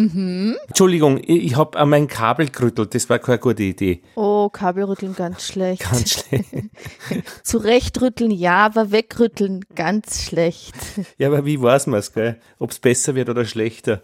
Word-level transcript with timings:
Mhm. 0.00 0.56
Entschuldigung, 0.66 1.20
ich, 1.22 1.56
habe 1.56 1.78
an 1.78 1.90
mein 1.90 2.08
Kabel 2.08 2.48
gerüttelt, 2.48 2.94
das 2.94 3.10
war 3.10 3.18
keine 3.18 3.38
gute 3.38 3.62
Idee. 3.62 4.02
Oh, 4.14 4.48
Kabelrütteln 4.48 5.14
ganz 5.14 5.46
schlecht. 5.46 5.82
Ganz 5.82 6.10
schlecht. 6.10 6.46
Zurechtrütteln 7.42 8.30
ja, 8.30 8.64
aber 8.66 8.92
wegrütteln 8.92 9.64
ganz 9.74 10.22
schlecht. 10.22 10.74
Ja, 11.18 11.28
aber 11.28 11.44
wie 11.44 11.60
weiß 11.60 11.88
man's, 11.88 12.12
gell? 12.12 12.40
Ob 12.58 12.70
es 12.70 12.78
besser 12.78 13.14
wird 13.14 13.28
oder 13.28 13.44
schlechter? 13.44 14.00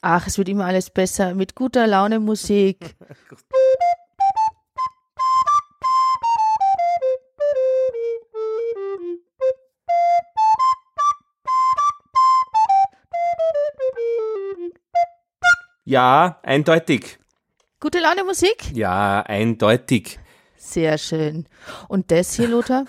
Ach, 0.00 0.26
es 0.28 0.38
wird 0.38 0.48
immer 0.48 0.66
alles 0.66 0.90
besser 0.90 1.34
mit 1.34 1.56
guter 1.56 1.86
Laune 1.88 2.20
Musik. 2.20 2.94
Ja, 15.88 16.38
eindeutig. 16.42 17.18
Gute 17.80 17.98
Laune 18.00 18.22
Musik? 18.22 18.72
Ja, 18.74 19.22
eindeutig. 19.22 20.20
Sehr 20.58 20.98
schön. 20.98 21.48
Und 21.88 22.10
das 22.10 22.34
hier, 22.34 22.46
Lothar? 22.46 22.84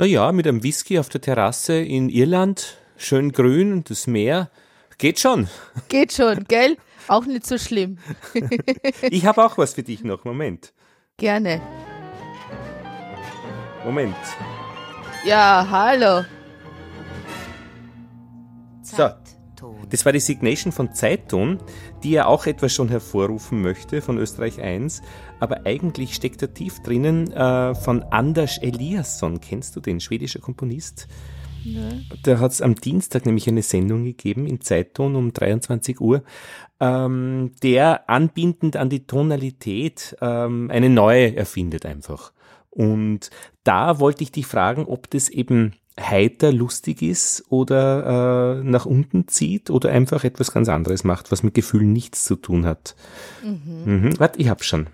Naja, 0.00 0.30
mit 0.30 0.46
einem 0.46 0.62
Whisky 0.62 0.96
auf 1.00 1.08
der 1.08 1.20
Terrasse 1.20 1.80
in 1.80 2.08
Irland, 2.08 2.76
schön 2.96 3.32
grün 3.32 3.72
und 3.72 3.90
das 3.90 4.06
Meer. 4.06 4.48
Geht 4.96 5.18
schon. 5.18 5.48
Geht 5.88 6.12
schon, 6.12 6.44
gell? 6.44 6.76
Auch 7.08 7.26
nicht 7.26 7.44
so 7.44 7.58
schlimm. 7.58 7.98
Ich 9.02 9.26
habe 9.26 9.44
auch 9.44 9.58
was 9.58 9.74
für 9.74 9.82
dich 9.82 10.04
noch. 10.04 10.24
Moment. 10.24 10.72
Gerne. 11.16 11.60
Moment. 13.84 14.14
Ja, 15.24 15.66
hallo. 15.68 16.24
So. 18.82 19.10
Das 19.90 20.04
war 20.04 20.12
die 20.12 20.20
Signation 20.20 20.72
von 20.72 20.92
Zeitung, 20.92 21.58
die 22.02 22.10
ja 22.10 22.26
auch 22.26 22.46
etwas 22.46 22.72
schon 22.72 22.88
hervorrufen 22.88 23.62
möchte 23.62 24.02
von 24.02 24.18
Österreich 24.18 24.60
1. 24.60 25.02
Aber 25.40 25.66
eigentlich 25.66 26.14
steckt 26.14 26.42
da 26.42 26.46
tief 26.46 26.80
drinnen 26.80 27.32
äh, 27.32 27.74
von 27.74 28.02
Anders 28.04 28.58
Eliasson. 28.58 29.40
Kennst 29.40 29.76
du 29.76 29.80
den, 29.80 30.00
schwedischer 30.00 30.40
Komponist? 30.40 31.08
Da 32.22 32.38
hat 32.38 32.52
es 32.52 32.62
am 32.62 32.76
Dienstag 32.76 33.26
nämlich 33.26 33.48
eine 33.48 33.62
Sendung 33.62 34.04
gegeben 34.04 34.46
in 34.46 34.60
Zeitung 34.60 35.16
um 35.16 35.32
23 35.32 36.00
Uhr, 36.00 36.22
ähm, 36.80 37.52
der 37.62 38.08
anbindend 38.08 38.76
an 38.76 38.88
die 38.88 39.06
Tonalität 39.06 40.16
ähm, 40.20 40.70
eine 40.70 40.88
neue 40.88 41.36
erfindet 41.36 41.84
einfach. 41.84 42.32
Und 42.70 43.30
da 43.64 43.98
wollte 43.98 44.22
ich 44.22 44.32
dich 44.32 44.46
fragen, 44.46 44.84
ob 44.84 45.10
das 45.10 45.28
eben 45.28 45.74
heiter 46.00 46.52
lustig 46.52 47.02
ist 47.02 47.44
oder 47.48 48.58
äh, 48.58 48.64
nach 48.64 48.86
unten 48.86 49.28
zieht 49.28 49.70
oder 49.70 49.90
einfach 49.90 50.24
etwas 50.24 50.52
ganz 50.52 50.68
anderes 50.68 51.04
macht, 51.04 51.32
was 51.32 51.42
mit 51.42 51.54
Gefühlen 51.54 51.92
nichts 51.92 52.24
zu 52.24 52.36
tun 52.36 52.66
hat. 52.66 52.94
Mhm. 53.42 54.18
Warte, 54.18 54.40
ich 54.40 54.48
hab's 54.48 54.66
schon. 54.66 54.86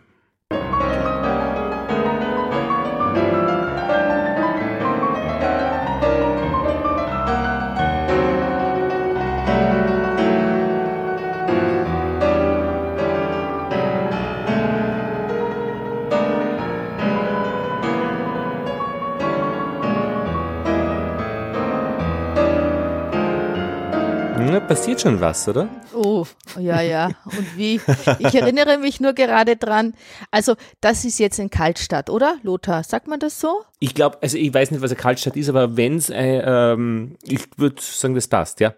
Passiert 24.65 25.01
schon 25.01 25.21
was, 25.21 25.47
oder? 25.47 25.69
Oh, 25.95 26.27
ja, 26.59 26.81
ja. 26.81 27.11
Und 27.25 27.57
wie? 27.57 27.81
Ich 28.19 28.35
erinnere 28.35 28.79
mich 28.79 29.01
nur 29.01 29.13
gerade 29.13 29.57
dran. 29.57 29.95
Also, 30.31 30.55
das 30.81 31.05
ist 31.05 31.19
jetzt 31.19 31.39
in 31.39 31.51
Kaltstadt, 31.51 32.09
oder? 32.11 32.37
Lothar, 32.43 32.83
sagt 32.83 33.07
man 33.07 33.21
das 33.21 33.41
so? 33.41 33.63
Ich 33.79 33.95
glaube, 33.95 34.19
also 34.23 34.39
ich 34.39 34.53
weiß 34.53 34.71
nicht, 34.71 34.81
was 34.81 34.91
eine 34.91 35.01
Kaltstadt 35.01 35.37
ist, 35.37 35.49
aber 35.49 35.77
wenn's, 35.77 36.09
äh, 36.09 36.39
ähm, 36.39 37.17
ich 37.23 37.47
würde 37.57 37.77
sagen, 37.81 38.15
das 38.15 38.29
passt, 38.29 38.61
ja. 38.61 38.75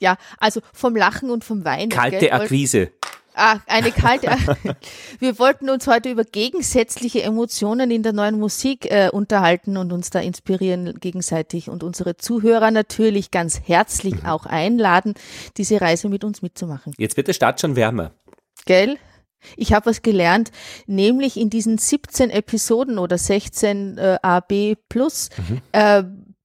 Ja, 0.00 0.16
also 0.38 0.60
vom 0.72 0.94
Lachen 0.94 1.30
und 1.30 1.44
vom 1.44 1.64
Weinen. 1.64 1.88
Kalte 1.88 2.18
gell? 2.18 2.32
Akquise. 2.32 2.92
Ah, 3.40 3.60
eine 3.68 3.92
kalte. 3.92 4.28
Wir 5.20 5.38
wollten 5.38 5.70
uns 5.70 5.86
heute 5.86 6.10
über 6.10 6.24
gegensätzliche 6.24 7.22
Emotionen 7.22 7.92
in 7.92 8.02
der 8.02 8.12
neuen 8.12 8.36
Musik 8.36 8.90
äh, 8.90 9.10
unterhalten 9.12 9.76
und 9.76 9.92
uns 9.92 10.10
da 10.10 10.18
inspirieren 10.18 10.98
gegenseitig 10.98 11.70
und 11.70 11.84
unsere 11.84 12.16
Zuhörer 12.16 12.72
natürlich 12.72 13.30
ganz 13.30 13.60
herzlich 13.64 14.26
auch 14.26 14.44
einladen, 14.44 15.14
diese 15.56 15.80
Reise 15.80 16.08
mit 16.08 16.24
uns 16.24 16.42
mitzumachen. 16.42 16.92
Jetzt 16.98 17.16
wird 17.16 17.28
der 17.28 17.32
Start 17.32 17.60
schon 17.60 17.76
wärmer. 17.76 18.10
Gell? 18.66 18.98
Ich 19.56 19.72
habe 19.72 19.86
was 19.86 20.02
gelernt, 20.02 20.50
nämlich 20.88 21.36
in 21.36 21.48
diesen 21.48 21.78
17 21.78 22.30
Episoden 22.30 22.98
oder 22.98 23.18
16 23.18 23.98
äh, 23.98 24.18
AB 24.20 24.76
plus, 24.88 25.28
äh, 25.70 26.02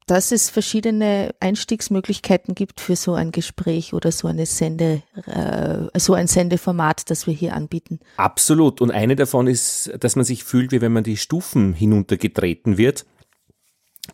dass 0.07 0.31
es 0.31 0.49
verschiedene 0.49 1.33
Einstiegsmöglichkeiten 1.39 2.55
gibt 2.55 2.79
für 2.81 2.95
so 2.95 3.13
ein 3.13 3.31
Gespräch 3.31 3.93
oder 3.93 4.11
so 4.11 4.27
eine 4.27 4.45
Sende, 4.45 5.03
äh, 5.25 5.99
so 5.99 6.13
ein 6.13 6.27
Sendeformat, 6.27 7.09
das 7.09 7.27
wir 7.27 7.33
hier 7.33 7.53
anbieten. 7.53 7.99
Absolut. 8.17 8.81
Und 8.81 8.91
eine 8.91 9.15
davon 9.15 9.47
ist, 9.47 9.91
dass 9.99 10.15
man 10.15 10.25
sich 10.25 10.43
fühlt, 10.43 10.71
wie 10.71 10.81
wenn 10.81 10.93
man 10.93 11.03
die 11.03 11.17
Stufen 11.17 11.73
hinuntergetreten 11.73 12.77
wird. 12.77 13.05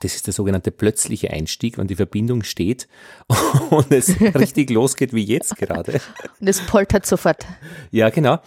Das 0.02 0.16
ist 0.16 0.28
der 0.28 0.34
sogenannte 0.34 0.70
plötzliche 0.72 1.32
Einstieg, 1.32 1.78
wenn 1.80 1.88
die 1.88 1.96
Verbindung 1.96 2.44
steht 2.44 2.88
und 3.72 3.92
es 3.92 4.20
richtig 4.36 4.70
losgeht 4.70 5.14
wie 5.14 5.24
jetzt 5.24 5.56
gerade. 5.58 6.00
Und 6.40 6.48
es 6.48 6.62
poltert 6.62 7.06
sofort. 7.06 7.46
Ja, 7.92 8.10
genau. 8.10 8.40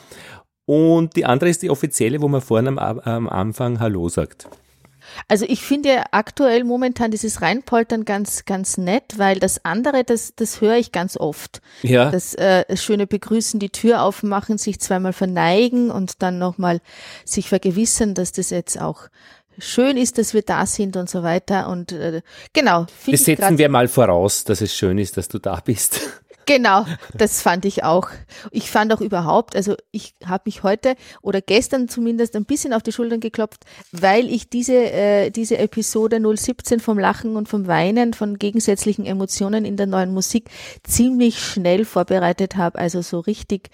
Und 0.64 1.16
die 1.16 1.24
andere 1.24 1.50
ist 1.50 1.62
die 1.62 1.70
offizielle, 1.70 2.20
wo 2.22 2.28
man 2.28 2.40
vorne 2.40 2.68
am, 2.68 2.78
am 3.00 3.28
Anfang 3.28 3.80
Hallo 3.80 4.08
sagt. 4.08 4.48
Also 5.28 5.44
ich 5.48 5.62
finde 5.62 6.04
aktuell 6.12 6.64
momentan 6.64 7.10
dieses 7.10 7.42
Reinpoltern 7.42 8.04
ganz, 8.04 8.44
ganz 8.44 8.78
nett, 8.78 9.18
weil 9.18 9.38
das 9.38 9.64
andere, 9.64 10.04
das, 10.04 10.34
das 10.34 10.60
höre 10.60 10.76
ich 10.76 10.92
ganz 10.92 11.16
oft. 11.16 11.60
Ja. 11.82 12.10
Das 12.10 12.34
äh, 12.34 12.76
schöne 12.76 13.06
Begrüßen, 13.06 13.60
die 13.60 13.70
Tür 13.70 14.02
aufmachen, 14.02 14.58
sich 14.58 14.80
zweimal 14.80 15.12
verneigen 15.12 15.90
und 15.90 16.22
dann 16.22 16.38
nochmal 16.38 16.80
sich 17.24 17.48
vergewissern, 17.48 18.14
dass 18.14 18.32
das 18.32 18.50
jetzt 18.50 18.80
auch 18.80 19.08
schön 19.58 19.96
ist, 19.96 20.18
dass 20.18 20.34
wir 20.34 20.42
da 20.42 20.66
sind 20.66 20.96
und 20.96 21.08
so 21.08 21.22
weiter. 21.22 21.68
Und 21.68 21.92
äh, 21.92 22.22
genau, 22.52 22.86
Das 23.06 23.24
setzen 23.24 23.58
wir 23.58 23.68
mal 23.68 23.88
voraus, 23.88 24.44
dass 24.44 24.60
es 24.60 24.74
schön 24.74 24.98
ist, 24.98 25.16
dass 25.16 25.28
du 25.28 25.38
da 25.38 25.60
bist. 25.64 26.00
Genau, 26.46 26.86
das 27.14 27.42
fand 27.42 27.64
ich 27.64 27.84
auch. 27.84 28.08
Ich 28.50 28.70
fand 28.70 28.92
auch 28.92 29.00
überhaupt, 29.00 29.54
also 29.54 29.76
ich 29.90 30.14
habe 30.24 30.42
mich 30.46 30.62
heute 30.62 30.96
oder 31.20 31.40
gestern 31.40 31.88
zumindest 31.88 32.34
ein 32.36 32.44
bisschen 32.44 32.72
auf 32.72 32.82
die 32.82 32.92
Schultern 32.92 33.20
geklopft, 33.20 33.64
weil 33.92 34.28
ich 34.28 34.48
diese, 34.50 34.74
äh, 34.74 35.30
diese 35.30 35.58
Episode 35.58 36.20
017 36.20 36.80
vom 36.80 36.98
Lachen 36.98 37.36
und 37.36 37.48
vom 37.48 37.66
Weinen, 37.66 38.14
von 38.14 38.38
gegensätzlichen 38.38 39.06
Emotionen 39.06 39.64
in 39.64 39.76
der 39.76 39.86
neuen 39.86 40.12
Musik 40.12 40.50
ziemlich 40.82 41.38
schnell 41.38 41.84
vorbereitet 41.84 42.56
habe, 42.56 42.78
also 42.78 43.02
so 43.02 43.20
richtig 43.20 43.70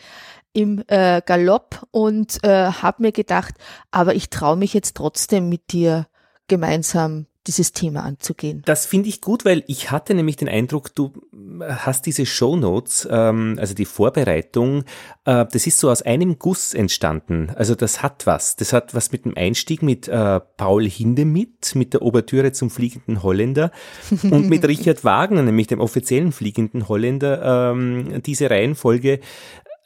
im 0.53 0.83
äh, 0.89 1.23
Galopp 1.25 1.87
und 1.91 2.43
äh, 2.43 2.73
habe 2.73 3.03
mir 3.03 3.13
gedacht, 3.13 3.55
aber 3.91 4.15
ich 4.15 4.29
traue 4.31 4.57
mich 4.57 4.75
jetzt 4.75 4.97
trotzdem 4.97 5.49
mit 5.49 5.73
dir 5.73 6.07
gemeinsam 6.49 7.27
dieses 7.49 7.73
Thema 7.73 8.05
anzugehen. 8.05 8.63
Das 8.67 8.87
finde 8.87 9.09
ich 9.09 9.21
gut, 9.21 9.45
weil 9.45 9.65
ich 9.67 9.91
hatte 9.91 10.15
nämlich 10.15 10.37
den 10.37 10.49
Eindruck, 10.49 10.95
du 10.95 11.13
hast 11.61 12.07
diese 12.07 12.27
Shownotes, 12.27 13.09
ähm, 13.11 13.57
also 13.59 13.75
die 13.75 13.87
Vorbereitung, 13.87 14.85
äh, 15.25 15.47
das 15.51 15.67
ist 15.67 15.79
so 15.79 15.91
aus 15.91 16.03
einem 16.03 16.39
Guss 16.39 16.75
entstanden. 16.75 17.51
Also 17.57 17.75
das 17.75 18.03
hat 18.03 18.27
was. 18.27 18.57
Das 18.57 18.73
hat 18.73 18.95
was 18.95 19.11
mit 19.11 19.25
dem 19.25 19.37
Einstieg 19.37 19.83
mit 19.83 20.09
äh, 20.09 20.41
Paul 20.57 20.89
Hindemith, 20.89 21.75
mit 21.75 21.95
der 21.95 22.03
Ouvertüre 22.03 22.53
zum 22.53 22.71
fliegenden 22.71 23.23
Holländer 23.23 23.73
und 24.23 24.49
mit 24.49 24.67
Richard 24.69 25.03
Wagner, 25.05 25.43
nämlich 25.43 25.67
dem 25.67 25.81
offiziellen 25.81 26.33
fliegenden 26.33 26.89
Holländer, 26.89 27.73
ähm, 27.73 28.23
diese 28.23 28.51
Reihenfolge. 28.51 29.21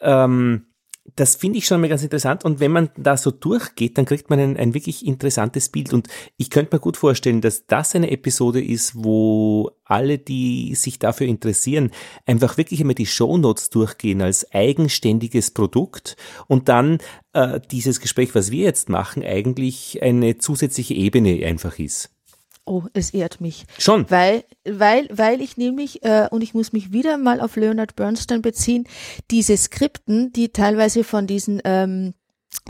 Ähm, 0.00 0.66
das 1.16 1.36
finde 1.36 1.58
ich 1.58 1.66
schon 1.66 1.80
mal 1.80 1.88
ganz 1.88 2.02
interessant. 2.02 2.44
Und 2.44 2.60
wenn 2.60 2.72
man 2.72 2.90
da 2.96 3.16
so 3.16 3.30
durchgeht, 3.30 3.98
dann 3.98 4.04
kriegt 4.04 4.30
man 4.30 4.38
ein, 4.38 4.56
ein 4.56 4.74
wirklich 4.74 5.06
interessantes 5.06 5.68
Bild. 5.68 5.92
Und 5.92 6.08
ich 6.36 6.48
könnte 6.48 6.74
mir 6.74 6.80
gut 6.80 6.96
vorstellen, 6.96 7.40
dass 7.40 7.66
das 7.66 7.94
eine 7.94 8.10
Episode 8.10 8.62
ist, 8.62 8.92
wo 8.94 9.70
alle, 9.84 10.18
die 10.18 10.74
sich 10.74 10.98
dafür 10.98 11.26
interessieren, 11.26 11.90
einfach 12.24 12.56
wirklich 12.56 12.80
einmal 12.80 12.94
die 12.94 13.06
Shownotes 13.06 13.70
durchgehen 13.70 14.22
als 14.22 14.50
eigenständiges 14.52 15.50
Produkt 15.50 16.16
und 16.46 16.68
dann 16.68 16.98
äh, 17.32 17.60
dieses 17.70 18.00
Gespräch, 18.00 18.34
was 18.34 18.50
wir 18.50 18.64
jetzt 18.64 18.88
machen, 18.88 19.22
eigentlich 19.22 20.02
eine 20.02 20.38
zusätzliche 20.38 20.94
Ebene 20.94 21.44
einfach 21.44 21.78
ist. 21.78 22.11
Oh, 22.64 22.84
es 22.92 23.10
ehrt 23.10 23.40
mich. 23.40 23.64
Schon. 23.78 24.08
Weil, 24.08 24.44
weil, 24.64 25.08
weil 25.10 25.40
ich 25.40 25.56
nämlich, 25.56 26.04
äh, 26.04 26.28
und 26.30 26.42
ich 26.42 26.54
muss 26.54 26.72
mich 26.72 26.92
wieder 26.92 27.18
mal 27.18 27.40
auf 27.40 27.56
Leonard 27.56 27.96
Bernstein 27.96 28.40
beziehen, 28.40 28.86
diese 29.30 29.56
Skripten, 29.56 30.32
die 30.32 30.50
teilweise 30.50 31.02
von 31.02 31.26
diesen 31.26 31.60
ähm, 31.64 32.14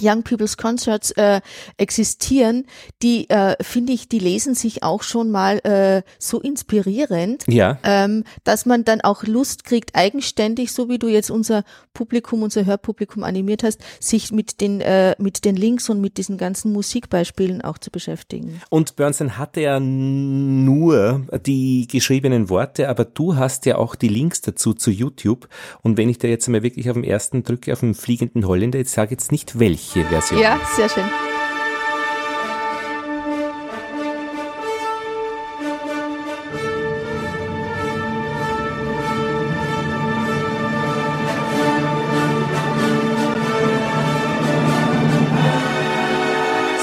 Young 0.00 0.22
People's 0.22 0.56
Concerts 0.56 1.10
äh, 1.12 1.40
existieren, 1.76 2.66
die 3.02 3.28
äh, 3.28 3.56
finde 3.62 3.92
ich, 3.92 4.08
die 4.08 4.18
lesen 4.18 4.54
sich 4.54 4.82
auch 4.82 5.02
schon 5.02 5.30
mal 5.30 5.58
äh, 5.64 6.02
so 6.18 6.40
inspirierend, 6.40 7.44
ja. 7.46 7.78
ähm, 7.84 8.24
dass 8.44 8.64
man 8.64 8.84
dann 8.84 9.02
auch 9.02 9.24
Lust 9.24 9.64
kriegt, 9.64 9.94
eigenständig, 9.94 10.72
so 10.72 10.88
wie 10.88 10.98
du 10.98 11.08
jetzt 11.08 11.30
unser 11.30 11.64
Publikum, 11.92 12.42
unser 12.42 12.64
Hörpublikum 12.64 13.22
animiert 13.22 13.62
hast, 13.62 13.80
sich 14.00 14.32
mit 14.32 14.60
den 14.60 14.80
äh, 14.80 15.14
mit 15.18 15.44
den 15.44 15.56
Links 15.56 15.90
und 15.90 16.00
mit 16.00 16.16
diesen 16.16 16.38
ganzen 16.38 16.72
Musikbeispielen 16.72 17.60
auch 17.60 17.76
zu 17.76 17.90
beschäftigen. 17.90 18.60
Und 18.70 18.96
Bernstein 18.96 19.36
hatte 19.36 19.60
ja 19.60 19.78
nur 19.78 21.26
die 21.44 21.86
geschriebenen 21.86 22.48
Worte, 22.48 22.88
aber 22.88 23.04
du 23.04 23.36
hast 23.36 23.66
ja 23.66 23.76
auch 23.76 23.94
die 23.94 24.08
Links 24.08 24.40
dazu 24.40 24.72
zu 24.72 24.90
YouTube. 24.90 25.48
Und 25.82 25.98
wenn 25.98 26.08
ich 26.08 26.18
da 26.18 26.28
jetzt 26.28 26.48
mal 26.48 26.62
wirklich 26.62 26.88
auf 26.88 26.94
dem 26.94 27.04
ersten 27.04 27.42
drücke, 27.42 27.72
auf 27.72 27.80
dem 27.80 27.94
fliegenden 27.94 28.46
Holländer, 28.46 28.78
jetzt 28.78 28.94
sage 28.94 29.10
jetzt 29.10 29.30
nicht 29.30 29.58
welche 29.58 29.71
welche 29.72 30.04
Version? 30.04 30.40
Ja, 30.40 30.60
sehr 30.76 30.88
schön. 30.88 31.04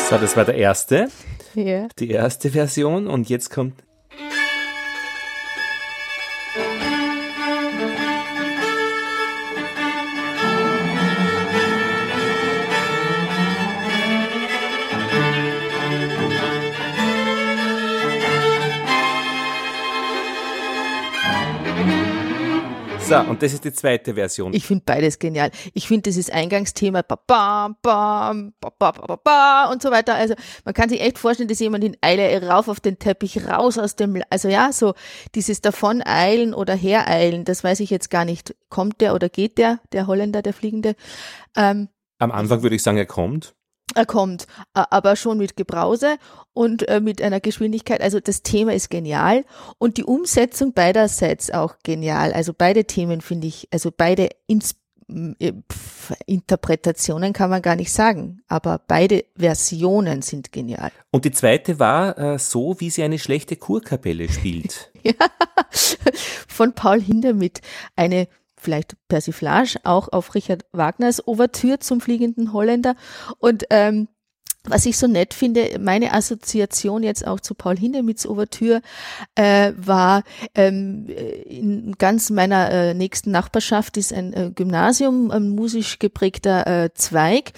So, 0.09 0.17
das 0.17 0.35
war 0.35 0.45
der 0.45 0.55
erste. 0.55 1.09
Ja. 1.53 1.87
Die 1.99 2.09
erste 2.09 2.49
Version 2.49 3.07
und 3.07 3.29
jetzt 3.29 3.51
kommt 3.51 3.73
So, 23.09 23.19
und 23.19 23.41
das 23.41 23.53
ist 23.53 23.65
die 23.65 23.73
zweite 23.73 24.13
Version. 24.13 24.53
Ich 24.53 24.65
finde 24.65 24.83
beides 24.85 25.19
genial. 25.19 25.51
Ich 25.73 25.87
finde 25.87 26.03
dieses 26.03 26.29
Eingangsthema 26.29 27.01
ba, 27.01 27.19
ba, 27.27 27.75
ba, 27.81 28.33
ba, 28.59 28.71
ba, 28.77 28.91
ba, 28.91 29.15
ba, 29.15 29.71
und 29.71 29.81
so 29.81 29.91
weiter. 29.91 30.15
Also 30.15 30.35
man 30.65 30.73
kann 30.73 30.89
sich 30.89 31.01
echt 31.01 31.17
vorstellen, 31.17 31.49
dass 31.49 31.59
jemand 31.59 31.83
in 31.83 31.97
Eile 32.01 32.47
rauf 32.47 32.67
auf 32.67 32.79
den 32.79 32.99
Teppich, 32.99 33.47
raus 33.47 33.77
aus 33.77 33.95
dem, 33.95 34.21
also 34.29 34.47
ja, 34.47 34.71
so 34.71 34.93
dieses 35.35 35.61
davon 35.61 36.01
eilen 36.05 36.53
oder 36.53 36.75
hereilen, 36.75 37.45
das 37.45 37.63
weiß 37.63 37.79
ich 37.79 37.89
jetzt 37.89 38.09
gar 38.09 38.25
nicht. 38.25 38.55
Kommt 38.69 39.01
der 39.01 39.15
oder 39.15 39.29
geht 39.29 39.57
der, 39.57 39.79
der 39.91 40.07
Holländer, 40.07 40.41
der 40.41 40.53
Fliegende? 40.53 40.95
Ähm, 41.55 41.89
Am 42.19 42.31
Anfang 42.31 42.61
würde 42.61 42.75
ich 42.75 42.83
sagen, 42.83 42.97
er 42.97 43.05
kommt. 43.05 43.55
Er 43.95 44.05
kommt, 44.05 44.45
aber 44.73 45.15
schon 45.15 45.39
mit 45.39 45.55
Gebrause 45.55 46.17
und 46.53 46.87
äh, 46.87 46.99
mit 46.99 47.21
einer 47.21 47.39
Geschwindigkeit. 47.39 48.01
Also 48.01 48.19
das 48.19 48.43
Thema 48.43 48.73
ist 48.73 48.89
genial 48.89 49.45
und 49.79 49.97
die 49.97 50.03
Umsetzung 50.03 50.73
beiderseits 50.73 51.51
auch 51.51 51.75
genial. 51.83 52.33
Also 52.33 52.53
beide 52.55 52.85
Themen 52.85 53.21
finde 53.21 53.47
ich, 53.47 53.67
also 53.71 53.91
beide 53.95 54.29
Ins 54.45 54.75
äh, 55.39 55.53
Interpretationen 56.25 57.33
kann 57.33 57.49
man 57.49 57.61
gar 57.61 57.75
nicht 57.75 57.91
sagen, 57.91 58.41
aber 58.47 58.81
beide 58.87 59.25
Versionen 59.35 60.21
sind 60.21 60.51
genial. 60.51 60.91
Und 61.11 61.25
die 61.25 61.31
zweite 61.31 61.79
war 61.79 62.17
äh, 62.17 62.39
so, 62.39 62.79
wie 62.79 62.89
sie 62.89 63.03
eine 63.03 63.19
schlechte 63.19 63.55
Kurkapelle 63.55 64.29
spielt. 64.29 64.91
ja, 65.03 65.13
von 66.47 66.73
Paul 66.73 67.01
Hindermitt, 67.01 67.61
eine 67.95 68.27
vielleicht 68.59 68.95
Persiflage 69.07 69.79
auch 69.83 70.09
auf 70.11 70.35
Richard 70.35 70.65
Wagners 70.71 71.25
Ouvertüre 71.27 71.79
zum 71.79 72.01
fliegenden 72.01 72.53
Holländer. 72.53 72.95
Und 73.39 73.65
ähm, 73.69 74.07
was 74.65 74.85
ich 74.85 74.97
so 74.97 75.07
nett 75.07 75.33
finde, 75.33 75.77
meine 75.79 76.13
Assoziation 76.13 77.01
jetzt 77.01 77.25
auch 77.25 77.39
zu 77.39 77.55
Paul 77.55 77.77
Hindemiths 77.77 78.27
Ouvertüre 78.27 78.81
äh, 79.35 79.71
war, 79.77 80.23
ähm, 80.53 81.07
in 81.07 81.95
ganz 81.97 82.29
meiner 82.29 82.69
äh, 82.69 82.93
nächsten 82.93 83.31
Nachbarschaft 83.31 83.95
ist 83.95 84.11
ein 84.11 84.33
äh, 84.33 84.51
Gymnasium, 84.53 85.31
ein 85.31 85.49
musisch 85.49 85.97
geprägter 85.97 86.67
äh, 86.67 86.93
Zweig. 86.93 87.53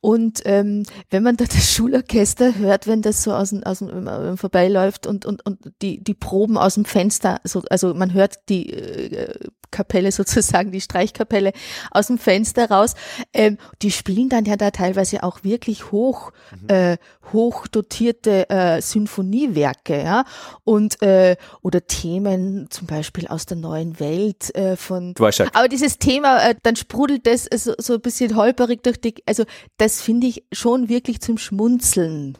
Und 0.00 0.42
ähm, 0.44 0.84
wenn 1.10 1.22
man 1.22 1.36
da 1.36 1.46
das 1.46 1.72
Schulorchester 1.72 2.56
hört, 2.56 2.86
wenn 2.86 3.02
das 3.02 3.22
so 3.22 3.32
aus 3.32 3.50
dem, 3.50 3.64
aus 3.64 3.78
dem 3.78 4.36
vorbeiläuft 4.36 5.06
und, 5.06 5.24
und, 5.24 5.44
und 5.46 5.58
die, 5.80 6.04
die 6.04 6.14
Proben 6.14 6.58
aus 6.58 6.74
dem 6.74 6.84
Fenster, 6.84 7.40
so, 7.44 7.62
also 7.70 7.94
man 7.94 8.12
hört 8.12 8.48
die 8.50 8.72
äh, 8.72 9.34
Kapelle 9.72 10.12
sozusagen, 10.12 10.70
die 10.70 10.80
Streichkapelle 10.80 11.52
aus 11.90 12.06
dem 12.06 12.18
Fenster 12.18 12.70
raus. 12.70 12.94
Ähm, 13.32 13.58
die 13.82 13.90
spielen 13.90 14.28
dann 14.28 14.44
ja 14.44 14.56
da 14.56 14.70
teilweise 14.70 15.24
auch 15.24 15.42
wirklich 15.42 15.90
hoch, 15.90 16.30
mhm. 16.60 16.68
äh, 16.68 16.96
hoch 17.32 17.66
dotierte 17.66 18.48
äh, 18.48 18.80
Sinfoniewerke, 18.80 20.00
ja, 20.00 20.24
und 20.62 21.02
äh, 21.02 21.36
oder 21.62 21.84
Themen 21.86 22.68
zum 22.70 22.86
Beispiel 22.86 23.26
aus 23.26 23.46
der 23.46 23.56
neuen 23.56 23.98
Welt 23.98 24.54
äh, 24.54 24.76
von. 24.76 25.14
Dvorak. 25.14 25.50
Aber 25.54 25.68
dieses 25.68 25.98
Thema, 25.98 26.48
äh, 26.48 26.54
dann 26.62 26.76
sprudelt 26.76 27.26
das 27.26 27.48
äh, 27.48 27.58
so, 27.58 27.74
so 27.78 27.94
ein 27.94 28.00
bisschen 28.00 28.36
holperig 28.36 28.84
durch 28.84 29.00
die, 29.00 29.14
also 29.26 29.44
das 29.78 30.00
finde 30.00 30.28
ich 30.28 30.44
schon 30.52 30.88
wirklich 30.88 31.20
zum 31.20 31.38
Schmunzeln. 31.38 32.38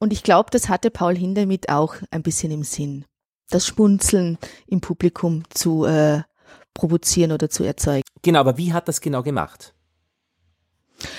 Und 0.00 0.12
ich 0.12 0.22
glaube, 0.22 0.50
das 0.50 0.68
hatte 0.68 0.90
Paul 0.90 1.16
Hindemith 1.16 1.68
auch 1.68 1.94
ein 2.10 2.22
bisschen 2.22 2.50
im 2.50 2.64
Sinn 2.64 3.04
das 3.50 3.66
Schmunzeln 3.66 4.38
im 4.66 4.80
Publikum 4.80 5.44
zu 5.50 5.84
äh, 5.84 6.22
provozieren 6.74 7.32
oder 7.32 7.48
zu 7.48 7.64
erzeugen. 7.64 8.02
Genau, 8.22 8.40
aber 8.40 8.58
wie 8.58 8.72
hat 8.72 8.88
das 8.88 9.00
genau 9.00 9.22
gemacht? 9.22 9.73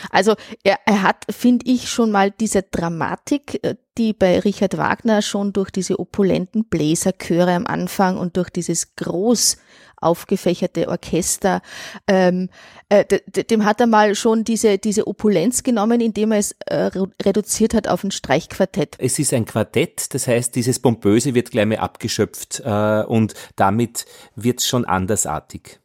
Also 0.10 0.36
er, 0.64 0.80
er 0.86 1.02
hat, 1.02 1.26
finde 1.30 1.66
ich, 1.68 1.90
schon 1.90 2.12
mal 2.12 2.32
diese 2.32 2.64
Dramatik, 2.64 3.60
äh, 3.64 3.76
die 3.98 4.14
bei 4.14 4.40
Richard 4.40 4.78
Wagner 4.78 5.22
schon 5.22 5.54
durch 5.54 5.72
diese 5.72 6.00
opulenten 6.00 6.66
Bläserchöre 6.66 7.54
am 7.54 7.66
Anfang 7.66 8.18
und 8.18 8.36
durch 8.38 8.50
dieses 8.50 8.96
groß 8.96 9.58
aufgefächerte 9.98 10.90
Orchester, 10.90 11.62
ähm, 12.08 12.50
äh, 12.90 13.06
dem 13.50 13.66
hat 13.66 13.80
er 13.80 13.88
mal 13.88 14.16
schon 14.16 14.44
diese, 14.44 14.78
diese 14.78 15.08
Opulenz 15.08 15.64
genommen, 15.64 16.02
indem 16.02 16.32
er 16.32 16.40
es 16.40 16.56
äh, 16.66 16.92
reduziert 17.24 17.74
hat 17.74 17.88
auf 17.88 18.04
ein 18.04 18.12
Streichquartett. 18.12 18.96
Es 19.00 19.18
ist 19.18 19.34
ein 19.34 19.46
Quartett, 19.46 20.14
das 20.14 20.28
heißt, 20.28 20.56
dieses 20.56 20.80
Pompöse 20.80 21.34
wird 21.34 21.52
gleich 21.52 21.66
mal 21.66 21.78
abgeschöpft 21.78 22.62
äh, 22.64 23.04
und 23.04 23.34
damit 23.56 24.06
wird 24.36 24.60
es 24.60 24.68
schon 24.68 24.86
andersartig. 24.86 25.80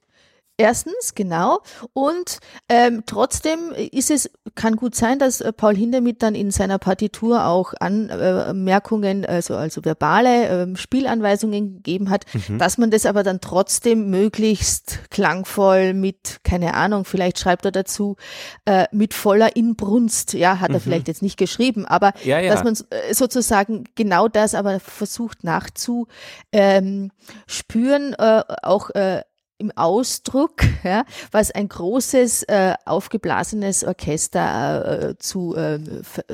Erstens, 0.61 1.15
genau. 1.15 1.61
Und 1.95 2.39
ähm, 2.69 3.05
trotzdem 3.07 3.73
ist 3.73 4.11
es, 4.11 4.31
kann 4.55 4.77
gut 4.77 4.95
sein, 4.95 5.19
dass 5.19 5.41
äh, 5.41 5.55
Paul 5.55 5.75
Hindemith 5.75 6.19
dann 6.19 6.35
in 6.35 6.51
seiner 6.51 6.79
Partitur 6.79 7.47
auch 7.47 7.73
Anmerkungen, 7.81 9.25
also, 9.25 9.57
also 9.57 9.87
verbale 9.87 10.49
äh, 10.49 10.77
Spielanweisungen 10.77 11.77
gegeben 11.77 12.11
hat, 12.11 12.27
mhm. 12.35 12.59
dass 12.59 12.77
man 12.77 12.91
das 12.91 13.07
aber 13.07 13.23
dann 13.23 13.41
trotzdem 13.41 14.11
möglichst 14.11 15.11
klangvoll 15.11 15.95
mit, 15.95 16.41
keine 16.45 16.75
Ahnung, 16.75 17.07
vielleicht 17.07 17.39
schreibt 17.39 17.65
er 17.65 17.73
dazu, 17.73 18.17
äh, 18.67 18.85
mit 18.93 19.15
voller 19.15 19.57
Inbrunst, 19.57 20.35
ja, 20.35 20.61
hat 20.61 20.73
er 20.73 20.77
mhm. 20.77 20.83
vielleicht 20.83 21.09
jetzt 21.09 21.23
nicht 21.23 21.39
geschrieben, 21.39 21.87
aber 21.87 22.13
ja, 22.23 22.39
ja. 22.39 22.53
dass 22.53 22.65
man 22.65 22.75
äh, 22.91 23.15
sozusagen 23.15 23.85
genau 23.95 24.29
das 24.29 24.55
aber 24.55 24.79
versucht 24.79 25.43
nachzuspüren, 25.43 26.11
ähm, 26.53 27.11
äh, 28.19 28.43
auch 28.63 28.91
äh, 28.91 29.23
im 29.61 29.71
Ausdruck, 29.77 30.63
ja, 30.83 31.05
was 31.31 31.51
ein 31.51 31.69
großes 31.69 32.45
äh, 32.45 32.75
aufgeblasenes 32.87 33.85
Orchester 33.85 35.11
äh, 35.11 35.19
zu 35.19 35.55
äh, 35.55 35.79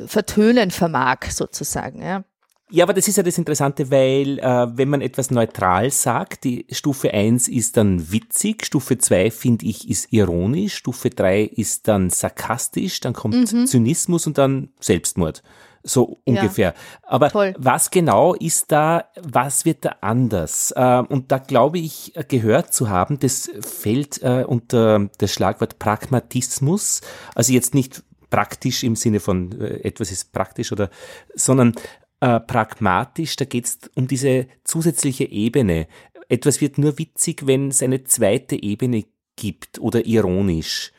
vertönen 0.07 0.71
vermag, 0.71 1.29
sozusagen. 1.29 2.01
Ja. 2.01 2.23
Ja, 2.69 2.83
aber 2.83 2.93
das 2.93 3.07
ist 3.07 3.15
ja 3.15 3.23
das 3.23 3.37
Interessante, 3.37 3.91
weil 3.91 4.39
äh, 4.39 4.77
wenn 4.77 4.89
man 4.89 4.99
etwas 4.99 5.31
neutral 5.31 5.89
sagt, 5.89 6.43
die 6.43 6.65
Stufe 6.69 7.13
1 7.13 7.47
ist 7.47 7.77
dann 7.77 8.11
witzig, 8.11 8.65
Stufe 8.65 8.97
2 8.97 9.31
finde 9.31 9.65
ich 9.65 9.89
ist 9.89 10.11
ironisch, 10.11 10.75
Stufe 10.75 11.09
3 11.09 11.43
ist 11.43 11.87
dann 11.87 12.09
sarkastisch, 12.09 12.99
dann 12.99 13.13
kommt 13.13 13.53
mhm. 13.53 13.67
Zynismus 13.67 14.27
und 14.27 14.37
dann 14.37 14.69
Selbstmord 14.81 15.43
so 15.87 16.19
ungefähr. 16.25 16.73
Ja, 16.75 17.01
Aber 17.03 17.29
toll. 17.29 17.55
was 17.57 17.89
genau 17.91 18.33
ist 18.33 18.71
da, 18.71 19.05
was 19.21 19.65
wird 19.65 19.85
da 19.85 19.95
anders? 20.01 20.73
Ähm, 20.75 21.05
und 21.07 21.31
da 21.31 21.37
glaube 21.37 21.79
ich, 21.79 22.13
gehört 22.27 22.73
zu 22.73 22.89
haben, 22.89 23.19
das 23.19 23.49
fällt 23.61 24.21
äh, 24.21 24.43
unter 24.45 25.09
das 25.17 25.31
Schlagwort 25.31 25.79
Pragmatismus, 25.79 27.01
also 27.35 27.53
jetzt 27.53 27.73
nicht 27.73 28.03
praktisch 28.29 28.83
im 28.83 28.95
Sinne 28.95 29.19
von 29.19 29.59
äh, 29.59 29.81
etwas 29.83 30.11
ist 30.11 30.33
praktisch 30.33 30.71
oder, 30.71 30.89
sondern 31.33 31.73
äh, 32.19 32.39
pragmatisch, 32.39 33.35
da 33.35 33.45
geht 33.45 33.65
es 33.65 33.79
um 33.95 34.07
diese 34.07 34.47
zusätzliche 34.63 35.25
Ebene. 35.25 35.87
Etwas 36.29 36.61
wird 36.61 36.77
nur 36.77 36.97
witzig, 36.97 37.47
wenn 37.47 37.69
es 37.69 37.81
eine 37.81 38.03
zweite 38.03 38.61
Ebene 38.61 39.05
gibt 39.35 39.79
oder 39.79 40.05
ironisch, 40.05 40.91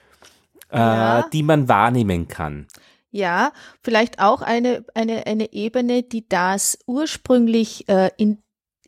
ja. 0.73 1.28
die 1.33 1.42
man 1.42 1.68
wahrnehmen 1.68 2.28
kann. 2.28 2.66
Ja, 3.19 3.53
vielleicht 3.83 4.21
auch 4.21 4.41
eine, 4.41 4.85
eine, 4.95 5.27
eine 5.27 5.53
Ebene, 5.53 6.03
die 6.03 6.27
das 6.29 6.79
ursprünglich 6.87 7.89
äh, 7.89 8.11
in, 8.17 8.39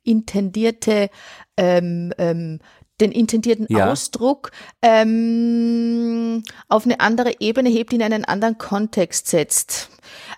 intendierte 0.05 1.11
ähm, 1.57 2.15
ähm, 2.17 2.61
den 3.01 3.13
intendierten 3.13 3.67
ja. 3.69 3.91
Ausdruck 3.91 4.53
ähm, 4.83 6.43
auf 6.69 6.85
eine 6.85 7.01
andere 7.01 7.41
Ebene 7.41 7.71
hebt, 7.71 7.93
in 7.93 8.03
einen 8.03 8.25
anderen 8.25 8.59
Kontext 8.59 9.29
setzt. 9.29 9.91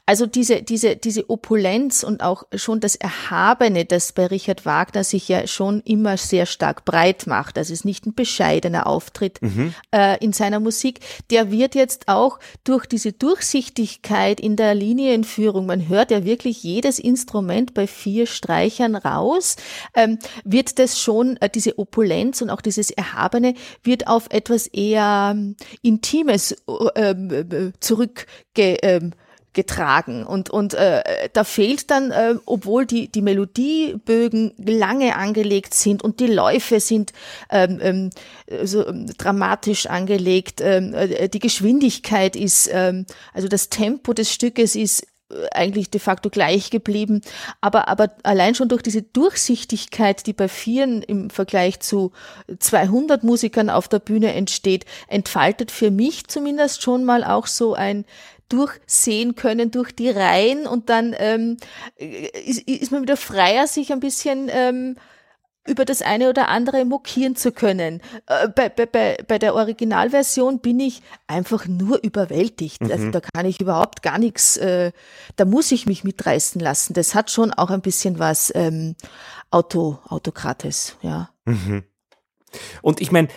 Also 0.06 0.26
diese, 0.26 0.62
diese, 0.62 0.96
diese 0.96 1.30
Opulenz 1.30 2.02
und 2.02 2.22
auch 2.22 2.44
schon 2.54 2.80
das 2.80 2.96
Erhabene, 2.96 3.84
das 3.84 4.12
bei 4.12 4.26
Richard 4.26 4.66
Wagner 4.66 5.04
sich 5.04 5.28
ja 5.28 5.46
schon 5.46 5.80
immer 5.82 6.16
sehr 6.16 6.46
stark 6.46 6.84
breit 6.84 7.26
macht. 7.26 7.56
Das 7.56 7.70
ist 7.70 7.84
nicht 7.84 8.06
ein 8.06 8.14
bescheidener 8.14 8.86
Auftritt 8.86 9.40
mhm. 9.42 9.74
äh, 9.94 10.22
in 10.24 10.32
seiner 10.32 10.60
Musik. 10.60 11.00
Der 11.30 11.50
wird 11.50 11.74
jetzt 11.74 12.08
auch 12.08 12.38
durch 12.64 12.86
diese 12.86 13.12
Durchsichtigkeit 13.12 14.40
in 14.40 14.56
der 14.56 14.74
Linienführung, 14.74 15.66
man 15.66 15.88
hört 15.88 16.10
ja 16.10 16.24
wirklich 16.24 16.62
jedes 16.62 16.98
Instrument 16.98 17.74
bei 17.74 17.86
vier 17.86 18.26
Streichern 18.26 18.96
raus, 18.96 19.56
ähm, 19.94 20.18
wird 20.44 20.78
das 20.78 21.00
schon, 21.00 21.36
äh, 21.38 21.48
diese 21.48 21.78
Opulenz 21.78 22.42
und 22.42 22.50
auch 22.50 22.60
dieses 22.60 22.90
Erhabene 22.90 23.54
wird 23.82 24.06
auf 24.06 24.26
etwas 24.30 24.66
eher 24.66 25.32
ähm, 25.34 25.56
Intimes 25.82 26.56
äh, 26.94 27.10
äh, 27.10 27.72
zurückge, 27.80 28.26
äh, 28.56 29.10
getragen. 29.52 30.24
Und 30.24 30.50
und 30.50 30.74
äh, 30.74 31.28
da 31.32 31.44
fehlt 31.44 31.90
dann, 31.90 32.10
äh, 32.10 32.34
obwohl 32.46 32.86
die 32.86 33.08
die 33.08 33.22
Melodiebögen 33.22 34.54
lange 34.58 35.16
angelegt 35.16 35.74
sind 35.74 36.02
und 36.02 36.20
die 36.20 36.26
Läufe 36.26 36.80
sind 36.80 37.12
ähm, 37.50 37.78
ähm, 37.82 38.10
so 38.64 38.86
ähm, 38.86 39.06
dramatisch 39.18 39.86
angelegt, 39.86 40.60
ähm, 40.62 40.94
äh, 40.94 41.28
die 41.28 41.38
Geschwindigkeit 41.38 42.36
ist, 42.36 42.70
ähm, 42.72 43.06
also 43.34 43.48
das 43.48 43.68
Tempo 43.68 44.12
des 44.12 44.32
Stückes 44.32 44.74
ist 44.74 45.06
äh, 45.30 45.48
eigentlich 45.52 45.90
de 45.90 46.00
facto 46.00 46.30
gleich 46.30 46.70
geblieben, 46.70 47.20
aber 47.60 47.88
aber 47.88 48.12
allein 48.22 48.54
schon 48.54 48.68
durch 48.68 48.82
diese 48.82 49.02
Durchsichtigkeit, 49.02 50.26
die 50.26 50.32
bei 50.32 50.48
vielen 50.48 51.02
im 51.02 51.30
Vergleich 51.30 51.80
zu 51.80 52.12
200 52.58 53.22
Musikern 53.22 53.68
auf 53.70 53.88
der 53.88 53.98
Bühne 53.98 54.32
entsteht, 54.32 54.86
entfaltet 55.08 55.70
für 55.70 55.90
mich 55.90 56.26
zumindest 56.28 56.82
schon 56.82 57.04
mal 57.04 57.24
auch 57.24 57.46
so 57.46 57.74
ein 57.74 58.04
durchsehen 58.52 59.34
können 59.34 59.70
durch 59.70 59.92
die 59.92 60.10
Reihen 60.10 60.66
und 60.66 60.88
dann 60.88 61.14
ähm, 61.18 61.56
ist, 61.96 62.68
ist 62.68 62.92
man 62.92 63.02
wieder 63.02 63.16
freier, 63.16 63.66
sich 63.66 63.92
ein 63.92 64.00
bisschen 64.00 64.48
ähm, 64.50 64.96
über 65.66 65.84
das 65.84 66.02
eine 66.02 66.28
oder 66.28 66.48
andere 66.48 66.84
mokieren 66.84 67.36
zu 67.36 67.52
können. 67.52 68.02
Äh, 68.26 68.48
bei, 68.48 68.68
bei, 68.68 69.16
bei, 69.26 69.38
der 69.38 69.54
Originalversion 69.54 70.58
bin 70.58 70.80
ich 70.80 71.02
einfach 71.26 71.66
nur 71.66 72.02
überwältigt. 72.02 72.82
Also 72.82 72.94
mhm. 72.94 73.00
Also 73.00 73.10
da 73.10 73.20
kann 73.20 73.46
ich 73.46 73.60
überhaupt 73.60 74.02
gar 74.02 74.18
nichts, 74.18 74.56
äh, 74.56 74.92
da 75.36 75.44
muss 75.44 75.70
ich 75.72 75.86
mich 75.86 76.04
mitreißen 76.04 76.60
lassen. 76.60 76.94
Das 76.94 77.14
hat 77.14 77.30
schon 77.30 77.52
auch 77.52 77.70
ein 77.70 77.80
bisschen 77.80 78.18
was 78.18 78.52
ähm, 78.54 78.96
Auto, 79.50 79.98
Autokrates, 80.08 80.96
ja. 81.02 81.30
Mhm. 81.44 81.84
Und 82.82 83.00
ich 83.00 83.12
meine, 83.12 83.28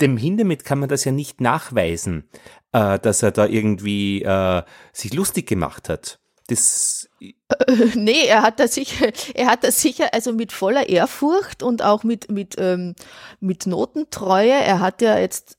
dem 0.00 0.16
Hindemith 0.16 0.64
kann 0.64 0.80
man 0.80 0.88
das 0.88 1.04
ja 1.04 1.12
nicht 1.12 1.40
nachweisen 1.40 2.28
äh, 2.74 2.98
dass 2.98 3.22
er 3.22 3.30
da 3.30 3.46
irgendwie 3.46 4.22
äh, 4.22 4.62
sich 4.92 5.14
lustig 5.14 5.46
gemacht 5.46 5.88
hat. 5.88 6.18
Das 6.48 7.08
nee, 7.94 8.26
er 8.26 8.42
hat 8.42 8.60
das 8.60 8.74
sicher, 8.74 9.06
er 9.34 9.46
hat 9.46 9.64
das 9.64 9.80
sicher 9.80 10.12
also 10.12 10.34
mit 10.34 10.52
voller 10.52 10.88
Ehrfurcht 10.88 11.62
und 11.62 11.82
auch 11.82 12.02
mit 12.04 12.30
mit 12.30 12.56
ähm, 12.58 12.94
mit 13.40 13.66
Notentreue. 13.66 14.52
Er 14.52 14.80
hat 14.80 15.00
ja 15.00 15.18
jetzt 15.18 15.56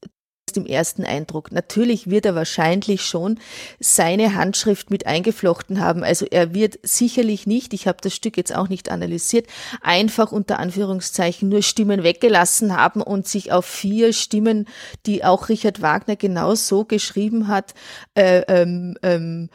dem 0.53 0.65
ersten 0.65 1.03
Eindruck. 1.03 1.51
Natürlich 1.51 2.09
wird 2.09 2.25
er 2.25 2.35
wahrscheinlich 2.35 3.03
schon 3.03 3.39
seine 3.79 4.35
Handschrift 4.35 4.91
mit 4.91 5.07
eingeflochten 5.07 5.79
haben. 5.79 6.03
Also 6.03 6.25
er 6.29 6.53
wird 6.53 6.79
sicherlich 6.83 7.47
nicht, 7.47 7.73
ich 7.73 7.87
habe 7.87 7.97
das 8.01 8.13
Stück 8.13 8.37
jetzt 8.37 8.55
auch 8.55 8.69
nicht 8.69 8.89
analysiert, 8.91 9.47
einfach 9.81 10.31
unter 10.31 10.59
Anführungszeichen 10.59 11.49
nur 11.49 11.61
Stimmen 11.61 12.03
weggelassen 12.03 12.75
haben 12.77 13.01
und 13.01 13.27
sich 13.27 13.51
auf 13.51 13.65
vier 13.65 14.13
Stimmen, 14.13 14.67
die 15.05 15.23
auch 15.23 15.49
Richard 15.49 15.81
Wagner 15.81 16.15
genau 16.15 16.55
so 16.55 16.85
geschrieben 16.85 17.47
hat, 17.47 17.73
äh, 18.13 18.41
ähm, 18.47 18.97
ähm, 19.01 19.49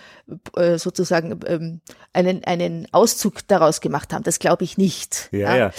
äh, 0.56 0.78
sozusagen 0.78 1.40
ähm, 1.46 1.80
einen, 2.12 2.44
einen 2.44 2.88
Auszug 2.92 3.46
daraus 3.48 3.80
gemacht 3.80 4.12
haben. 4.12 4.24
Das 4.24 4.38
glaube 4.38 4.64
ich 4.64 4.78
nicht. 4.78 5.28
Ja, 5.32 5.56
ja. 5.56 5.70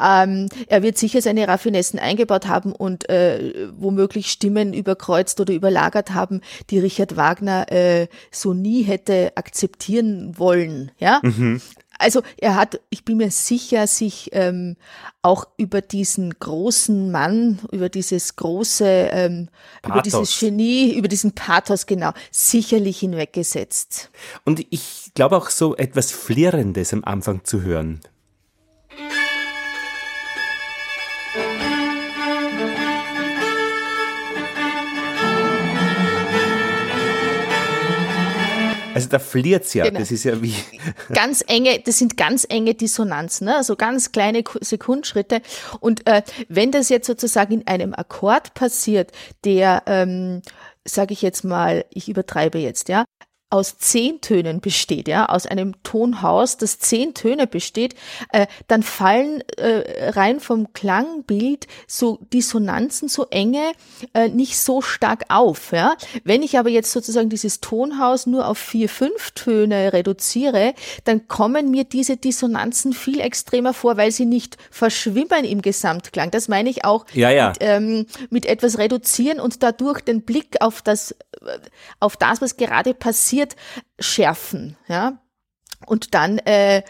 Ähm, 0.00 0.48
er 0.68 0.82
wird 0.82 0.98
sicher 0.98 1.22
seine 1.22 1.46
Raffinessen 1.46 1.98
eingebaut 1.98 2.46
haben 2.46 2.72
und 2.72 3.08
äh, 3.08 3.68
womöglich 3.76 4.30
Stimmen 4.30 4.72
überkreuzt 4.74 5.40
oder 5.40 5.54
überlagert 5.54 6.12
haben, 6.12 6.40
die 6.70 6.78
Richard 6.78 7.16
Wagner 7.16 7.70
äh, 7.70 8.08
so 8.30 8.54
nie 8.54 8.82
hätte 8.82 9.32
akzeptieren 9.36 10.38
wollen. 10.38 10.90
Ja. 10.98 11.20
Mhm. 11.22 11.60
Also 11.98 12.22
er 12.38 12.56
hat, 12.56 12.80
ich 12.90 13.04
bin 13.04 13.18
mir 13.18 13.30
sicher, 13.30 13.86
sich 13.86 14.30
ähm, 14.32 14.76
auch 15.22 15.46
über 15.56 15.80
diesen 15.80 16.38
großen 16.38 17.10
Mann, 17.10 17.60
über 17.72 17.88
dieses 17.88 18.36
große, 18.36 18.86
ähm, 18.86 19.48
über 19.86 20.02
dieses 20.02 20.38
Genie, 20.38 20.94
über 20.94 21.08
diesen 21.08 21.32
Pathos 21.32 21.86
genau, 21.86 22.12
sicherlich 22.30 23.00
hinweggesetzt. 23.00 24.10
Und 24.44 24.66
ich 24.70 25.12
glaube 25.14 25.36
auch 25.36 25.50
so 25.50 25.76
etwas 25.76 26.10
Flirrendes 26.10 26.92
am 26.92 27.04
Anfang 27.04 27.44
zu 27.44 27.62
hören. 27.62 28.00
Also 38.94 39.08
da 39.08 39.18
flirt's 39.18 39.74
ja, 39.74 39.84
genau. 39.84 39.98
das 39.98 40.10
ist 40.10 40.24
ja 40.24 40.40
wie. 40.42 40.54
Ganz 41.12 41.44
enge, 41.46 41.80
das 41.84 41.98
sind 41.98 42.16
ganz 42.16 42.46
enge 42.48 42.74
Dissonanzen, 42.74 43.46
ne? 43.46 43.56
also 43.56 43.76
ganz 43.76 44.12
kleine 44.12 44.44
Sekundschritte. 44.60 45.42
Und 45.80 46.06
äh, 46.06 46.22
wenn 46.48 46.70
das 46.70 46.88
jetzt 46.88 47.06
sozusagen 47.06 47.52
in 47.52 47.66
einem 47.66 47.94
Akkord 47.94 48.54
passiert, 48.54 49.12
der, 49.44 49.82
ähm, 49.86 50.42
sage 50.84 51.12
ich 51.12 51.22
jetzt 51.22 51.44
mal, 51.44 51.84
ich 51.90 52.08
übertreibe 52.08 52.58
jetzt, 52.58 52.88
ja, 52.88 53.04
aus 53.54 53.78
zehn 53.78 54.20
Tönen 54.20 54.60
besteht, 54.60 55.06
ja, 55.06 55.26
aus 55.26 55.46
einem 55.46 55.80
Tonhaus, 55.84 56.56
das 56.56 56.80
zehn 56.80 57.14
Töne 57.14 57.46
besteht, 57.46 57.94
äh, 58.32 58.48
dann 58.66 58.82
fallen 58.82 59.44
äh, 59.56 60.10
rein 60.10 60.40
vom 60.40 60.72
Klangbild 60.72 61.68
so 61.86 62.18
Dissonanzen, 62.32 63.08
so 63.08 63.26
enge, 63.30 63.72
äh, 64.12 64.28
nicht 64.28 64.58
so 64.58 64.82
stark 64.82 65.26
auf, 65.28 65.70
ja. 65.70 65.94
Wenn 66.24 66.42
ich 66.42 66.58
aber 66.58 66.68
jetzt 66.68 66.90
sozusagen 66.90 67.28
dieses 67.28 67.60
Tonhaus 67.60 68.26
nur 68.26 68.48
auf 68.48 68.58
vier, 68.58 68.88
fünf 68.88 69.30
Töne 69.30 69.92
reduziere, 69.92 70.74
dann 71.04 71.28
kommen 71.28 71.70
mir 71.70 71.84
diese 71.84 72.16
Dissonanzen 72.16 72.92
viel 72.92 73.20
extremer 73.20 73.72
vor, 73.72 73.96
weil 73.96 74.10
sie 74.10 74.26
nicht 74.26 74.56
verschwimmen 74.72 75.44
im 75.44 75.62
Gesamtklang. 75.62 76.32
Das 76.32 76.48
meine 76.48 76.70
ich 76.70 76.84
auch 76.84 77.06
ja, 77.12 77.30
ja. 77.30 77.50
Mit, 77.50 77.58
ähm, 77.60 78.06
mit 78.30 78.46
etwas 78.46 78.78
reduzieren 78.78 79.38
und 79.38 79.62
dadurch 79.62 80.00
den 80.00 80.22
Blick 80.22 80.56
auf 80.60 80.82
das, 80.82 81.14
auf 82.00 82.16
das, 82.16 82.40
was 82.40 82.56
gerade 82.56 82.94
passiert, 82.94 83.56
schärfen, 83.98 84.76
ja. 84.88 85.20
Und 85.86 86.14
dann, 86.14 86.38
äh, 86.38 86.82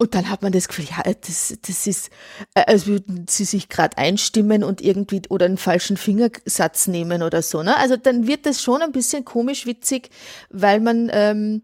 und 0.00 0.14
dann 0.14 0.30
hat 0.30 0.42
man 0.42 0.52
das 0.52 0.68
Gefühl, 0.68 0.84
ja, 0.84 1.02
das, 1.02 1.58
das 1.66 1.86
ist, 1.88 2.10
äh, 2.54 2.64
als 2.66 2.86
würden 2.86 3.26
sie 3.28 3.44
sich 3.44 3.68
gerade 3.68 3.98
einstimmen 3.98 4.62
und 4.62 4.80
irgendwie 4.80 5.22
oder 5.28 5.46
einen 5.46 5.58
falschen 5.58 5.96
Fingersatz 5.96 6.86
nehmen 6.86 7.22
oder 7.22 7.42
so. 7.42 7.64
Ne? 7.64 7.76
Also 7.76 7.96
dann 7.96 8.28
wird 8.28 8.46
das 8.46 8.62
schon 8.62 8.80
ein 8.80 8.92
bisschen 8.92 9.24
komisch 9.24 9.66
witzig, 9.66 10.10
weil 10.50 10.78
man 10.78 11.10
ähm, 11.12 11.62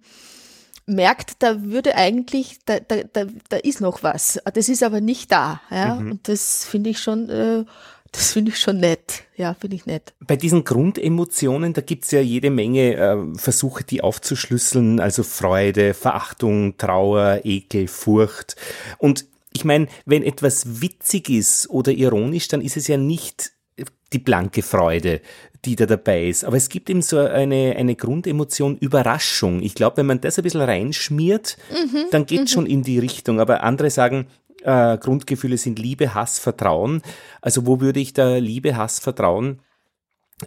merkt, 0.85 1.43
da 1.45 1.63
würde 1.63 1.95
eigentlich, 1.95 2.59
da, 2.65 2.81
da, 2.81 3.05
da, 3.13 3.27
da 3.49 3.57
ist 3.59 3.81
noch 3.81 4.03
was. 4.03 4.41
Das 4.53 4.69
ist 4.69 4.83
aber 4.83 5.01
nicht 5.01 5.31
da. 5.31 5.61
Ja? 5.71 5.95
Mhm. 5.95 6.11
Und 6.11 6.29
das 6.29 6.65
finde 6.65 6.91
ich 6.91 6.99
schon 6.99 7.31
äh, 7.31 7.65
das 8.15 8.33
finde 8.33 8.53
ich 8.53 8.61
schon 8.61 8.79
nett. 8.79 9.25
Ja, 9.37 9.55
finde 9.55 9.75
ich 9.75 9.87
nett. 9.87 10.15
Bei 10.21 10.37
diesen 10.37 10.63
Grundemotionen, 10.63 11.73
da 11.73 11.81
gibt's 11.81 12.13
ja 12.13 12.21
jede 12.21 12.49
Menge 12.49 12.95
äh, 12.95 13.17
Versuche, 13.37 13.83
die 13.83 14.03
aufzuschlüsseln, 14.03 15.01
also 15.01 15.25
Freude, 15.25 15.95
Verachtung, 15.95 16.79
Trauer, 16.79 17.41
Ekel, 17.43 17.89
Furcht. 17.89 18.55
Und 18.99 19.27
ich 19.53 19.65
meine, 19.65 19.89
wenn 20.07 20.23
etwas 20.23 20.81
witzig 20.81 21.29
ist 21.29 21.69
oder 21.71 21.91
ironisch, 21.91 22.47
dann 22.47 22.61
ist 22.61 22.77
es 22.77 22.87
ja 22.87 22.97
nicht 22.97 23.53
die 24.13 24.19
blanke 24.19 24.63
Freude, 24.63 25.21
die 25.65 25.77
da 25.77 25.87
dabei 25.87 26.29
ist. 26.29 26.45
Aber 26.45 26.57
es 26.57 26.69
gibt 26.69 26.89
eben 26.89 27.03
so 27.03 27.19
eine, 27.19 27.75
eine 27.77 27.97
Grundemotion 27.97 28.79
Überraschung. 28.79 29.61
Ich 29.61 29.75
glaube, 29.75 29.99
wenn 29.99 30.07
man 30.07 30.21
das 30.21 30.39
ein 30.39 30.45
bisschen 30.45 30.61
reinschmiert, 30.61 31.57
mhm, 31.71 32.05
dann 32.11 32.27
geht 32.27 32.43
mhm. 32.43 32.47
schon 32.47 32.67
in 32.67 32.83
die 32.83 32.99
Richtung. 32.99 33.41
Aber 33.41 33.65
andere 33.65 33.91
sagen, 33.91 34.27
äh, 34.65 34.99
Grundgefühle 34.99 35.59
sind 35.59 35.79
Liebe, 35.79 36.15
Hass, 36.15 36.39
Vertrauen. 36.39 37.03
Also 37.41 37.67
wo 37.67 37.81
würde 37.81 38.01
ich 38.01 38.13
da 38.13 38.37
Liebe, 38.37 38.77
Hass, 38.77 38.99
Vertrauen 38.99 39.61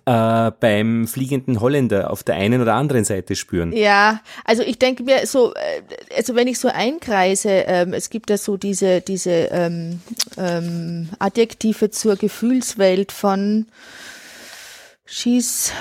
äh, 0.05 0.51
beim 0.59 1.07
fliegenden 1.07 1.61
Holländer 1.61 2.11
auf 2.11 2.23
der 2.23 2.35
einen 2.35 2.61
oder 2.61 2.73
anderen 2.73 3.05
Seite 3.05 3.35
spüren. 3.35 3.71
Ja, 3.71 4.21
also 4.43 4.63
ich 4.63 4.79
denke 4.79 5.03
mir 5.03 5.25
so, 5.25 5.53
äh, 5.53 5.81
also 6.15 6.35
wenn 6.35 6.47
ich 6.47 6.59
so 6.59 6.67
einkreise, 6.67 7.49
ähm, 7.49 7.93
es 7.93 8.09
gibt 8.09 8.29
ja 8.29 8.37
so 8.37 8.57
diese, 8.57 9.01
diese 9.01 9.31
ähm, 9.31 10.01
ähm, 10.37 11.09
Adjektive 11.19 11.89
zur 11.89 12.17
Gefühlswelt 12.17 13.11
von 13.11 13.65
Schieß 15.05 15.71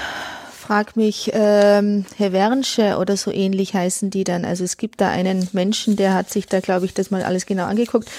frag 0.67 0.97
mich, 0.97 1.31
ähm, 1.33 2.05
Herr 2.17 2.33
Wernsche 2.33 2.97
oder 2.99 3.17
so 3.17 3.31
ähnlich 3.31 3.75
heißen 3.75 4.11
die 4.11 4.25
dann. 4.25 4.45
Also 4.45 4.65
es 4.65 4.77
gibt 4.77 5.01
da 5.01 5.11
einen 5.11 5.49
Menschen, 5.53 5.95
der 5.95 6.13
hat 6.15 6.31
sich 6.31 6.47
da, 6.47 6.59
glaube 6.59 6.87
ich, 6.87 6.95
das 6.95 7.13
mal 7.13 7.23
alles 7.23 7.47
genau 7.47 7.67
angeguckt. 7.67 8.11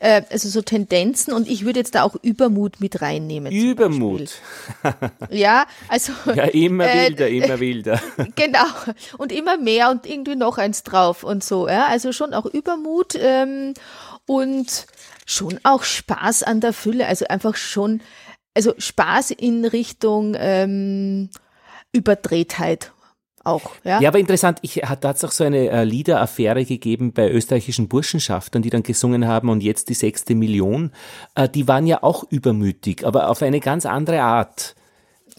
Äh, 0.00 0.22
also 0.30 0.50
so 0.50 0.60
Tendenzen 0.60 1.32
und 1.32 1.48
ich 1.48 1.64
würde 1.64 1.78
jetzt 1.78 1.94
da 1.94 2.02
auch 2.02 2.14
Übermut 2.20 2.80
mit 2.80 3.00
reinnehmen. 3.00 3.50
Übermut. 3.50 4.32
Ja, 5.30 5.66
also. 5.88 6.12
Ja, 6.34 6.44
immer 6.44 6.86
äh, 6.86 7.08
wilder, 7.08 7.28
immer 7.28 7.60
wilder. 7.60 8.02
Genau. 8.34 8.66
Und 9.16 9.32
immer 9.32 9.56
mehr 9.56 9.90
und 9.90 10.04
irgendwie 10.04 10.36
noch 10.36 10.58
eins 10.58 10.82
drauf 10.82 11.24
und 11.24 11.42
so. 11.42 11.66
Ja? 11.66 11.86
Also 11.86 12.12
schon 12.12 12.34
auch 12.34 12.44
Übermut 12.44 13.14
ähm, 13.18 13.72
und 14.26 14.86
schon 15.24 15.58
auch 15.62 15.82
Spaß 15.82 16.42
an 16.42 16.60
der 16.60 16.74
Fülle. 16.74 17.06
Also 17.06 17.26
einfach 17.28 17.56
schon, 17.56 18.02
also 18.52 18.74
Spaß 18.76 19.30
in 19.30 19.64
Richtung 19.64 20.36
ähm, 20.38 21.30
Überdrehtheit 21.96 22.92
auch. 23.46 23.70
Ja, 23.84 24.00
Ja, 24.00 24.08
aber 24.08 24.18
interessant, 24.18 24.58
ich, 24.62 24.76
hat 24.76 25.04
da 25.04 25.10
hat's 25.10 25.24
auch 25.24 25.30
so 25.30 25.44
eine 25.44 25.70
äh, 25.70 25.84
Liederaffäre 25.84 26.64
gegeben 26.64 27.12
bei 27.12 27.30
österreichischen 27.30 27.88
Burschenschaftern, 27.88 28.62
die 28.62 28.70
dann 28.70 28.82
gesungen 28.82 29.26
haben 29.26 29.48
und 29.48 29.62
jetzt 29.62 29.88
die 29.88 29.94
sechste 29.94 30.34
Million. 30.34 30.92
Äh, 31.34 31.48
die 31.48 31.68
waren 31.68 31.86
ja 31.86 32.02
auch 32.02 32.24
übermütig, 32.30 33.06
aber 33.06 33.30
auf 33.30 33.42
eine 33.42 33.60
ganz 33.60 33.86
andere 33.86 34.22
Art. 34.22 34.74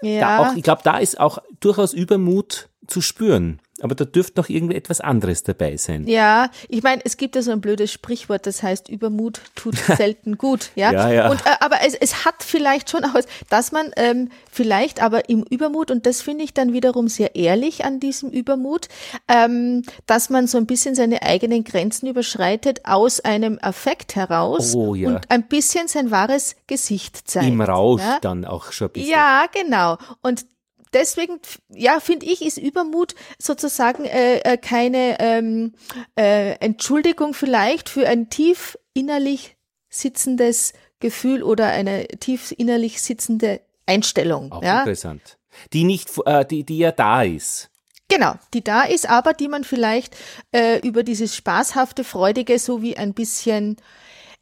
Ja. 0.01 0.39
auch, 0.39 0.55
ich 0.55 0.63
glaube, 0.63 0.81
da 0.83 0.97
ist 0.97 1.19
auch 1.19 1.39
durchaus 1.59 1.93
Übermut 1.93 2.69
zu 2.87 3.01
spüren. 3.01 3.59
Aber 3.81 3.93
da 3.95 4.05
dürfte 4.05 4.39
noch 4.39 4.49
irgendwie 4.49 4.75
etwas 4.75 5.01
anderes 5.01 5.43
dabei 5.43 5.77
sein. 5.77 6.07
Ja, 6.07 6.49
ich 6.67 6.81
meine, 6.83 7.01
es 7.05 7.17
gibt 7.17 7.35
ja 7.35 7.41
so 7.41 7.51
ein 7.51 7.61
blödes 7.61 7.91
Sprichwort, 7.91 8.47
das 8.47 8.63
heißt, 8.63 8.89
Übermut 8.89 9.41
tut 9.55 9.75
selten 9.97 10.37
gut. 10.37 10.71
Ja, 10.75 10.91
Ja, 10.91 11.11
ja. 11.11 11.29
Und, 11.29 11.41
äh, 11.45 11.49
aber 11.59 11.77
es, 11.85 11.93
es 11.93 12.25
hat 12.25 12.41
vielleicht 12.43 12.89
schon 12.89 13.03
aus, 13.03 13.25
dass 13.49 13.71
man 13.71 13.91
ähm, 13.95 14.29
vielleicht 14.51 15.01
aber 15.01 15.29
im 15.29 15.43
Übermut, 15.43 15.91
und 15.91 16.05
das 16.05 16.21
finde 16.21 16.43
ich 16.43 16.53
dann 16.53 16.73
wiederum 16.73 17.07
sehr 17.07 17.35
ehrlich 17.35 17.85
an 17.85 17.99
diesem 17.99 18.29
Übermut, 18.29 18.87
ähm, 19.27 19.83
dass 20.07 20.29
man 20.29 20.47
so 20.47 20.57
ein 20.57 20.65
bisschen 20.65 20.95
seine 20.95 21.21
eigenen 21.21 21.63
Grenzen 21.63 22.07
überschreitet 22.07 22.81
aus 22.85 23.19
einem 23.19 23.59
Affekt 23.61 24.15
heraus 24.15 24.73
Oh, 24.75 24.95
ja. 24.95 25.09
und 25.09 25.29
ein 25.29 25.47
bisschen 25.47 25.87
sein 25.87 26.09
wahres 26.11 26.55
Gesicht 26.67 27.29
zeigt. 27.29 27.47
Im 27.47 27.61
Rausch 27.61 28.01
ja? 28.01 28.17
dann 28.21 28.45
auch 28.45 28.71
schon 28.71 28.87
ein 28.87 28.93
bisschen. 28.93 29.11
Ja, 29.11 29.45
genau. 29.53 29.97
Und 30.21 30.45
deswegen, 30.93 31.39
ja, 31.69 31.99
finde 31.99 32.25
ich, 32.25 32.41
ist 32.41 32.57
Übermut 32.57 33.15
sozusagen 33.39 34.05
äh, 34.05 34.39
äh, 34.39 34.57
keine 34.57 35.19
ähm, 35.19 35.73
äh, 36.17 36.53
Entschuldigung 36.59 37.33
vielleicht 37.33 37.89
für 37.89 38.07
ein 38.07 38.29
tief 38.29 38.77
innerlich 38.93 39.57
sitzendes 39.89 40.73
Gefühl 40.99 41.43
oder 41.43 41.67
eine 41.67 42.07
tief 42.07 42.53
innerlich 42.57 43.01
sitzende 43.01 43.61
Einstellung. 43.85 44.51
Auch 44.51 44.63
ja, 44.63 44.79
interessant. 44.79 45.37
Die 45.73 45.83
nicht, 45.83 46.09
äh, 46.25 46.45
die, 46.45 46.63
die 46.63 46.79
ja 46.79 46.91
da 46.91 47.23
ist. 47.23 47.69
genau, 48.09 48.35
die 48.53 48.63
da 48.63 48.83
ist, 48.83 49.09
aber 49.09 49.33
die 49.33 49.47
man 49.47 49.63
vielleicht 49.63 50.15
äh, 50.51 50.79
über 50.85 51.03
dieses 51.03 51.35
spaßhafte, 51.35 52.03
freudige 52.03 52.59
so 52.59 52.81
wie 52.81 52.97
ein 52.97 53.13
bisschen, 53.13 53.77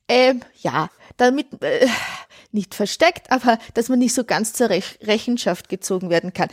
ähm, 0.07 0.41
ja, 0.61 0.89
damit 1.17 1.61
äh, 1.63 1.87
nicht 2.55 2.74
versteckt, 2.74 3.31
aber 3.31 3.59
dass 3.75 3.89
man 3.89 4.00
nicht 4.00 4.15
so 4.15 4.24
ganz 4.24 4.53
zur 4.53 4.69
Rech 4.69 4.97
Rechenschaft 5.03 5.69
gezogen 5.69 6.09
werden 6.09 6.33
kann. 6.33 6.50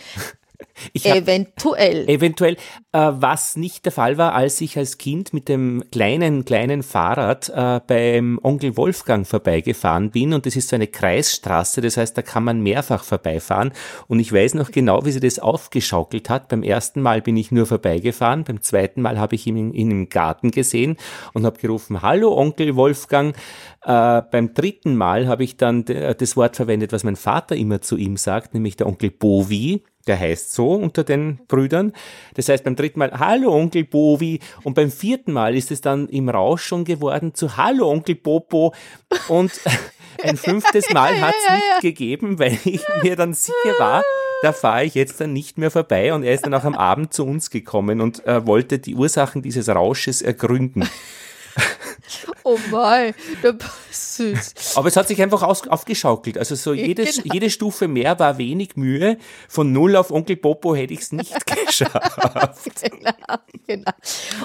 Eventuell. 0.95 2.09
Eventuell, 2.09 2.55
äh, 2.93 3.11
was 3.12 3.57
nicht 3.57 3.85
der 3.85 3.93
Fall 3.93 4.19
war, 4.19 4.35
als 4.35 4.61
ich 4.61 4.76
als 4.79 4.99
Kind 4.99 5.33
mit 5.33 5.49
dem 5.49 5.85
kleinen, 5.93 6.45
kleinen 6.45 6.83
Fahrrad 6.83 7.49
äh, 7.55 7.81
beim 7.87 8.38
Onkel 8.43 8.76
Wolfgang 8.76 9.26
vorbeigefahren 9.26 10.11
bin 10.11 10.33
und 10.35 10.47
das 10.47 10.57
ist 10.57 10.69
so 10.69 10.76
eine 10.76 10.87
Kreisstraße, 10.87 11.81
das 11.81 11.97
heißt, 11.97 12.17
da 12.17 12.23
kann 12.23 12.45
man 12.45 12.61
mehrfach 12.62 13.05
vorbeifahren 13.05 13.73
und 14.09 14.21
ich 14.21 14.33
weiß 14.33 14.55
noch 14.55 14.71
genau, 14.71 15.05
wie 15.05 15.12
sie 15.12 15.21
das 15.21 15.38
aufgeschaukelt 15.38 16.31
hat. 16.31 16.49
Beim 16.49 16.62
ersten 16.62 17.00
Mal 17.02 17.23
bin 17.23 17.37
ich 17.37 17.50
nur 17.52 17.67
vorbeigefahren, 17.67 18.45
beim 18.45 18.61
zweiten 18.62 19.02
Mal 19.02 19.19
habe 19.19 19.35
ich 19.35 19.47
ihn, 19.47 19.57
in- 19.57 19.75
ihn 19.75 19.91
im 19.91 20.09
Garten 20.09 20.50
gesehen 20.50 20.97
und 21.33 21.45
habe 21.47 21.59
gerufen, 21.59 22.02
hallo 22.02 22.37
Onkel 22.37 22.76
Wolfgang. 22.76 23.37
Äh, 23.85 24.23
beim 24.31 24.55
dritten 24.55 24.97
Mal 24.97 25.26
habe 25.26 25.45
ich 25.45 25.57
dann 25.57 25.85
d- 25.85 26.14
das 26.14 26.37
Wort 26.37 26.57
verwendet, 26.57 26.93
was 26.93 27.02
mein 27.05 27.17
Vater 27.17 27.57
immer 27.57 27.81
zu 27.81 27.97
ihm 27.97 28.17
sagt, 28.17 28.55
nämlich 28.55 28.76
der 28.76 28.87
Onkel 28.87 29.11
Bovi. 29.11 29.83
Der 30.07 30.19
heißt 30.19 30.53
so 30.53 30.75
unter 30.75 31.05
den 31.05 31.38
Brüdern. 31.47 31.93
Das 32.35 32.49
heißt 32.49 32.65
beim 32.65 32.77
dritten 32.77 32.99
Mal 32.99 33.12
Hallo 33.12 33.55
Onkel 33.55 33.85
Bovi 33.85 34.41
und 34.65 34.75
beim 34.75 34.91
vierten 34.91 35.33
Mal 35.33 35.57
ist 35.57 35.71
es 35.71 35.81
dann 35.81 36.09
im 36.09 36.29
Rausch 36.29 36.65
schon 36.65 36.85
geworden 36.85 37.35
zu 37.35 37.57
Hallo 37.57 37.91
Onkel 37.91 38.17
Popo 38.17 38.75
und 39.29 39.53
ein 40.23 40.37
fünftes 40.37 40.91
Mal 40.91 41.21
hat 41.21 41.35
es 41.35 41.55
nicht 41.55 41.81
gegeben, 41.83 42.38
weil 42.38 42.59
ich 42.65 42.83
mir 43.03 43.17
dann 43.17 43.35
sicher 43.35 43.79
war, 43.79 44.03
da 44.43 44.53
fahre 44.53 44.85
ich 44.85 44.95
jetzt 44.95 45.21
dann 45.21 45.33
nicht 45.33 45.57
mehr 45.57 45.71
vorbei 45.71 46.12
und 46.12 46.25
er 46.25 46.35
ist 46.35 46.45
dann 46.45 46.55
auch 46.55 46.65
am 46.65 46.75
Abend 46.75 47.15
zu 47.15 47.25
uns 47.25 47.51
gekommen 47.51 48.01
und 48.01 48.27
äh, 48.27 48.45
wollte 48.45 48.79
die 48.81 48.97
Ursachen 48.97 49.41
dieses 49.41 49.69
Rausches 49.69 50.21
ergründen. 50.21 50.88
Oh 52.44 52.59
mein, 52.70 53.14
der 53.42 53.55
süß. 53.90 54.76
Aber 54.76 54.88
es 54.88 54.96
hat 54.96 55.07
sich 55.07 55.22
einfach 55.22 55.42
aus, 55.42 55.66
aufgeschaukelt. 55.68 56.37
Also 56.38 56.55
so 56.57 56.72
jedes, 56.74 57.22
genau. 57.22 57.35
jede 57.35 57.50
Stufe 57.50 57.87
mehr 57.87 58.18
war 58.18 58.38
wenig 58.38 58.76
Mühe. 58.76 59.16
Von 59.48 59.72
null 59.72 59.94
auf 59.96 60.11
Onkel 60.11 60.37
Popo 60.37 60.74
hätte 60.74 60.92
ich 60.92 61.00
es 61.00 61.12
nicht 61.12 61.35
geschafft. 61.66 62.18
genau, 62.83 63.38
genau. 63.66 63.92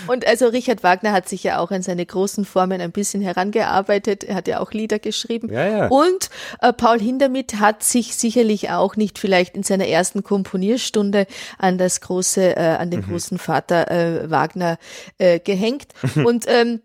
Und 0.06 0.28
also 0.28 0.48
Richard 0.48 0.84
Wagner 0.84 1.12
hat 1.12 1.28
sich 1.28 1.44
ja 1.44 1.60
auch 1.60 1.72
an 1.72 1.82
seine 1.82 2.06
großen 2.06 2.46
Formen 2.46 2.82
ein 2.82 2.92
bisschen 2.92 3.22
herangearbeitet. 3.22 4.24
Er 4.24 4.36
hat 4.36 4.48
ja 4.48 4.60
auch 4.60 4.72
Lieder 4.72 5.00
geschrieben. 5.00 5.52
Ja, 5.52 5.68
ja. 5.68 5.88
Und 5.88 6.30
äh, 6.62 6.72
Paul 6.74 7.00
Hindemith 7.00 7.56
hat 7.56 7.82
sich 7.84 8.16
sicherlich 8.16 8.70
auch 8.70 8.96
nicht 8.96 9.18
vielleicht 9.18 9.56
in 9.56 9.64
seiner 9.64 9.88
ersten 9.88 10.24
Komponierstunde 10.24 11.26
an 11.58 11.78
das 11.78 12.02
große, 12.02 12.56
äh, 12.58 12.60
an 12.78 12.92
den 12.92 13.02
Mhm. 13.02 13.12
großen 13.12 13.38
Vater 13.38 13.90
äh, 13.92 14.30
Wagner 14.30 14.78
äh, 15.18 15.40
gehängt. 15.40 15.88
Und 16.16 16.46
ähm, 16.48 16.82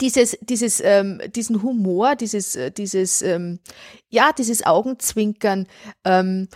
dieses, 0.00 0.38
dieses, 0.40 0.80
ähm, 0.80 1.20
diesen 1.34 1.62
Humor, 1.62 2.16
dieses, 2.16 2.56
äh, 2.56 2.70
dieses, 2.70 3.22
ähm, 3.22 3.58
ja, 4.08 4.30
dieses 4.32 4.64
Augenzwinkern, 4.64 5.66
ähm, 6.04 6.48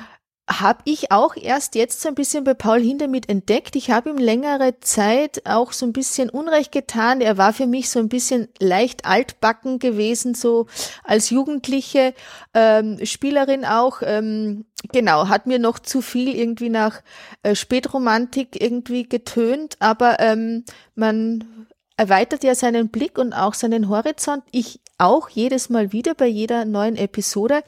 habe 0.50 0.80
ich 0.84 1.12
auch 1.12 1.36
erst 1.36 1.76
jetzt 1.76 2.00
so 2.00 2.08
ein 2.08 2.14
bisschen 2.14 2.44
bei 2.44 2.54
Paul 2.54 2.80
Hindemith 2.80 3.28
entdeckt. 3.28 3.76
Ich 3.76 3.90
habe 3.90 4.10
ihm 4.10 4.18
längere 4.18 4.80
Zeit 4.80 5.42
auch 5.46 5.72
so 5.72 5.86
ein 5.86 5.92
bisschen 5.92 6.30
Unrecht 6.30 6.72
getan. 6.72 7.20
Er 7.20 7.38
war 7.38 7.52
für 7.52 7.66
mich 7.66 7.88
so 7.90 8.00
ein 8.00 8.08
bisschen 8.08 8.48
leicht 8.58 9.04
altbacken 9.04 9.78
gewesen, 9.78 10.34
so 10.34 10.66
als 11.04 11.30
jugendliche 11.30 12.12
ähm, 12.54 12.98
Spielerin 13.04 13.64
auch. 13.64 14.02
Ähm, 14.04 14.66
genau, 14.92 15.28
hat 15.28 15.46
mir 15.46 15.60
noch 15.60 15.78
zu 15.78 16.02
viel 16.02 16.34
irgendwie 16.34 16.70
nach 16.70 17.02
äh, 17.44 17.54
Spätromantik 17.54 18.60
irgendwie 18.60 19.08
getönt, 19.08 19.76
aber 19.78 20.18
ähm, 20.18 20.64
man 20.96 21.68
erweitert 21.96 22.44
ja 22.44 22.54
seinen 22.54 22.88
Blick 22.88 23.18
und 23.18 23.32
auch 23.32 23.54
seinen 23.54 23.88
Horizont. 23.88 24.42
Ich 24.50 24.80
auch 24.98 25.28
jedes 25.28 25.68
Mal 25.68 25.92
wieder 25.92 26.14
bei 26.14 26.26
jeder 26.26 26.64
neuen 26.64 26.96
Episode. 26.96 27.62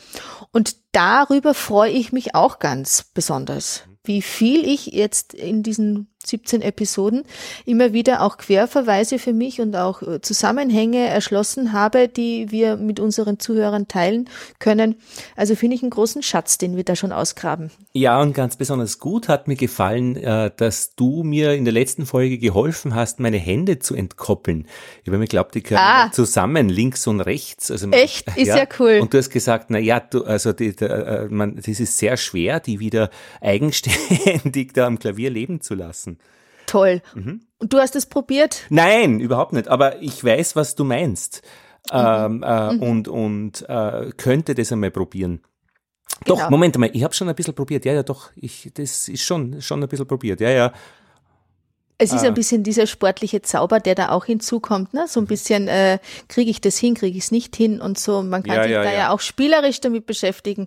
Und 0.52 0.76
darüber 0.92 1.54
freue 1.54 1.90
ich 1.90 2.12
mich 2.12 2.34
auch 2.34 2.58
ganz 2.58 3.04
besonders. 3.14 3.84
Wie 4.04 4.22
viel 4.22 4.66
ich 4.68 4.86
jetzt 4.86 5.34
in 5.34 5.62
diesen 5.62 6.13
17 6.26 6.62
Episoden 6.62 7.24
immer 7.64 7.92
wieder 7.92 8.22
auch 8.22 8.36
Querverweise 8.36 9.18
für 9.18 9.32
mich 9.32 9.60
und 9.60 9.76
auch 9.76 10.02
äh, 10.02 10.20
Zusammenhänge 10.20 11.06
erschlossen 11.06 11.72
habe, 11.72 12.08
die 12.08 12.50
wir 12.50 12.76
mit 12.76 13.00
unseren 13.00 13.38
Zuhörern 13.38 13.88
teilen 13.88 14.28
können. 14.58 14.96
Also 15.36 15.54
finde 15.54 15.76
ich 15.76 15.82
einen 15.82 15.90
großen 15.90 16.22
Schatz, 16.22 16.58
den 16.58 16.76
wir 16.76 16.84
da 16.84 16.96
schon 16.96 17.12
ausgraben. 17.12 17.70
Ja, 17.92 18.20
und 18.20 18.34
ganz 18.34 18.56
besonders 18.56 18.98
gut 18.98 19.28
hat 19.28 19.48
mir 19.48 19.56
gefallen, 19.56 20.16
äh, 20.16 20.50
dass 20.56 20.94
du 20.94 21.22
mir 21.22 21.52
in 21.54 21.64
der 21.64 21.72
letzten 21.74 22.06
Folge 22.06 22.38
geholfen 22.38 22.94
hast, 22.94 23.20
meine 23.20 23.38
Hände 23.38 23.78
zu 23.78 23.94
entkoppeln. 23.94 24.66
Ich 25.02 25.08
habe 25.08 25.18
mir 25.18 25.24
geglaubt, 25.24 25.54
die 25.54 25.62
gehören 25.62 25.82
Ah. 25.84 26.10
zusammen, 26.12 26.68
links 26.68 27.06
und 27.06 27.20
rechts. 27.20 27.70
Also, 27.70 27.90
Echt? 27.90 28.26
Ist 28.36 28.48
ja 28.48 28.66
cool. 28.78 28.98
Und 29.00 29.12
du 29.12 29.18
hast 29.18 29.30
gesagt, 29.30 29.66
na 29.70 29.78
ja, 29.78 30.00
du, 30.00 30.24
also 30.24 30.52
die, 30.52 30.74
der, 30.74 31.06
äh, 31.06 31.28
man, 31.28 31.56
das 31.56 31.68
ist 31.68 31.98
sehr 31.98 32.16
schwer, 32.16 32.60
die 32.60 32.80
wieder 32.80 33.10
eigenständig 33.40 34.72
da 34.74 34.86
am 34.86 34.98
Klavier 34.98 35.30
leben 35.30 35.60
zu 35.60 35.74
lassen. 35.74 36.13
Toll. 36.74 37.02
Mhm. 37.14 37.42
Und 37.58 37.72
du 37.72 37.78
hast 37.78 37.94
es 37.94 38.06
probiert? 38.06 38.62
Nein, 38.68 39.20
überhaupt 39.20 39.52
nicht. 39.52 39.68
Aber 39.68 40.02
ich 40.02 40.24
weiß, 40.24 40.56
was 40.56 40.74
du 40.74 40.82
meinst. 40.82 41.42
Mhm. 41.92 41.98
Ähm, 41.98 42.42
äh, 42.42 42.68
Und, 42.84 43.06
und 43.06 43.64
äh, 43.68 44.10
könnte 44.16 44.56
das 44.56 44.72
einmal 44.72 44.90
probieren. 44.90 45.40
Doch, 46.26 46.36
Genau. 46.38 46.50
Moment 46.50 46.76
mal, 46.78 46.90
ich 46.92 47.04
habe 47.04 47.14
schon 47.14 47.28
ein 47.28 47.34
bisschen 47.36 47.54
probiert. 47.54 47.84
Ja, 47.84 47.92
ja, 47.92 48.02
doch, 48.02 48.30
ich, 48.34 48.72
das 48.74 49.08
ist 49.08 49.22
schon, 49.22 49.60
schon 49.62 49.82
ein 49.84 49.88
bisschen 49.88 50.08
probiert. 50.08 50.40
Ja, 50.40 50.50
ja. 50.50 50.72
Es 51.96 52.12
ist 52.12 52.24
ah. 52.24 52.26
ein 52.26 52.34
bisschen 52.34 52.64
dieser 52.64 52.88
sportliche 52.88 53.40
Zauber, 53.42 53.78
der 53.78 53.94
da 53.94 54.08
auch 54.08 54.24
hinzukommt, 54.24 54.94
ne? 54.94 55.06
So 55.06 55.20
ein 55.20 55.26
bisschen, 55.26 55.68
äh, 55.68 56.00
kriege 56.26 56.50
ich 56.50 56.60
das 56.60 56.76
hin, 56.76 56.94
kriege 56.94 57.16
ich 57.16 57.24
es 57.24 57.30
nicht 57.30 57.54
hin 57.54 57.80
und 57.80 58.00
so. 58.00 58.20
Man 58.22 58.42
kann 58.42 58.56
ja, 58.56 58.62
sich 58.64 58.72
ja, 58.72 58.82
da 58.82 58.90
ja. 58.90 58.98
ja. 58.98 59.10
auch 59.10 59.20
spielerisch 59.20 59.80
damit 59.80 60.04
beschäftigen. 60.04 60.66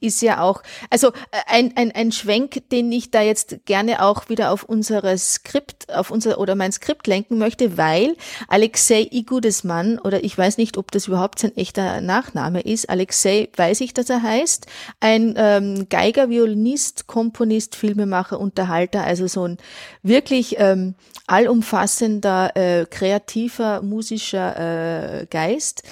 Ist 0.00 0.20
ja 0.20 0.42
auch, 0.42 0.62
also 0.90 1.08
äh, 1.08 1.12
ein, 1.46 1.72
ein, 1.76 1.92
ein 1.92 2.12
Schwenk, 2.12 2.68
den 2.70 2.92
ich 2.92 3.10
da 3.10 3.22
jetzt 3.22 3.64
gerne 3.64 4.04
auch 4.04 4.28
wieder 4.28 4.52
auf 4.52 4.64
unsere 4.64 5.16
Skript, 5.16 5.94
auf 5.94 6.10
unser 6.10 6.38
oder 6.38 6.54
mein 6.54 6.72
Skript 6.72 7.06
lenken 7.06 7.38
möchte, 7.38 7.78
weil 7.78 8.14
Alexei 8.46 9.08
Igudesmann, 9.10 9.98
oder 9.98 10.24
ich 10.24 10.36
weiß 10.36 10.58
nicht, 10.58 10.76
ob 10.76 10.90
das 10.90 11.06
überhaupt 11.06 11.38
sein 11.38 11.56
echter 11.56 12.02
Nachname 12.02 12.60
ist, 12.60 12.90
Alexei 12.90 13.48
weiß 13.56 13.80
ich, 13.80 13.94
dass 13.94 14.10
er 14.10 14.22
heißt, 14.22 14.66
ein 15.00 15.34
ähm, 15.38 15.88
Geiger, 15.88 16.28
Violinist, 16.28 17.06
Komponist, 17.06 17.76
Filmemacher, 17.76 18.38
Unterhalter, 18.38 19.04
also 19.04 19.26
so 19.26 19.44
ein 19.44 19.56
wirklich 20.02 20.58
ähm, 20.72 20.94
allumfassender, 21.26 22.56
äh, 22.56 22.86
kreativer, 22.86 23.82
musischer 23.82 25.20
äh, 25.22 25.26
Geist. 25.26 25.82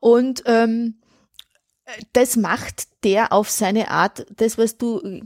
Und 0.00 0.42
ähm, 0.46 0.94
das 2.12 2.36
macht 2.36 2.86
der 3.04 3.32
auf 3.32 3.50
seine 3.50 3.90
Art, 3.90 4.26
das, 4.36 4.58
was 4.58 4.78
du 4.78 5.00
äh, 5.00 5.22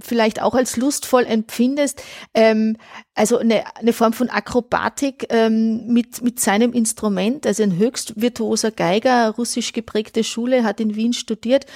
vielleicht 0.00 0.42
auch 0.42 0.54
als 0.54 0.76
lustvoll 0.76 1.24
empfindest, 1.24 2.02
ähm, 2.34 2.76
also 3.14 3.38
eine, 3.38 3.64
eine 3.76 3.92
Form 3.92 4.12
von 4.14 4.30
Akrobatik 4.30 5.26
ähm, 5.28 5.86
mit, 5.86 6.22
mit 6.22 6.40
seinem 6.40 6.72
Instrument, 6.72 7.46
also 7.46 7.62
ein 7.62 7.76
höchst 7.76 8.20
virtuoser 8.20 8.70
Geiger, 8.70 9.30
russisch 9.30 9.72
geprägte 9.72 10.24
Schule, 10.24 10.64
hat 10.64 10.80
in 10.80 10.96
Wien 10.96 11.12
studiert, 11.12 11.66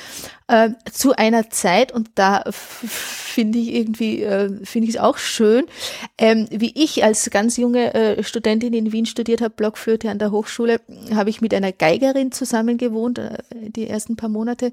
äh, 0.49 0.71
zu 0.91 1.15
einer 1.17 1.51
Zeit, 1.51 1.93
und 1.93 2.11
da 2.15 2.45
finde 2.53 3.59
ich 3.59 3.75
irgendwie, 3.75 4.23
äh, 4.23 4.65
finde 4.65 4.89
ich 4.89 4.95
es 4.95 5.01
auch 5.01 5.19
schön, 5.19 5.67
ähm, 6.17 6.47
wie 6.51 6.73
ich 6.75 7.05
als 7.05 7.29
ganz 7.31 7.57
junge 7.57 7.93
äh, 7.95 8.23
Studentin 8.23 8.73
in 8.73 8.93
Wien 8.93 9.07
studiert 9.07 9.43
habe, 9.43 9.55
Blockflöte 9.55 10.09
an 10.09 10.19
der 10.19 10.31
Hochschule, 10.31 10.81
habe 11.15 11.31
ich 11.31 11.41
mit 11.41 11.53
einer 11.53 11.73
Geigerin 11.73 12.33
zusammen 12.33 12.79
gewohnt, 12.79 13.19
äh, 13.19 13.39
die 13.51 13.89
ersten 13.89 14.17
paar 14.17 14.29
Monate. 14.37 14.73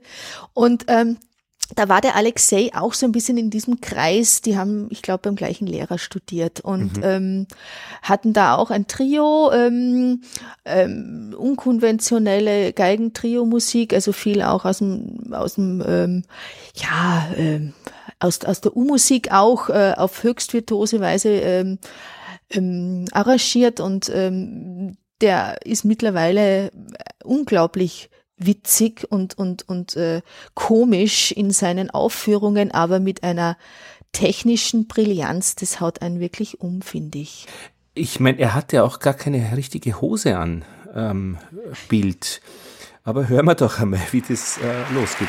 Und 0.54 0.86
ähm, 0.88 1.18
da 1.76 1.90
war 1.90 2.02
der 2.02 2.16
Alexei 2.16 2.72
auch 2.74 2.94
so 2.94 3.06
ein 3.06 3.12
bisschen 3.12 3.38
in 3.38 3.50
diesem 3.50 3.82
Kreis, 3.82 4.42
die 4.42 4.58
haben, 4.58 4.88
ich 4.92 5.02
glaube, 5.02 5.22
beim 5.24 5.36
gleichen 5.36 5.66
Lehrer 5.66 5.98
studiert 5.98 6.60
und 6.60 6.98
mhm. 6.98 7.04
ähm, 7.04 7.48
hatten 8.02 8.34
da 8.34 8.56
auch 8.56 8.70
ein 8.70 8.88
Trio, 8.88 9.52
ähm, 9.52 10.22
ähm, 10.66 11.34
unkonventionelle 11.38 12.74
Geigentrio-Musik, 12.74 13.94
also 13.94 14.12
viel 14.12 14.42
auch 14.42 14.66
aus 14.66 14.80
dem, 14.80 15.34
aus 15.34 15.56
dem 15.56 15.84
ähm, 15.88 16.24
ja, 16.76 17.28
ähm, 17.38 17.74
aus, 18.20 18.44
aus 18.44 18.62
der 18.62 18.76
U-Musik 18.76 19.32
auch 19.32 19.70
äh, 19.70 19.94
auf 19.96 20.24
höchst 20.24 20.54
virtuose 20.54 21.00
Weise 21.00 21.30
ähm, 21.30 21.80
ähm, 22.50 23.06
arrangiert 23.12 23.80
und 23.80 24.12
ähm, 24.14 24.98
der 25.22 25.66
ist 25.66 25.86
mittlerweile 25.86 26.72
unglaublich 27.24 28.10
witzig 28.46 29.08
und, 29.10 29.38
und, 29.38 29.68
und 29.68 29.96
äh, 29.96 30.22
komisch 30.54 31.32
in 31.32 31.52
seinen 31.52 31.90
Aufführungen, 31.90 32.72
aber 32.72 33.00
mit 33.00 33.24
einer 33.24 33.58
technischen 34.12 34.88
Brillanz, 34.88 35.56
das 35.56 35.80
haut 35.80 36.02
einen 36.02 36.20
wirklich 36.20 36.62
um, 36.62 36.82
finde 36.82 37.20
ich. 37.20 37.48
Ich 37.96 38.20
meine, 38.20 38.40
er 38.40 38.54
hat 38.54 38.74
ja 38.74 38.84
auch 38.84 39.00
gar 39.00 39.14
keine 39.14 39.56
richtige 39.56 40.02
Hose 40.02 40.38
an, 40.38 40.64
ähm, 40.96 41.38
Bild. 41.90 42.42
Aber 43.04 43.28
hören 43.28 43.46
wir 43.46 43.56
doch 43.56 43.80
einmal, 43.80 44.00
wie 44.12 44.22
das 44.22 44.58
äh, 44.58 44.94
losgeht. 44.94 45.28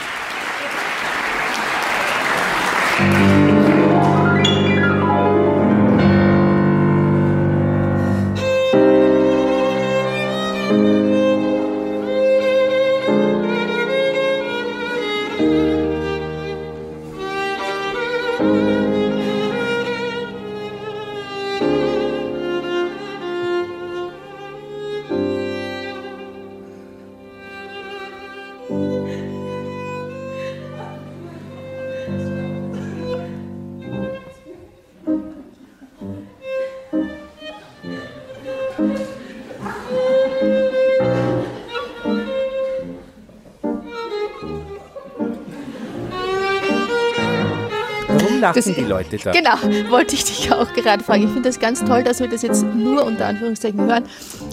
Lachen 48.54 48.74
das, 48.74 48.76
die 48.76 48.88
Leute 48.88 49.16
da. 49.16 49.32
Genau, 49.32 49.90
wollte 49.90 50.14
ich 50.14 50.24
dich 50.24 50.52
auch 50.52 50.72
gerade 50.72 51.02
fragen. 51.02 51.24
Ich 51.24 51.30
finde 51.30 51.48
das 51.48 51.58
ganz 51.58 51.84
toll, 51.84 52.04
dass 52.04 52.20
wir 52.20 52.28
das 52.28 52.42
jetzt 52.42 52.62
nur 52.62 53.04
unter 53.04 53.26
Anführungszeichen 53.26 53.80
hören, 53.80 54.04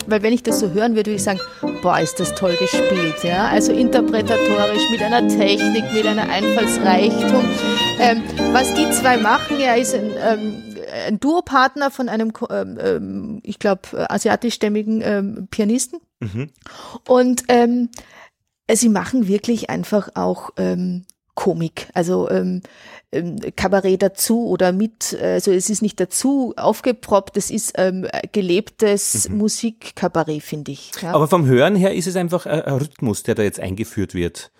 weil 0.07 0.23
wenn 0.23 0.33
ich 0.33 0.43
das 0.43 0.59
so 0.59 0.71
hören 0.71 0.95
würde, 0.95 1.11
würde 1.11 1.17
ich 1.17 1.23
sagen, 1.23 1.39
boah, 1.81 1.99
ist 1.99 2.19
das 2.19 2.33
toll 2.35 2.55
gespielt. 2.57 3.23
Ja? 3.23 3.47
Also 3.47 3.71
interpretatorisch, 3.73 4.89
mit 4.89 5.01
einer 5.01 5.27
Technik, 5.27 5.83
mit 5.93 6.05
einer 6.05 6.29
Einfallsreichtum. 6.29 7.43
Ähm, 7.99 8.23
was 8.53 8.73
die 8.73 8.89
zwei 8.91 9.17
machen, 9.17 9.59
er 9.59 9.77
ist 9.77 9.93
ein, 9.93 10.11
ähm, 10.17 10.63
ein 11.07 11.19
Duopartner 11.19 11.91
von 11.91 12.09
einem, 12.09 12.31
ähm, 12.49 12.77
ähm 12.81 13.39
ich 13.43 13.59
glaube, 13.59 14.09
asiatischstämmigen 14.09 15.01
ähm, 15.03 15.47
Pianisten. 15.51 15.99
Mhm. 16.19 16.49
Und 17.07 17.43
ähm, 17.47 17.89
sie 18.71 18.89
machen 18.89 19.27
wirklich 19.27 19.69
einfach 19.69 20.09
auch 20.15 20.51
ähm, 20.57 21.05
Komik. 21.41 21.87
Also 21.95 22.29
ähm, 22.29 22.61
ähm, 23.11 23.39
Kabarett 23.55 24.03
dazu 24.03 24.47
oder 24.47 24.71
mit, 24.71 25.17
also 25.19 25.51
es 25.51 25.71
ist 25.71 25.81
nicht 25.81 25.99
dazu 25.99 26.53
aufgeproppt, 26.55 27.35
es 27.35 27.49
ist 27.49 27.73
ähm, 27.77 28.05
gelebtes 28.31 29.27
mhm. 29.27 29.39
Musikkabarett, 29.39 30.43
finde 30.43 30.71
ich. 30.73 30.91
Ja. 31.01 31.13
Aber 31.15 31.27
vom 31.27 31.47
Hören 31.47 31.75
her 31.75 31.95
ist 31.95 32.05
es 32.05 32.15
einfach 32.15 32.45
ein 32.45 32.59
Rhythmus, 32.59 33.23
der 33.23 33.33
da 33.33 33.41
jetzt 33.41 33.59
eingeführt 33.59 34.13
wird. 34.13 34.51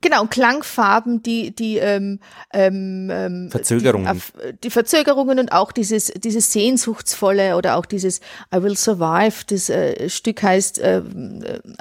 Genau, 0.00 0.26
Klangfarben, 0.26 1.22
die, 1.22 1.54
die 1.54 1.78
ähm, 1.78 2.20
ähm, 2.52 3.10
ähm 3.12 3.50
Verzögerungen. 3.50 4.22
Die, 4.44 4.56
die, 4.64 4.70
Verzögerungen 4.70 5.38
und 5.38 5.52
auch 5.52 5.72
dieses, 5.72 6.06
dieses 6.06 6.52
Sehnsuchtsvolle 6.52 7.56
oder 7.56 7.76
auch 7.76 7.86
dieses 7.86 8.20
I 8.54 8.62
Will 8.62 8.76
Survive, 8.76 9.44
das 9.46 9.70
äh, 9.70 10.08
Stück 10.08 10.42
heißt 10.42 10.78
äh, 10.78 11.02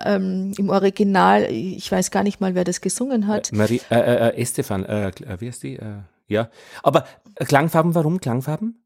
ähm, 0.06 0.54
im 0.58 0.70
Original, 0.70 1.44
ich 1.50 1.92
weiß 1.92 2.12
gar 2.12 2.24
nicht 2.24 2.40
mal, 2.42 2.56
wer 2.56 2.64
das 2.64 2.82
gesungen 2.82 3.28
hat. 3.28 3.52
Marie, 3.52 3.82
äh, 3.90 3.96
äh, 3.96 4.30
äh 4.30 4.42
Estefan, 4.42 4.86
äh, 4.86 5.12
wie 5.40 5.48
heißt 5.48 5.64
die? 5.64 5.76
Äh 5.76 6.00
ja, 6.28 6.50
aber 6.84 7.06
Klangfarben, 7.36 7.96
warum 7.96 8.20
Klangfarben? 8.22 8.84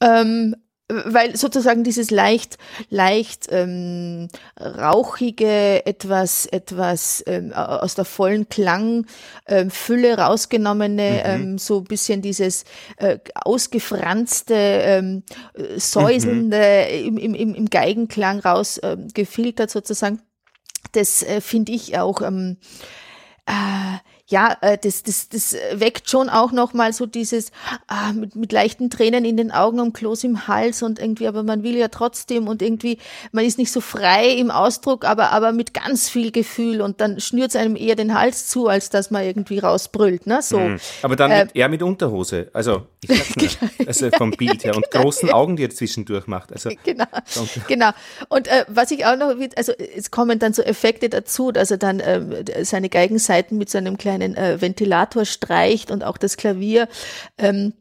Ähm, 0.00 0.56
weil 1.04 1.36
sozusagen 1.36 1.84
dieses 1.84 2.10
leicht, 2.10 2.58
leicht 2.90 3.46
ähm, 3.50 4.28
rauchige, 4.60 5.86
etwas, 5.86 6.46
etwas 6.46 7.22
ähm, 7.26 7.52
aus 7.52 7.94
der 7.94 8.04
vollen 8.04 8.48
Klangfülle 8.48 10.08
ähm, 10.08 10.18
rausgenommene, 10.18 11.10
mhm. 11.24 11.42
ähm, 11.42 11.58
so 11.58 11.78
ein 11.78 11.84
bisschen 11.84 12.22
dieses 12.22 12.64
äh, 12.98 13.18
ausgefranste, 13.34 14.54
ähm, 14.54 15.22
säuselnde 15.76 16.86
mhm. 16.90 17.16
im, 17.18 17.34
im, 17.34 17.54
im 17.54 17.70
Geigenklang 17.70 18.40
rausgefiltert 18.40 19.70
ähm, 19.70 19.72
sozusagen. 19.72 20.22
Das 20.92 21.22
äh, 21.22 21.40
finde 21.40 21.72
ich 21.72 21.98
auch 21.98 22.20
ähm, 22.22 22.58
äh, 23.46 23.98
ja, 24.32 24.56
äh, 24.62 24.78
das, 24.78 25.02
das, 25.02 25.28
das 25.28 25.54
weckt 25.74 26.10
schon 26.10 26.30
auch 26.30 26.52
noch 26.52 26.72
mal 26.72 26.92
so 26.92 27.04
dieses 27.04 27.52
ah, 27.86 28.12
mit, 28.12 28.34
mit 28.34 28.50
leichten 28.50 28.88
Tränen 28.88 29.24
in 29.26 29.36
den 29.36 29.52
Augen 29.52 29.78
und 29.78 29.92
Kloß 29.92 30.24
im 30.24 30.48
Hals 30.48 30.82
und 30.82 30.98
irgendwie, 30.98 31.28
aber 31.28 31.42
man 31.42 31.62
will 31.62 31.76
ja 31.76 31.88
trotzdem 31.88 32.48
und 32.48 32.62
irgendwie, 32.62 32.98
man 33.30 33.44
ist 33.44 33.58
nicht 33.58 33.70
so 33.70 33.82
frei 33.82 34.30
im 34.30 34.50
Ausdruck, 34.50 35.04
aber, 35.04 35.30
aber 35.32 35.52
mit 35.52 35.74
ganz 35.74 36.08
viel 36.08 36.32
Gefühl 36.32 36.80
und 36.80 37.00
dann 37.02 37.20
schnürt 37.20 37.50
es 37.50 37.56
einem 37.56 37.76
eher 37.76 37.94
den 37.94 38.18
Hals 38.18 38.48
zu, 38.48 38.68
als 38.68 38.88
dass 38.88 39.10
man 39.10 39.22
irgendwie 39.22 39.58
rausbrüllt, 39.58 40.26
ne, 40.26 40.40
so. 40.40 40.58
Mhm. 40.58 40.80
Aber 41.02 41.14
dann 41.14 41.30
äh, 41.30 41.46
eher 41.52 41.68
mit 41.68 41.82
Unterhose, 41.82 42.48
also, 42.54 42.86
genau. 43.06 43.86
also 43.86 44.10
vom 44.16 44.30
Bild 44.38 44.64
her 44.64 44.74
und 44.74 44.90
genau. 44.90 45.04
großen 45.04 45.30
Augen, 45.30 45.56
die 45.56 45.64
er 45.64 45.70
zwischendurch 45.70 46.26
macht, 46.26 46.52
also. 46.52 46.70
Genau, 46.84 47.04
genau. 47.68 47.90
Und 48.30 48.48
äh, 48.48 48.64
was 48.68 48.90
ich 48.90 49.04
auch 49.04 49.16
noch, 49.16 49.34
also 49.56 49.72
es 49.72 50.10
kommen 50.10 50.38
dann 50.38 50.54
so 50.54 50.62
Effekte 50.62 51.10
dazu, 51.10 51.52
dass 51.52 51.70
er 51.70 51.76
dann 51.76 52.00
äh, 52.00 52.64
seine 52.64 52.88
Geigenseiten 52.88 53.58
mit 53.58 53.68
so 53.68 53.76
einem 53.76 53.98
kleinen 53.98 54.21
einen 54.22 54.36
äh, 54.36 54.60
Ventilator 54.60 55.24
streicht 55.24 55.90
und 55.90 56.04
auch 56.04 56.16
das 56.16 56.36
Klavier. 56.36 56.88
Ähm, 57.38 57.74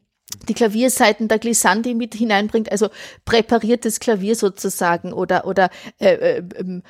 die 0.48 0.54
Klavierseiten 0.54 1.28
der 1.28 1.40
Glissandi 1.40 1.94
mit 1.94 2.16
hineinbringt, 2.16 2.72
also 2.72 2.90
präpariertes 3.26 4.00
Klavier 4.00 4.36
sozusagen 4.36 5.14
oder 5.14 5.46
oder 5.46 5.70
äh, 6.00 6.14
äh, 6.14 6.44
ähm, 6.58 6.84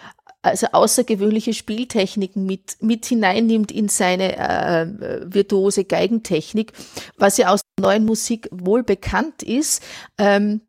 also 0.44 0.68
außergewöhnliche 0.72 1.54
Spieltechniken 1.54 2.46
mit 2.46 2.78
mit 2.82 3.06
hineinnimmt 3.06 3.72
in 3.72 3.90
seine 3.90 4.38
äh, 4.38 4.88
virtuose 5.24 5.86
Geigentechnik, 5.86 6.74
was 7.18 7.38
ja 7.38 7.50
aus 7.50 7.62
neuen 7.80 8.06
Musik 8.06 8.48
wohl 8.52 8.84
bekannt 8.84 9.44
ist. 9.44 9.84
Ähm, 10.18 10.62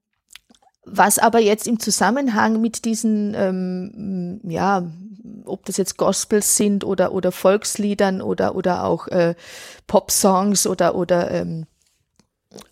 was 0.85 1.19
aber 1.19 1.39
jetzt 1.39 1.69
im 1.69 1.79
Zusammenhang 1.79 2.61
mit 2.61 2.85
diesen, 2.85 3.35
ähm, 3.37 4.41
ja, 4.43 4.91
ob 5.45 5.65
das 5.67 5.77
jetzt 5.77 5.97
Gospels 5.97 6.57
sind 6.57 6.85
oder, 6.85 7.13
oder 7.13 7.33
Volksliedern 7.33 8.21
oder, 8.21 8.55
oder 8.55 8.85
auch 8.85 9.09
äh, 9.09 9.35
Pop-Songs 9.87 10.67
oder, 10.67 10.95
oder 10.95 11.31
ähm, 11.31 11.67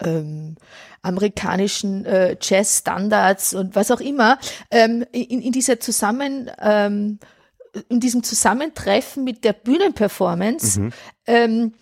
ähm, 0.00 0.56
amerikanischen 1.02 2.04
äh, 2.04 2.36
Jazz-Standards 2.40 3.54
und 3.54 3.74
was 3.74 3.90
auch 3.90 4.00
immer, 4.00 4.38
ähm, 4.70 5.04
in, 5.12 5.40
in 5.40 5.52
dieser 5.52 5.80
Zusammen, 5.80 6.50
ähm, 6.60 7.18
in 7.88 8.00
diesem 8.00 8.22
Zusammentreffen 8.22 9.24
mit 9.24 9.44
der 9.44 9.52
Bühnenperformance 9.52 10.80
mhm. 10.80 10.92
ähm, 11.26 11.72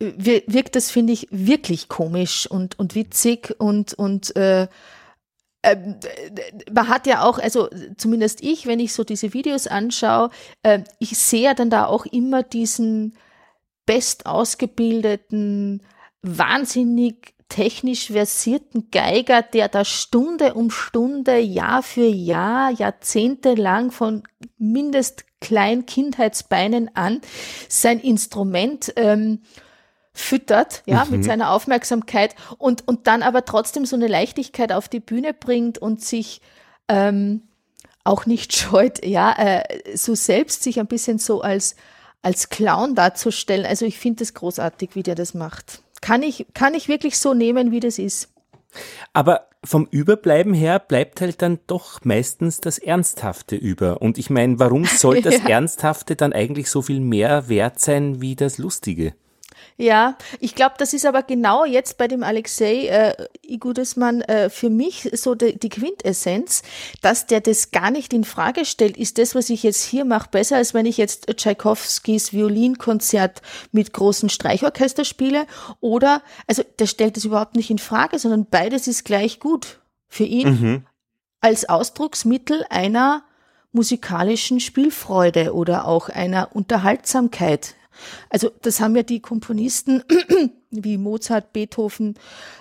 wirkt 0.00 0.76
das, 0.76 0.90
finde 0.90 1.12
ich, 1.12 1.26
wirklich 1.30 1.88
komisch 1.88 2.46
und, 2.46 2.78
und 2.78 2.94
witzig 2.94 3.54
und, 3.58 3.94
und 3.94 4.34
äh, 4.36 4.68
man 6.70 6.88
hat 6.88 7.06
ja 7.06 7.22
auch, 7.22 7.38
also 7.38 7.68
zumindest 7.96 8.42
ich, 8.42 8.66
wenn 8.66 8.80
ich 8.80 8.92
so 8.92 9.04
diese 9.04 9.34
Videos 9.34 9.66
anschaue, 9.66 10.30
äh, 10.62 10.80
ich 10.98 11.18
sehe 11.18 11.54
dann 11.54 11.70
da 11.70 11.86
auch 11.86 12.06
immer 12.06 12.42
diesen 12.42 13.16
best 13.86 14.26
ausgebildeten, 14.26 15.82
wahnsinnig 16.22 17.34
technisch 17.48 18.08
versierten 18.08 18.90
Geiger, 18.90 19.42
der 19.42 19.68
da 19.68 19.84
Stunde 19.84 20.54
um 20.54 20.70
Stunde, 20.70 21.38
Jahr 21.38 21.82
für 21.82 22.06
Jahr, 22.06 22.70
jahrzehntelang 22.70 23.90
von 23.90 24.22
mindest 24.58 25.24
kleinen 25.40 25.86
Kindheitsbeinen 25.86 26.94
an 26.94 27.20
sein 27.68 28.00
Instrument 28.00 28.92
ähm, 28.96 29.40
füttert, 30.20 30.82
ja, 30.86 31.04
mhm. 31.04 31.12
mit 31.12 31.24
seiner 31.24 31.50
Aufmerksamkeit 31.50 32.34
und, 32.58 32.86
und 32.86 33.06
dann 33.06 33.22
aber 33.22 33.44
trotzdem 33.44 33.86
so 33.86 33.96
eine 33.96 34.08
Leichtigkeit 34.08 34.72
auf 34.72 34.88
die 34.88 35.00
Bühne 35.00 35.32
bringt 35.32 35.78
und 35.78 36.02
sich 36.02 36.40
ähm, 36.88 37.42
auch 38.04 38.26
nicht 38.26 38.52
scheut, 38.56 39.04
ja, 39.04 39.32
äh, 39.38 39.96
so 39.96 40.14
selbst 40.14 40.62
sich 40.62 40.80
ein 40.80 40.86
bisschen 40.86 41.18
so 41.18 41.40
als, 41.40 41.76
als 42.22 42.48
Clown 42.48 42.94
darzustellen. 42.94 43.66
Also 43.66 43.84
ich 43.86 43.98
finde 43.98 44.24
es 44.24 44.34
großartig, 44.34 44.90
wie 44.94 45.02
der 45.02 45.14
das 45.14 45.34
macht. 45.34 45.82
Kann 46.00 46.22
ich, 46.22 46.46
kann 46.54 46.74
ich 46.74 46.88
wirklich 46.88 47.18
so 47.18 47.34
nehmen, 47.34 47.70
wie 47.70 47.80
das 47.80 47.98
ist. 47.98 48.28
Aber 49.12 49.48
vom 49.64 49.88
Überbleiben 49.90 50.54
her 50.54 50.78
bleibt 50.78 51.20
halt 51.20 51.42
dann 51.42 51.58
doch 51.66 52.04
meistens 52.04 52.60
das 52.60 52.78
Ernsthafte 52.78 53.56
über. 53.56 54.00
Und 54.02 54.18
ich 54.18 54.30
meine, 54.30 54.58
warum 54.58 54.84
soll 54.84 55.22
das 55.22 55.38
ja. 55.38 55.48
Ernsthafte 55.48 56.16
dann 56.16 56.32
eigentlich 56.32 56.70
so 56.70 56.82
viel 56.82 57.00
mehr 57.00 57.48
wert 57.48 57.80
sein 57.80 58.20
wie 58.20 58.36
das 58.36 58.58
Lustige? 58.58 59.14
Ja, 59.80 60.18
ich 60.40 60.56
glaube, 60.56 60.74
das 60.76 60.92
ist 60.92 61.06
aber 61.06 61.22
genau 61.22 61.64
jetzt 61.64 61.98
bei 61.98 62.08
dem 62.08 62.24
Alexei 62.24 62.88
äh, 62.88 63.28
Igudesmann 63.42 64.22
äh, 64.22 64.50
für 64.50 64.70
mich 64.70 65.08
so 65.12 65.36
de, 65.36 65.56
die 65.56 65.68
Quintessenz, 65.68 66.62
dass 67.00 67.26
der 67.26 67.40
das 67.40 67.70
gar 67.70 67.92
nicht 67.92 68.12
in 68.12 68.24
Frage 68.24 68.64
stellt. 68.64 68.96
Ist 68.96 69.18
das, 69.18 69.36
was 69.36 69.50
ich 69.50 69.62
jetzt 69.62 69.84
hier 69.84 70.04
mache, 70.04 70.30
besser, 70.32 70.56
als 70.56 70.74
wenn 70.74 70.84
ich 70.84 70.96
jetzt 70.96 71.28
Tchaikovskis 71.28 72.32
Violinkonzert 72.32 73.40
mit 73.70 73.92
großen 73.92 74.28
Streichorchester 74.28 75.04
spiele? 75.04 75.46
Oder, 75.78 76.22
also 76.48 76.64
der 76.80 76.86
stellt 76.86 77.16
das 77.16 77.24
überhaupt 77.24 77.54
nicht 77.54 77.70
in 77.70 77.78
Frage, 77.78 78.18
sondern 78.18 78.46
beides 78.46 78.88
ist 78.88 79.04
gleich 79.04 79.38
gut 79.38 79.78
für 80.08 80.24
ihn 80.24 80.48
mhm. 80.48 80.86
als 81.40 81.68
Ausdrucksmittel 81.68 82.64
einer 82.68 83.22
musikalischen 83.70 84.58
Spielfreude 84.58 85.54
oder 85.54 85.86
auch 85.86 86.08
einer 86.08 86.48
Unterhaltsamkeit. 86.56 87.76
Also 88.30 88.50
das 88.62 88.80
haben 88.80 88.96
ja 88.96 89.02
die 89.02 89.20
Komponisten 89.20 90.02
wie 90.70 90.98
Mozart, 90.98 91.52
Beethoven, 91.52 92.14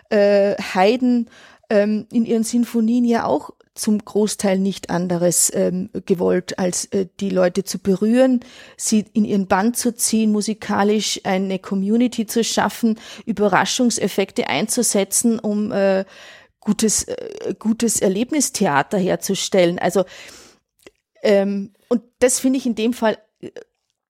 äh, 0.10 0.56
Haydn 0.56 1.30
ähm, 1.70 2.08
in 2.12 2.26
ihren 2.26 2.44
Sinfonien 2.44 3.06
ja 3.06 3.26
auch 3.26 3.52
zum 3.78 4.04
Großteil 4.04 4.58
nicht 4.58 4.90
anderes 4.90 5.52
ähm, 5.54 5.90
gewollt, 6.06 6.58
als 6.58 6.86
äh, 6.86 7.08
die 7.20 7.30
Leute 7.30 7.64
zu 7.64 7.80
berühren, 7.80 8.40
sie 8.76 9.06
in 9.14 9.24
ihren 9.24 9.48
Band 9.48 9.78
zu 9.78 9.94
ziehen, 9.94 10.32
musikalisch 10.32 11.22
eine 11.24 11.60
Community 11.60 12.26
zu 12.26 12.44
schaffen, 12.44 13.00
Überraschungseffekte 13.26 14.48
einzusetzen, 14.48 15.40
um 15.40 15.72
äh, 15.72 16.06
gutes, 16.60 17.04
äh, 17.04 17.56
gutes 17.60 18.02
Erlebnistheater 18.02 18.98
herzustellen. 18.98 19.78
Also 19.78 20.06
ähm, 21.22 21.74
und 21.90 22.04
das 22.20 22.40
finde 22.40 22.58
ich 22.58 22.66
in 22.66 22.76
dem 22.76 22.94
Fall 22.94 23.18
äh, 23.42 23.52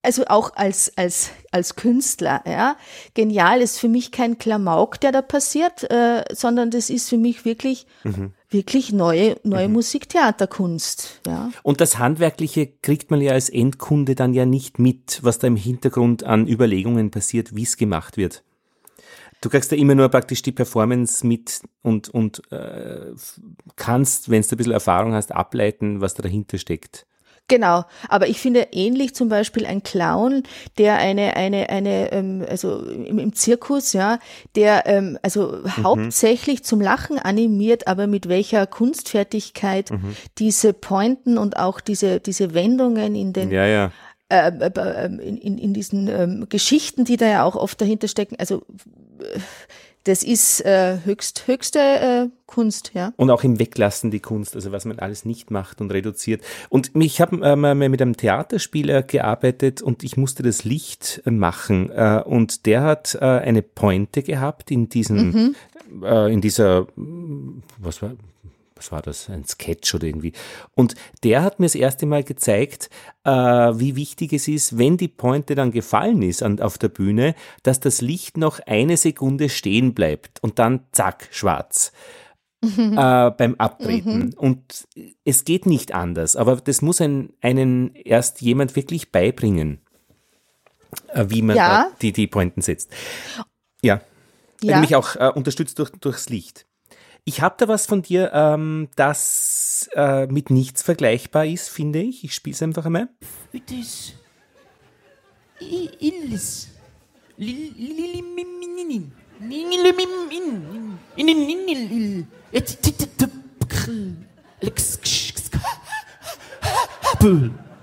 also 0.07 0.23
auch 0.27 0.55
als, 0.55 0.93
als, 0.95 1.31
als 1.51 1.75
Künstler, 1.75 2.41
ja, 2.47 2.77
genial 3.13 3.59
ist 3.59 3.77
für 3.77 3.89
mich 3.89 4.13
kein 4.13 4.37
Klamauk, 4.37 5.01
der 5.01 5.11
da 5.11 5.21
passiert, 5.21 5.83
äh, 5.91 6.23
sondern 6.31 6.71
das 6.71 6.89
ist 6.89 7.09
für 7.09 7.17
mich 7.17 7.43
wirklich, 7.43 7.87
mhm. 8.05 8.31
wirklich 8.49 8.93
neue, 8.93 9.35
neue 9.43 9.67
mhm. 9.67 9.73
Musiktheaterkunst, 9.73 11.19
ja. 11.27 11.51
Und 11.61 11.81
das 11.81 11.99
Handwerkliche 11.99 12.67
kriegt 12.67 13.11
man 13.11 13.19
ja 13.19 13.33
als 13.33 13.49
Endkunde 13.49 14.15
dann 14.15 14.33
ja 14.33 14.45
nicht 14.45 14.79
mit, 14.79 15.19
was 15.23 15.39
da 15.39 15.47
im 15.47 15.57
Hintergrund 15.57 16.23
an 16.23 16.47
Überlegungen 16.47 17.11
passiert, 17.11 17.53
wie 17.53 17.63
es 17.63 17.75
gemacht 17.75 18.15
wird. 18.15 18.45
Du 19.41 19.49
kriegst 19.49 19.73
ja 19.73 19.77
immer 19.77 19.93
nur 19.93 20.07
praktisch 20.07 20.41
die 20.41 20.53
Performance 20.53 21.27
mit 21.27 21.63
und, 21.81 22.07
und 22.07 22.49
äh, 22.49 23.11
kannst, 23.75 24.29
wenn 24.29 24.41
du 24.41 24.47
ein 24.51 24.57
bisschen 24.57 24.71
Erfahrung 24.71 25.13
hast, 25.13 25.33
ableiten, 25.33 25.99
was 25.99 26.13
da 26.13 26.23
dahinter 26.23 26.57
steckt. 26.57 27.05
Genau, 27.49 27.85
aber 28.09 28.27
ich 28.27 28.41
finde 28.41 28.67
ähnlich 28.73 29.15
zum 29.15 29.29
Beispiel 29.29 29.65
ein 29.65 29.81
Clown, 29.81 30.43
der 30.77 30.97
eine 30.97 31.37
eine 31.37 31.69
eine 31.69 32.11
ähm, 32.11 32.45
also 32.47 32.81
im, 32.81 33.19
im 33.19 33.33
Zirkus 33.33 33.93
ja, 33.93 34.19
der 34.55 34.85
ähm, 34.85 35.17
also 35.21 35.59
mhm. 35.63 35.83
hauptsächlich 35.83 36.65
zum 36.65 36.81
Lachen 36.81 37.19
animiert, 37.19 37.87
aber 37.87 38.05
mit 38.05 38.27
welcher 38.27 38.67
Kunstfertigkeit 38.67 39.91
mhm. 39.91 40.17
diese 40.39 40.73
Pointen 40.73 41.37
und 41.37 41.57
auch 41.57 41.79
diese 41.79 42.19
diese 42.19 42.53
Wendungen 42.53 43.15
in 43.15 43.31
den 43.31 43.49
ja, 43.49 43.65
ja. 43.65 43.91
Äh, 44.27 44.49
äh, 44.49 44.71
äh 44.75 45.05
in, 45.05 45.37
in, 45.37 45.57
in 45.57 45.73
diesen 45.73 46.09
ähm, 46.09 46.47
Geschichten, 46.49 47.05
die 47.05 47.15
da 47.15 47.27
ja 47.27 47.43
auch 47.45 47.55
oft 47.55 47.79
dahinter 47.79 48.09
stecken, 48.09 48.35
also 48.39 48.63
äh, 49.21 49.39
das 50.07 50.23
ist 50.23 50.61
äh, 50.65 50.99
höchst, 51.03 51.47
höchste 51.47 51.79
äh, 51.79 52.27
Kunst, 52.45 52.91
ja. 52.93 53.13
Und 53.17 53.29
auch 53.29 53.43
im 53.43 53.59
Weglassen 53.59 54.09
die 54.09 54.21
Kunst, 54.21 54.55
also 54.55 54.71
was 54.71 54.85
man 54.85 54.99
alles 54.99 55.25
nicht 55.25 55.51
macht 55.51 55.81
und 55.81 55.91
reduziert. 55.91 56.41
Und 56.69 56.91
ich 56.95 57.19
habe 57.19 57.45
äh, 57.45 57.55
mal 57.57 57.75
mit 57.75 58.01
einem 58.01 58.15
Theaterspieler 58.15 59.03
gearbeitet 59.03 59.81
und 59.81 60.03
ich 60.03 60.15
musste 60.15 60.43
das 60.43 60.63
Licht 60.63 61.21
äh, 61.25 61.31
machen. 61.31 61.91
Äh, 61.91 62.23
und 62.25 62.65
der 62.65 62.83
hat 62.83 63.15
äh, 63.19 63.25
eine 63.25 63.61
Pointe 63.61 64.23
gehabt 64.23 64.71
in 64.71 64.87
diesem, 64.87 65.31
mhm. 65.31 65.55
äh, 66.03 66.31
in 66.31 66.39
dieser, 66.39 66.87
was 66.95 68.01
war, 68.01 68.13
was 68.77 68.91
war 68.91 69.01
das, 69.01 69.29
ein 69.29 69.45
Sketch 69.45 69.93
oder 69.95 70.07
irgendwie. 70.07 70.33
Und 70.73 70.95
der 71.23 71.43
hat 71.43 71.59
mir 71.59 71.65
das 71.65 71.75
erste 71.75 72.05
Mal 72.05 72.23
gezeigt, 72.23 72.89
äh, 73.23 73.31
wie 73.31 73.95
wichtig 73.95 74.33
es 74.33 74.47
ist, 74.47 74.77
wenn 74.77 74.97
die 74.97 75.07
Pointe 75.07 75.55
dann 75.55 75.71
gefallen 75.71 76.21
ist 76.21 76.43
an, 76.43 76.59
auf 76.59 76.77
der 76.77 76.89
Bühne, 76.89 77.35
dass 77.63 77.79
das 77.79 78.01
Licht 78.01 78.37
noch 78.37 78.59
eine 78.65 78.97
Sekunde 78.97 79.49
stehen 79.49 79.93
bleibt 79.93 80.41
und 80.43 80.59
dann 80.59 80.81
zack, 80.91 81.27
schwarz. 81.31 81.91
Äh, 82.59 83.31
beim 83.31 83.55
Abtreten. 83.59 84.17
Mhm. 84.17 84.33
Und 84.35 84.87
es 85.23 85.45
geht 85.45 85.67
nicht 85.67 85.93
anders, 85.93 86.35
aber 86.35 86.55
das 86.55 86.81
muss 86.81 86.99
ein, 86.99 87.31
einen 87.39 87.93
erst 87.93 88.41
jemand 88.41 88.75
wirklich 88.75 89.11
beibringen, 89.11 89.79
äh, 91.09 91.25
wie 91.29 91.43
man 91.43 91.55
ja. 91.55 91.91
die, 92.01 92.11
die 92.13 92.25
Pointen 92.25 92.61
setzt. 92.61 92.91
Ja. 93.83 94.01
ja. 94.61 94.79
Mich 94.79 94.95
auch 94.95 95.15
äh, 95.15 95.31
unterstützt 95.33 95.77
durch, 95.77 95.91
durchs 95.91 96.29
Licht. 96.29 96.66
Ich 97.27 97.41
habe 97.41 97.55
da 97.57 97.67
was 97.67 97.87
von 97.87 98.03
dir, 98.03 98.31
ähm, 98.33 98.87
das 98.95 99.89
äh, 99.95 100.27
mit 100.27 100.49
nichts 100.49 100.81
vergleichbar 100.81 101.45
ist, 101.45 101.67
finde 101.67 101.99
ich. 101.99 102.23
Ich 102.23 102.33
spiele 102.33 102.53
es 102.53 102.63
einfach 102.63 102.85
einmal. 102.85 103.09
Illes. 103.51 104.13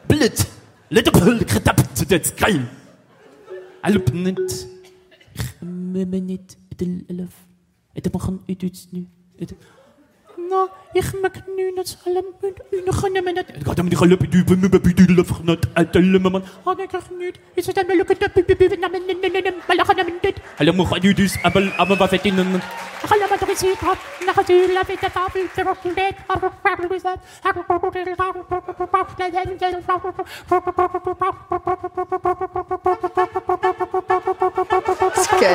Blöd. 0.08 0.46
Hallo, 3.82 4.00
nicht. 4.10 4.40
Ich 5.34 5.44
möchte 5.60 6.20
nicht, 6.22 6.56
bitte, 6.70 7.04
elf. 7.08 7.34
Ich 7.92 8.10
mache 8.10 8.38
nicht, 8.46 8.62
Nou, 10.48 10.68
ik 10.92 11.20
mag 11.22 11.30
nu 11.56 11.72
dat 11.74 11.98
alle 12.04 12.24
unigen 12.70 13.34
dat. 13.34 13.44
Ik 13.48 13.66
had 13.66 13.76
hem 13.76 13.88
niet 13.88 14.30
duwen, 14.30 14.60
die 14.60 14.68
uit. 15.72 15.92
Had 16.62 16.78
ik 16.78 16.92
er 16.92 17.02
niet. 17.18 17.38
Is 17.54 17.66
het 17.66 17.76
dit? 20.20 20.36
Hallo, 20.56 20.72
dus 21.14 21.36
in 22.24 22.38
een. 22.38 22.60
Hallo, 23.08 23.28
wat 23.28 23.40
ik 23.40 23.58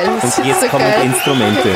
Und 0.08 0.36
jetzt 0.44 0.62
Instrumente. 1.02 1.68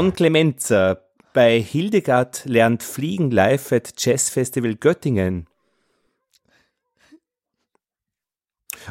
Don 0.00 0.14
Clemenza 0.14 0.96
bei 1.34 1.60
Hildegard 1.60 2.46
lernt 2.46 2.82
Fliegen 2.82 3.30
live 3.30 3.70
at 3.70 3.92
Jazz 3.98 4.30
Festival 4.30 4.74
Göttingen. 4.74 5.46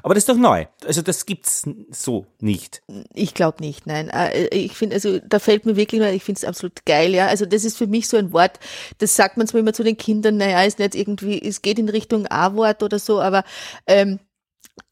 Aber 0.04 0.14
das 0.14 0.22
ist 0.22 0.30
doch 0.30 0.38
neu. 0.38 0.68
Also 0.86 1.02
das 1.02 1.26
gibt's 1.26 1.68
so 1.90 2.28
nicht. 2.42 2.84
Ich 3.16 3.34
glaube 3.34 3.64
nicht, 3.64 3.88
nein. 3.88 4.10
Äh, 4.10 4.50
Ich 4.56 4.74
finde, 4.74 4.94
also 4.98 5.18
da 5.18 5.40
fällt 5.40 5.66
mir 5.66 5.76
wirklich, 5.76 6.00
mal- 6.00 6.14
ich 6.14 6.24
finde 6.24 6.38
es 6.38 6.46
absolut 6.46 6.86
geil, 6.86 7.16
ja. 7.16 7.26
Also 7.26 7.48
das 7.48 7.66
ist 7.66 7.76
für 7.80 7.88
mich 7.88 8.08
so 8.08 8.16
ein 8.18 8.32
Wort, 8.32 8.60
das 9.00 9.16
sagt 9.16 9.36
man 9.36 9.48
zwar 9.48 9.62
immer 9.62 9.74
zu 9.74 9.82
den 9.84 9.98
Kindern, 9.98 10.38
naja, 10.38 10.62
ist 10.62 10.78
nicht 10.78 10.94
irgendwie, 10.94 11.42
es 11.42 11.64
geht 11.64 11.80
in 11.80 11.90
Richtung 11.90 12.28
A-Wort 12.28 12.84
oder 12.84 13.00
so, 13.00 13.20
aber 13.20 13.44
ähm, 13.88 14.20
äh, 14.20 14.29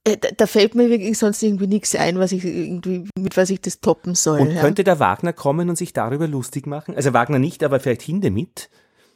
da, 0.03 0.29
da 0.35 0.47
fällt 0.47 0.75
mir 0.75 0.89
wirklich 0.89 1.17
sonst 1.17 1.43
irgendwie 1.43 1.67
nichts 1.67 1.95
ein, 1.95 2.19
was 2.19 2.31
ich 2.31 2.43
irgendwie, 2.45 3.09
mit 3.17 3.35
was 3.35 3.49
ich 3.49 3.61
das 3.61 3.81
toppen 3.81 4.15
soll. 4.15 4.39
Und 4.39 4.51
ja. 4.51 4.61
könnte 4.61 4.83
der 4.83 4.99
Wagner 4.99 5.33
kommen 5.33 5.69
und 5.69 5.75
sich 5.75 5.93
darüber 5.93 6.27
lustig 6.27 6.65
machen? 6.67 6.95
Also 6.95 7.13
Wagner 7.13 7.39
nicht, 7.39 7.63
aber 7.63 7.79
vielleicht 7.79 8.01
Hinde 8.03 8.31
mit? 8.31 8.69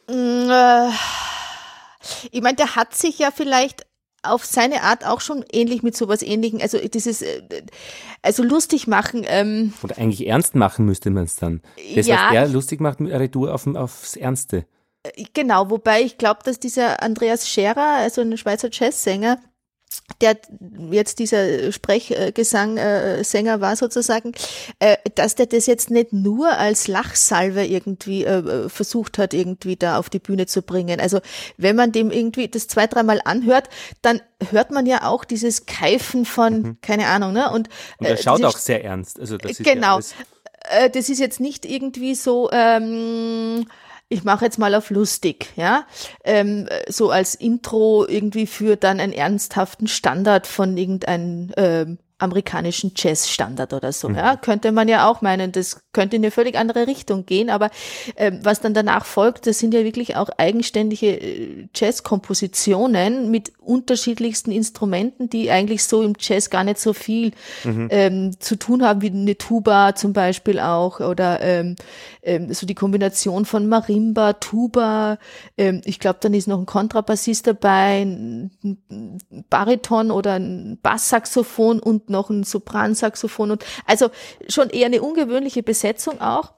Mm, 0.09 0.49
äh, 0.49 0.89
Ich 2.31 2.41
meine, 2.41 2.55
der 2.55 2.75
hat 2.75 2.93
sich 2.95 3.19
ja 3.19 3.29
vielleicht 3.31 3.85
auf 4.23 4.45
seine 4.45 4.83
Art 4.83 5.05
auch 5.05 5.21
schon 5.21 5.43
ähnlich 5.51 5.81
mit 5.81 5.95
sowas 5.95 6.21
ähnlichen, 6.21 6.61
also 6.61 6.77
dieses, 6.77 7.21
äh, 7.21 7.41
also 8.21 8.43
lustig 8.43 8.87
machen, 8.87 9.23
ähm, 9.25 9.73
Oder 9.81 9.97
eigentlich 9.97 10.27
ernst 10.27 10.55
machen 10.55 10.85
müsste 10.85 11.09
man 11.09 11.23
es 11.23 11.35
dann. 11.37 11.61
Das, 11.95 12.07
Ja. 12.07 12.27
was 12.27 12.35
er 12.35 12.47
lustig 12.47 12.81
macht, 12.81 12.99
mit 12.99 13.11
Retour 13.11 13.53
auf, 13.53 13.65
aufs 13.67 14.15
Ernste. 14.15 14.65
Genau, 15.33 15.71
wobei 15.71 16.03
ich 16.03 16.19
glaube, 16.19 16.41
dass 16.43 16.59
dieser 16.59 17.01
Andreas 17.01 17.49
Scherer, 17.49 17.97
also 17.97 18.21
ein 18.21 18.37
Schweizer 18.37 18.69
Jazzsänger, 18.71 19.39
der 20.21 20.37
jetzt 20.91 21.19
dieser 21.19 21.71
Sprechgesang 21.71 22.77
äh, 22.77 23.23
Sänger 23.23 23.59
war 23.61 23.75
sozusagen, 23.75 24.33
äh, 24.79 24.97
dass 25.15 25.35
der 25.35 25.47
das 25.47 25.65
jetzt 25.65 25.89
nicht 25.89 26.13
nur 26.13 26.51
als 26.57 26.87
Lachsalve 26.87 27.65
irgendwie 27.65 28.23
äh, 28.25 28.69
versucht 28.69 29.17
hat, 29.17 29.33
irgendwie 29.33 29.75
da 29.75 29.97
auf 29.97 30.09
die 30.09 30.19
Bühne 30.19 30.45
zu 30.45 30.61
bringen. 30.61 30.99
Also 30.99 31.19
wenn 31.57 31.75
man 31.75 31.91
dem 31.91 32.11
irgendwie 32.11 32.47
das 32.47 32.67
zwei, 32.67 32.87
dreimal 32.87 33.21
anhört, 33.25 33.69
dann 34.01 34.21
hört 34.51 34.71
man 34.71 34.85
ja 34.85 35.07
auch 35.07 35.25
dieses 35.25 35.65
Keifen 35.65 36.25
von, 36.25 36.77
keine 36.81 37.07
Ahnung, 37.07 37.33
ne? 37.33 37.49
Und, 37.51 37.69
Und 37.97 38.05
er 38.05 38.13
äh, 38.19 38.21
schaut 38.21 38.43
auch 38.43 38.57
sehr 38.57 38.83
ernst. 38.83 39.19
Also 39.19 39.37
das 39.37 39.51
ist 39.51 39.65
ja 39.65 39.73
Genau. 39.73 39.95
alles- 39.95 40.13
äh, 40.69 40.89
das 40.89 41.09
ist 41.09 41.19
jetzt 41.19 41.39
nicht 41.39 41.65
irgendwie 41.65 42.15
so, 42.15 42.49
ähm, 42.51 43.65
ich 44.11 44.25
mache 44.25 44.43
jetzt 44.45 44.59
mal 44.59 44.75
auf 44.75 44.89
lustig, 44.89 45.47
ja, 45.55 45.85
ähm, 46.25 46.67
so 46.89 47.11
als 47.11 47.33
Intro 47.33 48.05
irgendwie 48.05 48.45
für 48.45 48.75
dann 48.75 48.99
einen 48.99 49.13
ernsthaften 49.13 49.87
Standard 49.87 50.47
von 50.47 50.77
irgendeinem 50.77 51.51
ähm, 51.55 51.97
amerikanischen 52.21 52.91
Jazzstandard 52.95 53.73
oder 53.73 53.91
so, 53.91 54.09
ja, 54.09 54.35
könnte 54.35 54.71
man 54.71 54.87
ja 54.87 55.09
auch 55.09 55.21
meinen, 55.21 55.51
das 55.51 55.81
könnte 55.91 56.15
in 56.15 56.23
eine 56.23 56.31
völlig 56.31 56.57
andere 56.57 56.87
Richtung 56.87 57.25
gehen, 57.25 57.49
aber 57.49 57.69
ähm, 58.15 58.39
was 58.43 58.61
dann 58.61 58.73
danach 58.73 59.05
folgt, 59.05 59.47
das 59.47 59.59
sind 59.59 59.73
ja 59.73 59.83
wirklich 59.83 60.15
auch 60.15 60.29
eigenständige 60.37 61.07
äh, 61.07 61.67
Jazzkompositionen 61.73 63.31
mit 63.31 63.53
unterschiedlichsten 63.59 64.51
Instrumenten, 64.51 65.29
die 65.29 65.51
eigentlich 65.51 65.83
so 65.83 66.03
im 66.03 66.13
Jazz 66.19 66.49
gar 66.49 66.63
nicht 66.63 66.79
so 66.79 66.93
viel 66.93 67.31
ähm, 67.89 68.39
zu 68.39 68.55
tun 68.57 68.83
haben, 68.83 69.01
wie 69.01 69.09
eine 69.09 69.37
Tuba 69.37 69.95
zum 69.95 70.13
Beispiel 70.13 70.59
auch 70.59 70.99
oder 70.99 71.41
ähm, 71.41 71.75
ähm, 72.21 72.53
so 72.53 72.65
die 72.65 72.75
Kombination 72.75 73.45
von 73.45 73.67
Marimba, 73.67 74.33
Tuba, 74.33 75.17
ähm, 75.57 75.81
ich 75.85 75.99
glaube, 75.99 76.19
dann 76.21 76.33
ist 76.33 76.47
noch 76.47 76.59
ein 76.59 76.65
Kontrabassist 76.65 77.47
dabei, 77.47 78.01
ein 78.01 78.51
Bariton 79.49 80.11
oder 80.11 80.33
ein 80.33 80.77
Basssaxophon 80.81 81.79
und 81.79 82.09
noch 82.11 82.29
ein 82.29 82.43
Sopransaxophon 82.43 83.51
und 83.51 83.65
also 83.85 84.09
schon 84.47 84.69
eher 84.69 84.85
eine 84.85 85.01
ungewöhnliche 85.01 85.63
Besetzung 85.63 86.21
auch. 86.21 86.53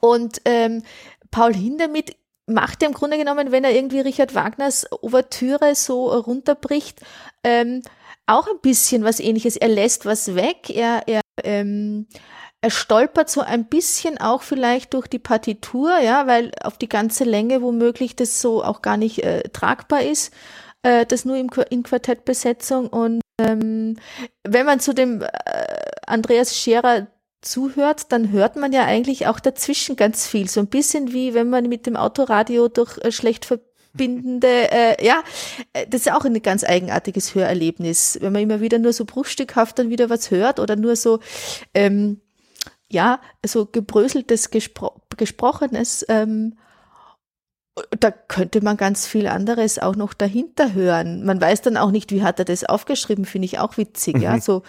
Und 0.00 0.40
ähm, 0.44 0.82
Paul 1.30 1.54
Hindemith 1.54 2.16
macht 2.46 2.82
im 2.82 2.92
Grunde 2.92 3.18
genommen, 3.18 3.52
wenn 3.52 3.64
er 3.64 3.74
irgendwie 3.74 4.00
Richard 4.00 4.34
Wagners 4.34 4.86
Ouvertüre 5.02 5.74
so 5.74 6.08
runterbricht, 6.10 7.00
ähm, 7.44 7.82
auch 8.26 8.46
ein 8.46 8.60
bisschen 8.60 9.04
was 9.04 9.20
ähnliches. 9.20 9.56
Er 9.56 9.68
lässt 9.68 10.06
was 10.06 10.34
weg, 10.34 10.70
er, 10.70 11.02
er, 11.06 11.20
ähm, 11.44 12.06
er 12.60 12.70
stolpert 12.70 13.30
so 13.30 13.40
ein 13.40 13.66
bisschen 13.66 14.18
auch 14.18 14.42
vielleicht 14.42 14.94
durch 14.94 15.06
die 15.06 15.18
Partitur, 15.18 15.98
ja, 16.00 16.26
weil 16.26 16.52
auf 16.62 16.76
die 16.78 16.88
ganze 16.88 17.24
Länge 17.24 17.62
womöglich 17.62 18.16
das 18.16 18.40
so 18.40 18.64
auch 18.64 18.82
gar 18.82 18.96
nicht 18.96 19.22
äh, 19.22 19.42
tragbar 19.50 20.02
ist, 20.02 20.32
äh, 20.82 21.06
das 21.06 21.24
nur 21.24 21.36
im, 21.36 21.50
in 21.70 21.82
Quartettbesetzung. 21.82 22.88
Und 22.88 23.20
ähm, 23.38 23.96
wenn 24.44 24.66
man 24.66 24.80
zu 24.80 24.92
dem 24.92 25.22
äh, 25.22 25.26
Andreas 26.06 26.56
Scherer 26.56 27.06
zuhört, 27.40 28.12
dann 28.12 28.32
hört 28.32 28.56
man 28.56 28.72
ja 28.72 28.84
eigentlich 28.84 29.26
auch 29.26 29.40
dazwischen 29.40 29.96
ganz 29.96 30.26
viel. 30.26 30.48
So 30.48 30.60
ein 30.60 30.66
bisschen 30.66 31.12
wie 31.12 31.34
wenn 31.34 31.48
man 31.48 31.68
mit 31.68 31.86
dem 31.86 31.96
Autoradio 31.96 32.68
durch 32.68 32.98
äh, 32.98 33.12
schlecht 33.12 33.44
verbindende, 33.44 34.48
äh, 34.70 35.04
ja, 35.04 35.22
äh, 35.72 35.86
das 35.86 36.02
ist 36.02 36.12
auch 36.12 36.24
ein 36.24 36.42
ganz 36.42 36.64
eigenartiges 36.64 37.34
Hörerlebnis, 37.34 38.18
wenn 38.20 38.32
man 38.32 38.42
immer 38.42 38.60
wieder 38.60 38.78
nur 38.78 38.92
so 38.92 39.04
bruchstückhaft 39.04 39.78
dann 39.78 39.90
wieder 39.90 40.10
was 40.10 40.30
hört 40.30 40.58
oder 40.58 40.76
nur 40.76 40.96
so, 40.96 41.20
ähm, 41.74 42.20
ja, 42.90 43.20
so 43.44 43.66
gebröseltes 43.66 44.50
Gespro 44.50 45.02
Gesprochenes, 45.16 46.06
ähm, 46.08 46.56
da 47.98 48.10
könnte 48.10 48.62
man 48.62 48.76
ganz 48.76 49.06
viel 49.06 49.26
anderes 49.26 49.78
auch 49.78 49.96
noch 49.96 50.14
dahinter 50.14 50.72
hören. 50.74 51.24
Man 51.24 51.40
weiß 51.40 51.62
dann 51.62 51.76
auch 51.76 51.90
nicht, 51.90 52.12
wie 52.12 52.22
hat 52.22 52.38
er 52.38 52.44
das 52.44 52.64
aufgeschrieben, 52.64 53.24
finde 53.24 53.46
ich 53.46 53.58
auch 53.58 53.76
witzig, 53.76 54.18
ja, 54.18 54.40
so 54.40 54.62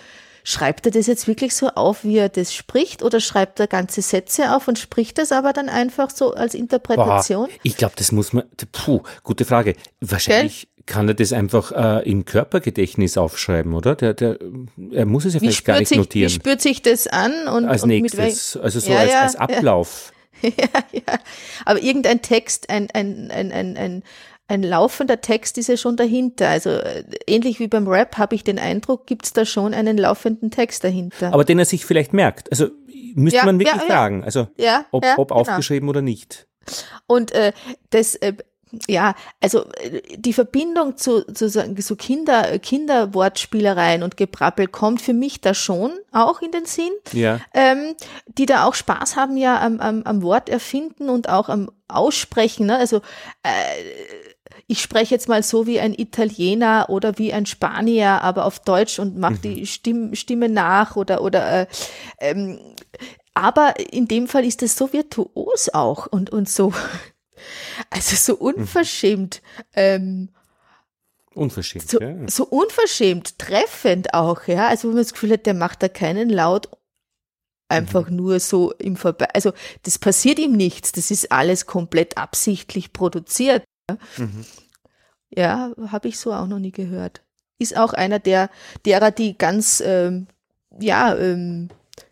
schreibt 0.44 0.86
er 0.86 0.92
das 0.92 1.08
jetzt 1.08 1.28
wirklich 1.28 1.56
so 1.56 1.68
auf, 1.70 2.04
wie 2.04 2.18
er 2.18 2.30
das 2.30 2.54
spricht 2.54 3.04
oder 3.04 3.20
schreibt 3.20 3.60
er 3.60 3.68
ganze 3.68 4.02
Sätze 4.02 4.56
auf 4.56 4.68
und 4.68 4.80
spricht 4.80 5.18
das 5.18 5.32
aber 5.32 5.54
dann 5.54 5.70
einfach 5.70 6.10
so 6.10 6.34
als 6.34 6.54
Boah, 6.54 6.60
Interpretation? 6.60 7.50
ich 7.64 7.78
glaube, 7.78 7.94
das 7.98 8.12
muss 8.12 8.34
man. 8.34 8.46
Puh, 8.72 9.02
gute 9.24 9.46
Frage. 9.46 9.76
Wahrscheinlich 10.02 10.70
kann 10.86 11.08
er 11.08 11.14
das 11.14 11.34
einfach 11.34 11.72
äh, 11.72 12.10
im 12.10 12.26
Körpergedächtnis 12.26 13.18
aufschreiben, 13.18 13.74
oder? 13.76 13.96
Der, 13.96 14.14
der, 14.16 14.40
er 14.92 15.06
muss 15.06 15.24
es 15.26 15.36
ja 15.36 15.42
Wie 15.42 15.46
vielleicht 15.46 15.66
gar 15.66 15.78
nicht 15.78 15.90
sich, 15.90 15.98
wie 15.98 16.02
notieren. 16.02 16.30
spürt 16.32 16.62
sich 16.62 16.82
das 16.82 17.06
an 17.06 17.48
und, 17.48 17.66
Als 17.66 17.84
und 17.84 17.90
nächstes. 17.90 18.58
Also 18.58 18.80
so 18.80 18.92
Ja, 18.92 19.00
als, 19.00 19.14
als. 19.14 19.36
Ablauf. 19.36 20.12
ja, 20.12 20.16
ja. 20.94 21.20
Aber 21.66 21.82
irgendein 21.82 22.22
Text, 22.22 22.70
ein, 22.70 22.88
ein, 22.94 23.32
ein, 23.32 23.52
ein, 23.52 23.78
ein, 23.78 24.04
ein 24.48 24.64
laufender 24.64 25.22
Text 25.22 25.58
ist 25.58 25.68
ja 25.68 25.78
schon 25.78 25.96
dahinter. 25.96 26.50
Also 26.50 26.72
äh, 26.72 27.04
ähnlich 27.28 27.60
wie 27.60 27.68
beim 27.68 27.88
Rap 27.88 28.18
habe 28.18 28.36
ich 28.36 28.44
den 28.44 28.60
Eindruck, 28.60 29.06
gibt's 29.06 29.32
da 29.32 29.46
schon 29.46 29.74
einen 29.74 29.98
laufenden 29.98 30.52
Text 30.52 30.84
dahinter. 30.84 31.34
Aber 31.34 31.46
den 31.46 31.60
er 31.60 31.66
sich 31.66 31.86
vielleicht 31.86 32.14
merkt. 32.14 32.52
Also 32.52 32.70
müsste 33.16 33.38
Ja, 33.38 33.46
man 33.46 33.60
wirklich 33.60 33.76
ja, 33.76 33.88
ja. 33.88 33.94
fragen. 33.94 34.24
Also 34.24 34.48
ja, 34.58 34.86
ob, 34.92 35.04
ja, 35.04 35.18
ob 35.18 35.30
genau. 35.30 35.42
aufgeschrieben 35.42 35.88
oder 35.88 36.02
nicht. 36.02 36.48
Und 37.08 37.32
äh, 37.32 37.54
das, 37.92 38.16
äh, 38.16 38.34
ja, 38.88 39.16
also 39.42 39.66
äh, 39.74 40.02
die 40.18 40.34
Verbindung 40.34 40.98
zu, 40.98 41.24
zu 41.34 41.50
so 41.50 41.96
Kinder, 41.96 42.60
Kinderwortspielereien 42.60 44.04
und 44.04 44.18
Gebrabbel 44.18 44.68
kommt 44.68 45.02
für 45.02 45.14
mich 45.14 45.42
da 45.42 45.54
schon 45.54 45.92
auch 46.12 46.42
in 46.42 46.52
den 46.52 46.66
Sinn. 46.66 46.92
Ja. 47.12 47.40
ähm, 47.54 47.96
die 48.28 48.46
da 48.46 48.66
auch 48.66 48.76
Spaß 48.76 49.16
haben 49.16 49.38
ja 49.38 49.60
am, 49.62 49.80
am, 49.80 50.04
am 50.04 50.22
Wort 50.22 50.50
erfinden 50.50 51.10
und 51.10 51.30
auch 51.30 51.50
am 51.50 51.72
Aussprechen. 51.88 52.68
Ne? 52.68 52.78
Also 52.78 52.98
äh, 53.44 53.50
ich 54.68 54.82
spreche 54.82 55.16
jetzt 55.16 55.28
mal 55.28 55.42
so 55.42 55.66
wie 55.66 55.80
ein 55.80 55.94
Italiener 55.94 56.86
oder 56.90 57.18
wie 57.18 57.34
ein 57.34 57.46
Spanier, 57.46 58.22
aber 58.22 58.46
auf 58.46 58.60
Deutsch 58.60 59.00
und 59.00 59.18
mache 59.18 59.38
die 59.38 59.66
Stimm, 59.66 60.14
Stimme 60.14 60.48
nach 60.48 60.96
oder 60.96 61.22
oder 61.22 61.62
äh, 61.62 61.68
ähm, 62.20 62.60
aber 63.34 63.74
in 63.92 64.08
dem 64.08 64.28
Fall 64.28 64.46
ist 64.46 64.62
es 64.62 64.76
so 64.76 64.92
virtuos 64.92 65.70
auch 65.74 66.08
und 66.08 66.30
und 66.30 66.50
so 66.50 66.74
also 67.90 68.16
so 68.16 68.36
unverschämt 68.36 69.42
ähm, 69.74 70.30
Unverschämt. 71.34 71.90
so, 71.90 72.00
ja. 72.02 72.16
so 72.28 72.44
unverschämt, 72.46 73.38
treffend 73.40 74.14
auch, 74.14 74.48
ja. 74.48 74.68
Also 74.68 74.88
wo 74.90 74.94
man 74.94 75.04
das 75.04 75.14
Gefühl 75.14 75.32
hat, 75.34 75.46
der 75.46 75.54
macht 75.54 75.84
da 75.84 75.88
keinen 75.88 76.30
Laut 76.30 76.70
einfach 77.70 78.10
nur 78.10 78.40
so 78.40 78.74
im 78.74 78.96
Vorbei. 78.98 79.28
Also 79.34 79.54
das 79.84 80.00
passiert 80.00 80.40
ihm 80.40 80.54
nichts, 80.54 80.92
das 80.92 81.12
ist 81.12 81.32
alles 81.32 81.66
komplett 81.68 82.18
absichtlich 82.18 82.94
produziert. 82.94 83.64
Ja, 83.90 83.98
Mhm. 84.18 84.46
ja 85.30 85.72
habe 85.92 86.08
ich 86.08 86.18
so 86.20 86.34
auch 86.34 86.48
noch 86.48 86.60
nie 86.60 86.72
gehört. 86.72 87.22
Ist 87.60 87.78
auch 87.78 87.94
einer 87.94 88.20
der 88.20 88.50
derer, 88.86 89.12
die 89.12 89.38
ganz 89.38 89.82
ähm, 89.86 90.28
ja 90.80 91.16
ähm, 91.16 91.70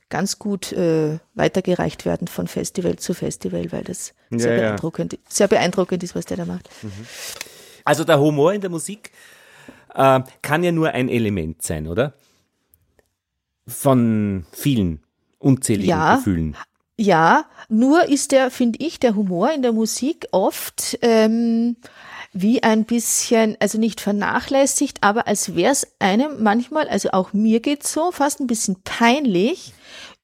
ganz 0.10 0.40
gut 0.40 0.72
äh, 0.72 1.20
weitergereicht 1.34 2.06
werden 2.06 2.28
von 2.28 2.48
Festival 2.48 2.96
zu 2.98 3.14
Festival, 3.14 3.72
weil 3.72 3.84
das 3.84 4.14
Ja, 4.32 4.40
sehr 4.40 4.54
ja. 4.56 4.62
beeindruckend, 4.62 5.20
sehr 5.28 5.48
beeindruckend 5.48 6.04
ist, 6.04 6.16
was 6.16 6.26
der 6.26 6.38
da 6.38 6.46
macht. 6.46 6.70
Also 7.84 8.04
der 8.04 8.20
Humor 8.20 8.54
in 8.54 8.62
der 8.62 8.70
Musik 8.70 9.12
äh, 9.94 10.22
kann 10.42 10.64
ja 10.64 10.72
nur 10.72 10.90
ein 10.92 11.10
Element 11.10 11.62
sein, 11.62 11.88
oder? 11.88 12.14
Von 13.68 14.46
vielen 14.52 15.02
unzähligen 15.40 15.90
Ja. 15.90 16.16
Gefühlen. 16.16 16.56
Ja, 17.00 17.46
nur 17.70 18.10
ist 18.10 18.32
der, 18.32 18.50
finde 18.50 18.80
ich, 18.84 19.00
der 19.00 19.16
Humor 19.16 19.52
in 19.52 19.62
der 19.62 19.72
Musik 19.72 20.26
oft 20.32 20.98
ähm, 21.02 21.76
wie 22.42 22.64
ein 22.64 22.86
bisschen, 22.86 23.58
also 23.60 23.78
nicht 23.78 24.02
vernachlässigt, 24.02 25.00
aber 25.02 25.28
als 25.28 25.56
wäre 25.56 25.72
es 25.72 25.88
einem 26.00 26.44
manchmal, 26.44 26.88
also 26.88 27.10
auch 27.12 27.34
mir 27.34 27.60
geht's 27.60 27.92
so, 27.92 28.12
fast 28.12 28.40
ein 28.40 28.48
bisschen 28.48 28.78
peinlich, 28.84 29.74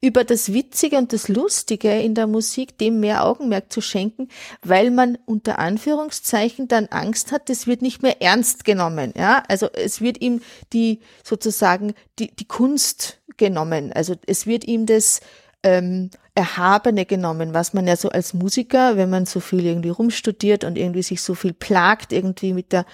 über 0.03 0.25
das 0.25 0.51
Witzige 0.51 0.97
und 0.97 1.13
das 1.13 1.29
Lustige 1.29 2.01
in 2.01 2.13
der 2.13 2.27
Musik 2.27 2.77
dem 2.77 2.99
mehr 2.99 3.25
Augenmerk 3.25 3.71
zu 3.71 3.79
schenken, 3.79 4.27
weil 4.61 4.91
man 4.91 5.17
unter 5.25 5.59
Anführungszeichen 5.59 6.67
dann 6.67 6.87
Angst 6.87 7.31
hat, 7.31 7.47
das 7.47 7.67
wird 7.67 7.81
nicht 7.81 8.03
mehr 8.03 8.21
ernst 8.21 8.65
genommen. 8.65 9.13
Ja, 9.15 9.43
also 9.47 9.69
es 9.71 10.01
wird 10.01 10.19
ihm 10.19 10.41
die 10.73 10.99
sozusagen 11.23 11.93
die, 12.19 12.35
die 12.35 12.47
Kunst 12.47 13.21
genommen. 13.37 13.93
Also 13.93 14.15
es 14.27 14.45
wird 14.45 14.65
ihm 14.65 14.85
das 14.85 15.21
ähm, 15.63 16.09
Erhabene 16.35 17.05
genommen, 17.05 17.53
was 17.53 17.73
man 17.73 17.87
ja 17.87 17.95
so 17.95 18.09
als 18.09 18.33
Musiker, 18.33 18.97
wenn 18.97 19.09
man 19.09 19.25
so 19.25 19.39
viel 19.39 19.65
irgendwie 19.65 19.89
rumstudiert 19.89 20.63
und 20.63 20.77
irgendwie 20.77 21.03
sich 21.03 21.21
so 21.21 21.35
viel 21.35 21.53
plagt, 21.53 22.11
irgendwie 22.11 22.53
mit 22.53 22.71
der 22.71 22.85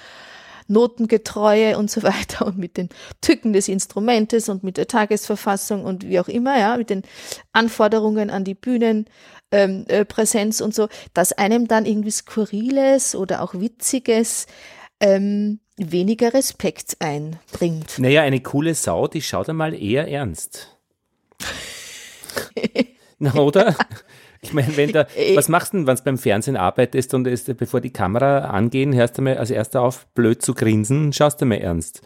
Notengetreue 0.68 1.78
und 1.78 1.90
so 1.90 2.04
weiter 2.04 2.46
und 2.46 2.58
mit 2.58 2.78
den 2.78 2.90
Tücken 3.22 3.54
des 3.54 3.68
Instrumentes 3.68 4.50
und 4.50 4.64
mit 4.64 4.78
der 4.78 4.88
Tagesverfassung 4.88 5.84
und 5.84 6.08
wie 6.08 6.20
auch 6.20 6.28
immer, 6.28 6.58
ja, 6.58 6.78
mit 6.78 6.90
den 6.90 7.04
Anforderungen 7.52 8.30
an 8.30 8.44
die 8.44 8.56
Bühnenpräsenz 8.56 9.10
ähm, 9.52 9.86
äh, 9.90 10.64
und 10.64 10.76
so, 10.76 10.88
dass 11.14 11.34
einem 11.34 11.68
dann 11.68 11.86
irgendwie 11.86 12.12
Skurriles 12.12 13.16
oder 13.16 13.42
auch 13.42 13.54
Witziges 13.54 14.48
ähm, 15.00 15.60
weniger 15.78 16.34
Respekt 16.34 16.98
einbringt. 17.00 18.00
Naja, 18.00 18.22
eine 18.22 18.42
coole 18.42 18.76
Sau, 18.76 19.08
die 19.08 19.22
schaut 19.22 19.50
einmal 19.50 19.74
eher 19.74 20.08
ernst. 20.08 20.78
Na, 23.22 23.36
oder? 23.36 23.76
Ich 24.42 24.54
meine, 24.54 24.78
wenn 24.78 24.94
da, 24.94 25.06
äh, 25.16 25.36
was 25.36 25.50
machst 25.50 25.74
du 25.74 25.78
denn, 25.78 25.88
wenn 25.88 25.96
du 25.98 26.04
beim 26.04 26.18
Fernsehen 26.18 26.56
arbeitest 26.56 27.14
und 27.14 27.28
ist, 27.28 27.56
bevor 27.58 27.82
die 27.82 27.92
Kamera 27.92 28.46
angehen, 28.46 28.96
hörst 28.96 29.18
du 29.18 29.22
mal 29.22 29.38
als 29.38 29.52
erster 29.52 29.82
auf, 29.82 30.08
blöd 30.14 30.42
zu 30.42 30.54
grinsen, 30.54 31.12
schaust 31.12 31.42
du 31.42 31.46
mal 31.46 31.56
ernst? 31.56 32.02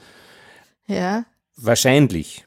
Ja. 0.88 1.26
Wahrscheinlich. 1.56 2.46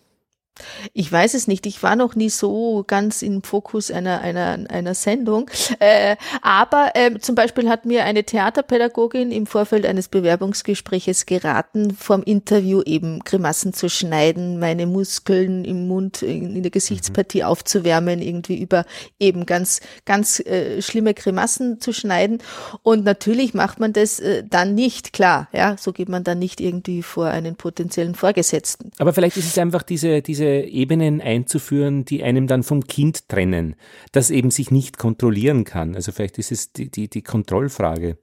Ich 0.92 1.10
weiß 1.10 1.34
es 1.34 1.46
nicht. 1.48 1.66
Ich 1.66 1.82
war 1.82 1.96
noch 1.96 2.14
nie 2.14 2.30
so 2.30 2.84
ganz 2.86 3.22
im 3.22 3.42
Fokus 3.42 3.90
einer, 3.90 4.20
einer, 4.20 4.58
einer 4.68 4.94
Sendung. 4.94 5.50
Äh, 5.78 6.16
aber 6.42 6.92
äh, 6.94 7.18
zum 7.18 7.34
Beispiel 7.34 7.68
hat 7.68 7.84
mir 7.84 8.04
eine 8.04 8.24
Theaterpädagogin 8.24 9.30
im 9.30 9.46
Vorfeld 9.46 9.84
eines 9.84 10.08
Bewerbungsgespräches 10.08 11.26
geraten, 11.26 11.90
vorm 11.90 12.22
Interview 12.22 12.82
eben 12.82 13.20
Grimassen 13.20 13.72
zu 13.72 13.88
schneiden, 13.88 14.58
meine 14.58 14.86
Muskeln 14.86 15.64
im 15.64 15.86
Mund, 15.88 16.22
in, 16.22 16.56
in 16.56 16.62
der 16.62 16.70
Gesichtspartie 16.70 17.40
mhm. 17.40 17.46
aufzuwärmen, 17.46 18.22
irgendwie 18.22 18.58
über 18.58 18.86
eben 19.18 19.44
ganz, 19.44 19.80
ganz 20.04 20.40
äh, 20.40 20.80
schlimme 20.80 21.14
Grimassen 21.14 21.80
zu 21.80 21.92
schneiden. 21.92 22.38
Und 22.82 23.04
natürlich 23.04 23.52
macht 23.52 23.78
man 23.80 23.92
das 23.92 24.18
äh, 24.20 24.44
dann 24.48 24.74
nicht, 24.74 25.12
klar. 25.12 25.48
Ja, 25.52 25.76
so 25.78 25.92
geht 25.92 26.08
man 26.08 26.24
dann 26.24 26.38
nicht 26.38 26.60
irgendwie 26.60 27.02
vor 27.02 27.26
einen 27.26 27.56
potenziellen 27.56 28.14
Vorgesetzten. 28.14 28.92
Aber 28.98 29.12
vielleicht 29.12 29.36
ist 29.36 29.46
es 29.46 29.58
einfach 29.58 29.82
diese, 29.82 30.22
diese 30.22 30.45
Ebenen 30.46 31.20
einzuführen, 31.20 32.04
die 32.04 32.22
einem 32.22 32.46
dann 32.46 32.62
vom 32.62 32.86
Kind 32.86 33.28
trennen, 33.28 33.76
das 34.12 34.30
eben 34.30 34.50
sich 34.50 34.70
nicht 34.70 34.98
kontrollieren 34.98 35.64
kann. 35.64 35.94
Also 35.94 36.12
vielleicht 36.12 36.38
ist 36.38 36.52
es 36.52 36.72
die, 36.72 36.90
die, 36.90 37.08
die 37.08 37.22
Kontrollfrage. 37.22 38.18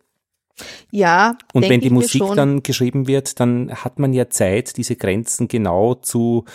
Ja. 0.92 1.36
Und 1.54 1.68
wenn 1.68 1.82
die 1.82 1.90
Musik 1.90 2.24
dann 2.36 2.62
geschrieben 2.62 3.08
wird, 3.08 3.40
dann 3.40 3.74
hat 3.74 3.98
man 3.98 4.14
ja 4.14 4.30
Zeit, 4.30 4.78
diese 4.78 4.96
Grenzen 4.96 5.48
genau 5.48 5.96
zu 5.96 6.46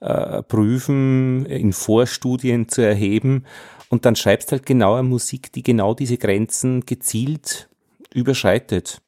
äh, 0.00 0.42
prüfen, 0.42 1.44
in 1.46 1.72
Vorstudien 1.72 2.68
zu 2.68 2.82
erheben. 2.82 3.44
Und 3.88 4.04
dann 4.04 4.16
schreibst 4.16 4.52
halt 4.52 4.64
genau 4.64 4.94
eine 4.94 5.08
Musik, 5.08 5.52
die 5.52 5.62
genau 5.62 5.94
diese 5.94 6.18
Grenzen 6.18 6.86
gezielt 6.86 7.68
überschreitet 8.14 9.00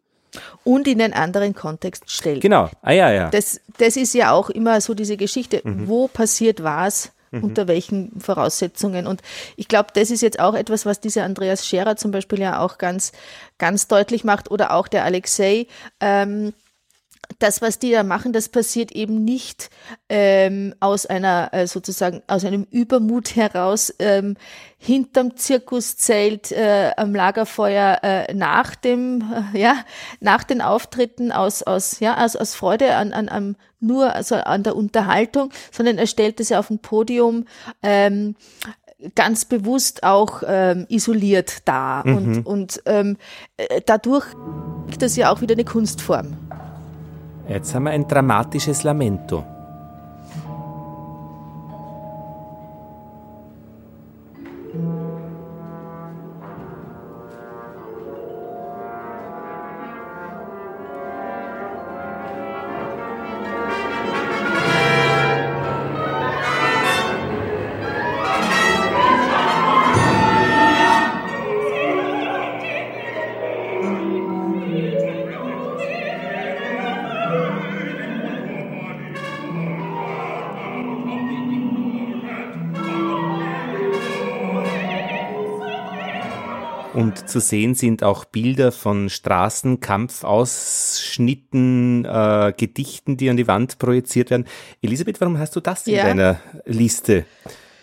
und 0.65 0.87
in 0.89 1.01
einen 1.01 1.13
anderen 1.13 1.55
Kontext 1.55 2.05
stellt. 2.11 2.41
Genau, 2.41 2.71
ah 2.83 2.93
ja, 2.93 3.11
ja. 3.11 3.31
Das, 3.31 3.61
das 3.79 3.97
ist 3.97 4.15
ja 4.15 4.33
auch 4.33 4.51
immer 4.51 4.81
so 4.81 4.95
diese 4.95 5.17
Geschichte, 5.17 5.61
mhm. 5.65 5.89
wo 5.89 6.09
passiert 6.09 6.63
was, 6.63 7.13
mhm. 7.31 7.45
unter 7.45 7.69
welchen 7.69 8.21
Voraussetzungen. 8.21 9.07
Und 9.07 9.23
ich 9.57 9.69
glaube, 9.69 9.89
das 9.95 10.11
ist 10.11 10.21
jetzt 10.21 10.41
auch 10.41 10.55
etwas, 10.55 10.87
was 10.87 11.01
dieser 11.01 11.25
Andreas 11.25 11.67
Scherer 11.67 11.97
zum 11.97 12.11
Beispiel 12.11 12.41
ja 12.41 12.61
auch 12.61 12.79
ganz, 12.79 13.13
ganz 13.59 13.89
deutlich 13.89 14.25
macht 14.25 14.51
oder 14.51 14.73
auch 14.73 14.89
der 14.89 15.05
Alexei. 15.05 15.67
Ähm, 16.01 16.53
das, 17.39 17.63
was 17.63 17.79
die 17.79 17.93
da 17.93 18.03
machen, 18.03 18.33
das 18.33 18.49
passiert 18.49 18.93
eben 18.93 19.25
nicht 19.25 19.71
ähm, 20.09 20.75
aus 20.81 21.07
einer 21.07 21.51
äh, 21.53 21.67
sozusagen 21.67 22.23
aus 22.27 22.45
einem 22.45 22.67
Übermut 22.71 23.37
heraus 23.37 23.95
ähm, 23.99 24.37
hinterm 24.79 25.37
Zirkuszelt 25.37 26.53
äh, 26.53 26.93
am 26.97 27.15
Lagerfeuer 27.15 27.99
äh, 28.03 28.35
nach 28.35 28.75
dem 28.75 29.23
äh, 29.55 29.59
ja 29.59 29.77
nach 30.21 30.45
den 30.45 30.61
Auftritten 30.61 31.33
aus 31.33 31.63
aus 31.63 32.01
ja 32.01 32.25
aus, 32.25 32.37
aus 32.37 32.55
Freude 32.55 32.97
an, 32.97 33.13
an, 33.13 33.29
an 33.29 33.57
nur 33.79 34.15
also 34.15 34.35
an 34.35 34.63
der 34.63 34.77
Unterhaltung, 34.77 35.51
sondern 35.71 35.99
er 35.99 36.07
stellt 36.07 36.41
es 36.41 36.49
ja 36.49 36.59
auf 36.59 36.71
ein 36.71 36.81
Podium 36.81 37.47
ähm, 37.83 38.35
ganz 39.15 39.47
bewusst 39.47 40.03
auch 40.03 40.43
ähm, 40.47 40.87
isoliert 40.89 41.59
da 41.65 42.03
mhm. 42.05 42.17
und 42.17 42.47
und 42.47 42.83
ähm, 42.87 43.17
äh, 43.57 43.81
dadurch 43.87 44.27
ist 44.91 45.01
das 45.01 45.17
ja 45.17 45.33
auch 45.33 45.41
wieder 45.41 45.55
eine 45.55 45.65
Kunstform. 45.65 46.50
Jetzt 47.51 47.75
haben 47.75 47.83
wir 47.83 47.91
ein 47.91 48.07
dramatisches 48.07 48.85
Lamento. 48.85 49.45
Und 87.01 87.29
zu 87.29 87.41
sehen 87.41 87.75
sind 87.75 88.03
auch 88.03 88.25
Bilder 88.27 88.73
von 88.73 89.09
Straßenkampfausschnitten, 89.09 92.05
äh, 92.05 92.53
Gedichten, 92.57 93.17
die 93.17 93.31
an 93.31 93.39
die 93.39 93.49
Wand 93.49 93.79
projiziert 93.79 94.31
werden. 94.31 94.47
Elisabeth, 94.83 95.21
warum 95.21 95.39
hast 95.39 95.55
du 95.57 95.61
das 95.61 95.87
in 95.87 95.95
ja. 95.95 96.05
deiner 96.05 96.41
Liste 96.67 97.25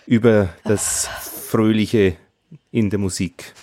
über 0.05 0.49
das 0.63 1.07
Fröhliche 1.07 2.15
in 2.71 2.89
der 2.89 2.99
Musik? 2.99 3.53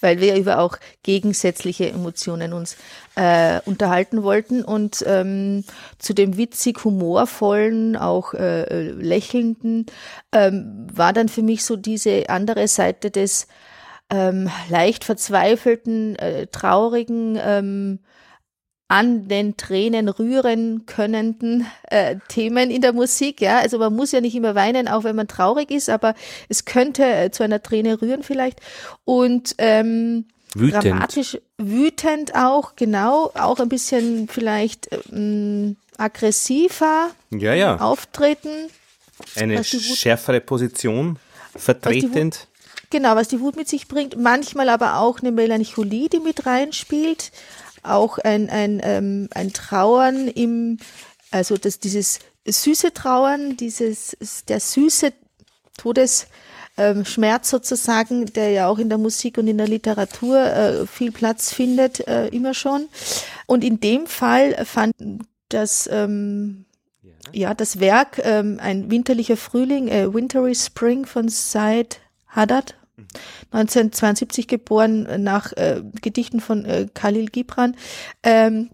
Weil 0.00 0.20
wir 0.20 0.36
über 0.36 0.60
auch 0.60 0.78
gegensätzliche 1.02 1.90
Emotionen 1.90 2.52
uns 2.52 2.76
äh, 3.16 3.58
unterhalten 3.66 4.22
wollten 4.22 4.62
und 4.64 5.04
ähm, 5.06 5.64
zu 5.98 6.14
dem 6.14 6.36
witzig 6.36 6.84
humorvollen, 6.84 7.96
auch 7.96 8.34
äh, 8.34 8.90
lächelnden, 8.90 9.86
ähm, 10.32 10.86
war 10.92 11.12
dann 11.12 11.28
für 11.28 11.42
mich 11.42 11.64
so 11.64 11.76
diese 11.76 12.30
andere 12.30 12.66
Seite 12.66 13.10
des 13.10 13.46
ähm, 14.10 14.50
leicht 14.68 15.04
verzweifelten, 15.04 16.16
äh, 16.16 16.46
traurigen, 16.46 17.38
ähm, 17.42 17.98
an 18.88 19.26
den 19.26 19.56
Tränen 19.56 20.08
rühren 20.08 20.86
könnenden 20.86 21.66
äh, 21.90 22.16
Themen 22.28 22.70
in 22.70 22.82
der 22.82 22.92
Musik. 22.92 23.40
Ja, 23.40 23.58
also 23.58 23.78
man 23.78 23.94
muss 23.94 24.12
ja 24.12 24.20
nicht 24.20 24.36
immer 24.36 24.54
weinen, 24.54 24.86
auch 24.86 25.02
wenn 25.02 25.16
man 25.16 25.26
traurig 25.26 25.70
ist, 25.70 25.90
aber 25.90 26.14
es 26.48 26.64
könnte 26.64 27.04
äh, 27.04 27.30
zu 27.32 27.42
einer 27.42 27.62
Träne 27.62 28.00
rühren 28.00 28.22
vielleicht. 28.22 28.60
Und 29.04 29.56
ähm, 29.58 30.26
wütend. 30.54 30.84
dramatisch, 30.84 31.38
wütend 31.58 32.36
auch, 32.36 32.76
genau, 32.76 33.32
auch 33.34 33.58
ein 33.58 33.68
bisschen 33.68 34.28
vielleicht 34.28 34.88
ähm, 35.12 35.76
aggressiver 35.98 37.10
ja, 37.30 37.54
ja. 37.54 37.78
auftreten. 37.78 38.68
Eine 39.34 39.64
schärfere 39.64 40.40
Position 40.40 41.18
vertretend. 41.56 42.46
Genau, 42.90 43.16
was 43.16 43.28
die 43.28 43.40
Wut 43.40 43.56
mit 43.56 43.68
sich 43.68 43.88
bringt. 43.88 44.16
Manchmal 44.16 44.68
aber 44.68 44.98
auch 44.98 45.20
eine 45.20 45.32
Melancholie, 45.32 46.08
die 46.08 46.20
mit 46.20 46.46
reinspielt. 46.46 47.32
Auch 47.82 48.18
ein, 48.18 48.48
ein, 48.50 48.80
ähm, 48.82 49.28
ein 49.34 49.52
Trauern 49.52 50.28
im, 50.28 50.78
also 51.30 51.56
das, 51.56 51.80
dieses 51.80 52.20
süße 52.46 52.92
Trauern, 52.92 53.56
dieses, 53.56 54.16
der 54.48 54.60
süße 54.60 55.12
Todesschmerz 55.76 56.28
ähm, 56.76 57.58
sozusagen, 57.58 58.26
der 58.26 58.50
ja 58.50 58.68
auch 58.68 58.78
in 58.78 58.88
der 58.88 58.98
Musik 58.98 59.38
und 59.38 59.48
in 59.48 59.58
der 59.58 59.68
Literatur 59.68 60.40
äh, 60.40 60.86
viel 60.86 61.12
Platz 61.12 61.52
findet, 61.52 62.06
äh, 62.06 62.28
immer 62.28 62.54
schon. 62.54 62.88
Und 63.46 63.64
in 63.64 63.80
dem 63.80 64.06
Fall 64.06 64.64
fand 64.64 64.94
das, 65.48 65.88
ähm, 65.92 66.64
ja. 67.32 67.54
das 67.54 67.80
Werk, 67.80 68.20
ähm, 68.24 68.58
ein 68.60 68.90
winterlicher 68.90 69.36
Frühling, 69.36 69.88
äh, 69.88 70.12
Wintry 70.12 70.54
Spring 70.54 71.06
von 71.06 71.28
Said 71.28 72.00
Haddad, 72.36 72.76
1972 73.50 74.48
geboren 74.48 75.22
nach 75.22 75.52
äh, 75.52 75.82
Gedichten 76.00 76.40
von 76.40 76.64
äh, 76.64 76.86
Khalil 76.92 77.26
Gibran, 77.26 77.76
ähm, 78.22 78.70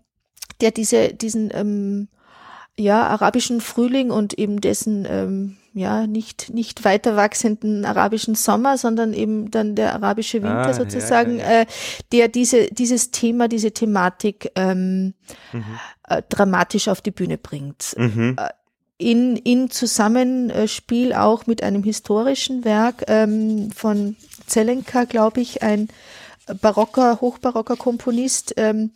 der 0.60 0.70
diese 0.70 1.12
diesen 1.14 1.50
ähm, 1.52 2.08
ja 2.78 3.06
arabischen 3.06 3.60
Frühling 3.60 4.10
und 4.10 4.38
eben 4.38 4.60
dessen 4.60 5.06
ähm, 5.08 5.56
ja 5.74 6.06
nicht 6.06 6.54
nicht 6.54 6.84
weiter 6.84 7.16
wachsenden 7.16 7.84
arabischen 7.84 8.34
Sommer, 8.34 8.78
sondern 8.78 9.12
eben 9.12 9.50
dann 9.50 9.74
der 9.74 9.94
arabische 9.94 10.42
Winter 10.42 10.68
ah, 10.68 10.74
sozusagen, 10.74 11.38
ja, 11.38 11.44
ja, 11.44 11.52
ja. 11.52 11.60
Äh, 11.62 11.66
der 12.12 12.28
diese 12.28 12.66
dieses 12.66 13.10
Thema, 13.10 13.48
diese 13.48 13.72
Thematik 13.72 14.52
ähm, 14.54 15.14
mhm. 15.52 15.64
äh, 16.08 16.22
dramatisch 16.28 16.88
auf 16.88 17.00
die 17.00 17.10
Bühne 17.10 17.38
bringt. 17.38 17.94
Mhm. 17.96 18.36
Äh, 19.02 19.10
in, 19.10 19.36
in 19.36 19.70
Zusammenspiel 19.70 21.12
auch 21.12 21.46
mit 21.46 21.62
einem 21.62 21.82
historischen 21.82 22.64
Werk 22.64 23.04
ähm, 23.08 23.70
von 23.72 24.16
Zelenka, 24.46 25.04
glaube 25.04 25.40
ich, 25.40 25.62
ein 25.62 25.88
barocker, 26.60 27.20
hochbarocker 27.20 27.76
Komponist. 27.76 28.54
Ähm, 28.56 28.92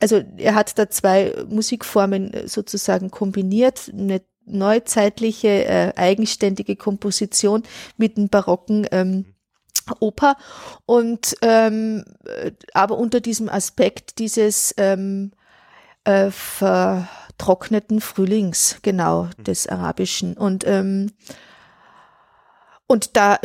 also 0.00 0.22
er 0.36 0.54
hat 0.54 0.78
da 0.78 0.90
zwei 0.90 1.34
Musikformen 1.48 2.32
sozusagen 2.46 3.10
kombiniert, 3.10 3.90
eine 3.92 4.22
neuzeitliche, 4.46 5.64
äh, 5.66 5.92
eigenständige 5.96 6.76
Komposition 6.76 7.62
mit 7.96 8.16
einem 8.16 8.28
barocken 8.28 8.86
ähm, 8.90 9.26
Oper 10.00 10.36
und 10.84 11.34
ähm, 11.40 12.04
aber 12.74 12.98
unter 12.98 13.20
diesem 13.20 13.48
Aspekt 13.48 14.18
dieses 14.18 14.74
ähm, 14.76 15.32
äh, 16.04 16.30
vertrockneten 17.38 18.00
Frühlings, 18.00 18.78
genau, 18.82 19.28
des 19.38 19.68
Arabischen. 19.68 20.36
Und 20.36 20.66
ähm, 20.66 21.12
und 22.90 23.16
da, 23.16 23.38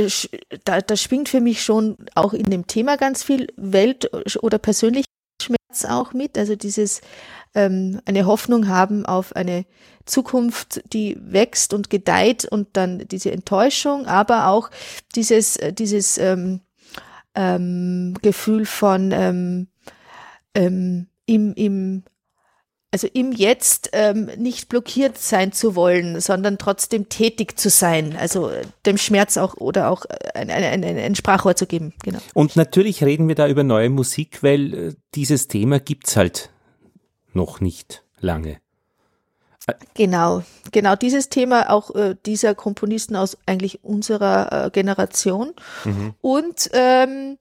da, 0.63 0.79
da 0.79 0.95
schwingt 0.95 1.27
für 1.27 1.41
mich 1.41 1.63
schon 1.63 1.97
auch 2.15 2.33
in 2.33 2.45
dem 2.45 2.65
Thema 2.65 2.95
ganz 2.95 3.23
viel 3.23 3.47
Welt- 3.57 4.09
oder 4.41 4.57
Persönlichkeitsschmerz 4.57 5.83
auch 5.89 6.13
mit. 6.13 6.37
Also 6.37 6.55
dieses 6.55 7.01
ähm, 7.53 7.99
eine 8.05 8.25
Hoffnung 8.25 8.69
haben 8.69 9.05
auf 9.05 9.35
eine 9.35 9.65
Zukunft, 10.05 10.81
die 10.93 11.17
wächst 11.19 11.73
und 11.73 11.89
gedeiht 11.89 12.45
und 12.45 12.69
dann 12.73 12.99
diese 12.99 13.31
Enttäuschung, 13.31 14.07
aber 14.07 14.47
auch 14.47 14.69
dieses, 15.13 15.57
äh, 15.57 15.73
dieses 15.73 16.17
ähm, 16.17 16.61
ähm, 17.35 18.15
Gefühl 18.21 18.65
von 18.65 19.11
ähm, 19.11 19.67
ähm, 20.55 21.07
im, 21.25 21.53
im 21.55 22.03
also 22.93 23.07
im 23.11 23.31
Jetzt 23.31 23.89
ähm, 23.93 24.29
nicht 24.37 24.69
blockiert 24.69 25.17
sein 25.17 25.51
zu 25.51 25.75
wollen, 25.75 26.21
sondern 26.21 26.59
trotzdem 26.59 27.09
tätig 27.09 27.57
zu 27.57 27.71
sein, 27.71 28.15
also 28.15 28.49
äh, 28.51 28.65
dem 28.85 28.99
Schmerz 28.99 29.35
auch 29.37 29.55
oder 29.55 29.89
auch 29.89 30.05
ein, 30.35 30.51
ein, 30.51 30.83
ein, 30.83 30.97
ein 30.97 31.15
Sprachrohr 31.15 31.55
zu 31.55 31.65
geben. 31.65 31.93
Genau. 32.03 32.19
Und 32.35 32.55
natürlich 32.55 33.03
reden 33.03 33.27
wir 33.27 33.33
da 33.33 33.47
über 33.47 33.63
neue 33.63 33.89
Musik, 33.89 34.43
weil 34.43 34.73
äh, 34.73 34.93
dieses 35.15 35.47
Thema 35.47 35.79
gibt's 35.79 36.15
halt 36.15 36.51
noch 37.33 37.61
nicht 37.61 38.03
lange. 38.19 38.59
Genau, 39.95 40.43
genau 40.71 40.95
dieses 40.95 41.29
Thema 41.29 41.71
auch 41.71 41.95
äh, 41.95 42.15
dieser 42.27 42.53
Komponisten 42.53 43.15
aus 43.15 43.39
eigentlich 43.47 43.83
unserer 43.83 44.67
äh, 44.67 44.69
Generation 44.69 45.53
mhm. 45.83 46.13
und 46.21 46.69
ähm, 46.73 47.39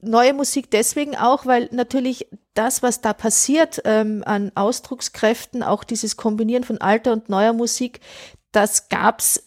neue 0.00 0.32
Musik 0.32 0.70
deswegen 0.70 1.16
auch, 1.16 1.46
weil 1.46 1.68
natürlich 1.72 2.28
das, 2.54 2.82
was 2.82 3.00
da 3.00 3.12
passiert 3.12 3.82
ähm, 3.84 4.22
an 4.26 4.52
Ausdruckskräften, 4.54 5.62
auch 5.62 5.84
dieses 5.84 6.16
Kombinieren 6.16 6.64
von 6.64 6.78
alter 6.78 7.12
und 7.12 7.28
neuer 7.28 7.52
Musik, 7.52 8.00
das 8.52 8.88
gab's 8.88 9.44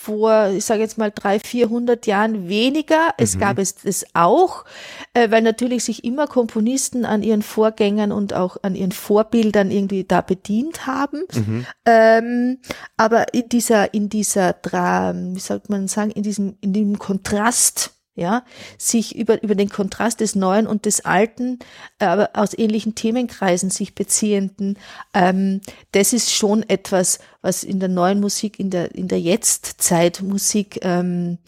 vor, 0.00 0.48
ich 0.48 0.64
sage 0.64 0.80
jetzt 0.80 0.96
mal 0.96 1.12
drei, 1.14 1.38
vierhundert 1.38 2.06
Jahren 2.06 2.48
weniger. 2.48 3.10
Es 3.18 3.36
mhm. 3.36 3.40
gab 3.40 3.58
es 3.58 3.74
das 3.74 4.06
auch, 4.14 4.64
äh, 5.12 5.30
weil 5.30 5.42
natürlich 5.42 5.84
sich 5.84 6.04
immer 6.04 6.26
Komponisten 6.26 7.04
an 7.04 7.22
ihren 7.22 7.42
Vorgängern 7.42 8.10
und 8.10 8.32
auch 8.32 8.56
an 8.62 8.74
ihren 8.74 8.92
Vorbildern 8.92 9.70
irgendwie 9.70 10.04
da 10.04 10.22
bedient 10.22 10.86
haben. 10.86 11.24
Mhm. 11.34 11.66
Ähm, 11.84 12.58
aber 12.96 13.34
in 13.34 13.50
dieser, 13.50 13.92
in 13.92 14.08
dieser, 14.08 14.54
wie 14.54 15.38
sagt 15.38 15.68
man 15.68 15.86
sagen, 15.86 16.10
in 16.12 16.22
diesem, 16.22 16.56
in 16.62 16.72
dem 16.72 16.98
Kontrast 16.98 17.99
ja, 18.14 18.44
sich 18.76 19.16
über, 19.16 19.42
über 19.42 19.54
den 19.54 19.68
Kontrast 19.68 20.20
des 20.20 20.34
Neuen 20.34 20.66
und 20.66 20.84
des 20.84 21.04
Alten, 21.04 21.58
aber 21.98 22.30
aus 22.34 22.56
ähnlichen 22.56 22.94
Themenkreisen 22.94 23.70
sich 23.70 23.94
beziehenden, 23.94 24.78
ähm, 25.14 25.60
das 25.92 26.12
ist 26.12 26.32
schon 26.32 26.68
etwas, 26.68 27.20
was 27.40 27.64
in 27.64 27.80
der 27.80 27.88
neuen 27.88 28.20
Musik, 28.20 28.58
in 28.60 28.70
der, 28.70 28.94
in 28.94 29.08
der 29.08 29.20
Jetztzeit 29.20 30.22
Musik, 30.22 30.80
ähm, 30.82 31.38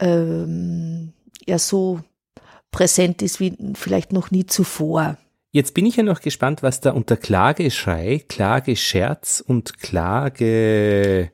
ähm, 0.00 1.12
ja 1.46 1.58
so 1.58 2.00
präsent 2.70 3.22
ist 3.22 3.38
wie 3.38 3.56
vielleicht 3.74 4.12
noch 4.12 4.30
nie 4.30 4.46
zuvor. 4.46 5.16
Jetzt 5.52 5.74
bin 5.74 5.86
ich 5.86 5.94
ja 5.94 6.02
noch 6.02 6.20
gespannt, 6.20 6.64
was 6.64 6.80
da 6.80 6.90
unter 6.90 7.16
Klageschrei, 7.16 8.24
Klagescherz 8.28 9.42
und 9.46 9.78
Klage 9.78 11.30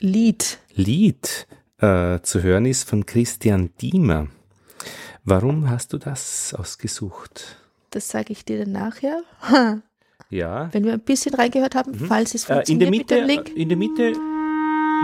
Lied. 0.00 0.58
Lied 0.74 1.46
äh, 1.82 2.22
zu 2.22 2.42
hören 2.42 2.64
ist 2.64 2.88
von 2.88 3.04
Christian 3.04 3.70
Diemer. 3.80 4.28
Warum 5.24 5.68
hast 5.68 5.92
du 5.92 5.98
das 5.98 6.54
ausgesucht? 6.54 7.56
Das 7.90 8.08
sage 8.08 8.32
ich 8.32 8.44
dir 8.44 8.60
dann 8.60 8.72
nachher. 8.72 9.22
ja. 10.30 10.68
Wenn 10.72 10.84
wir 10.84 10.94
ein 10.94 11.00
bisschen 11.00 11.34
reingehört 11.34 11.74
haben, 11.74 11.92
mhm. 11.92 12.06
falls 12.06 12.34
es 12.34 12.44
funktioniert 12.44 12.68
äh, 12.70 12.72
in 12.72 12.78
der 12.78 12.90
Mitte, 12.90 13.14
mit 13.14 13.20
dem 13.20 13.26
Link. 13.28 13.56
In 13.56 13.68
der 13.68 13.78
Mitte, 13.78 14.12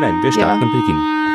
nein, 0.01 0.23
wir 0.23 0.33
starten 0.33 0.63
ja. 0.63 0.67
am 0.67 0.81
Beginn. 0.81 1.28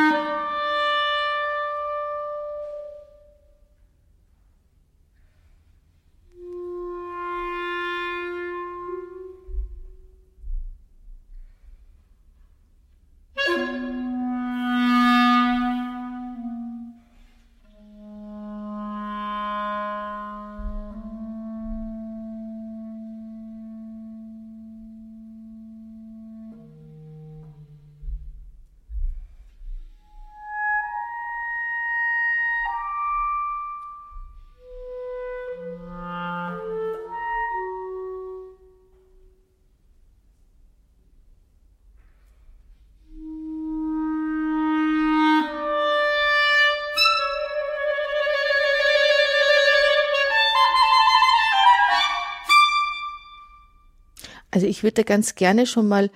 Ich 54.84 54.86
würde 54.86 55.04
ganz 55.04 55.34
gerne 55.34 55.64
schon 55.64 55.88
mal 55.88 56.10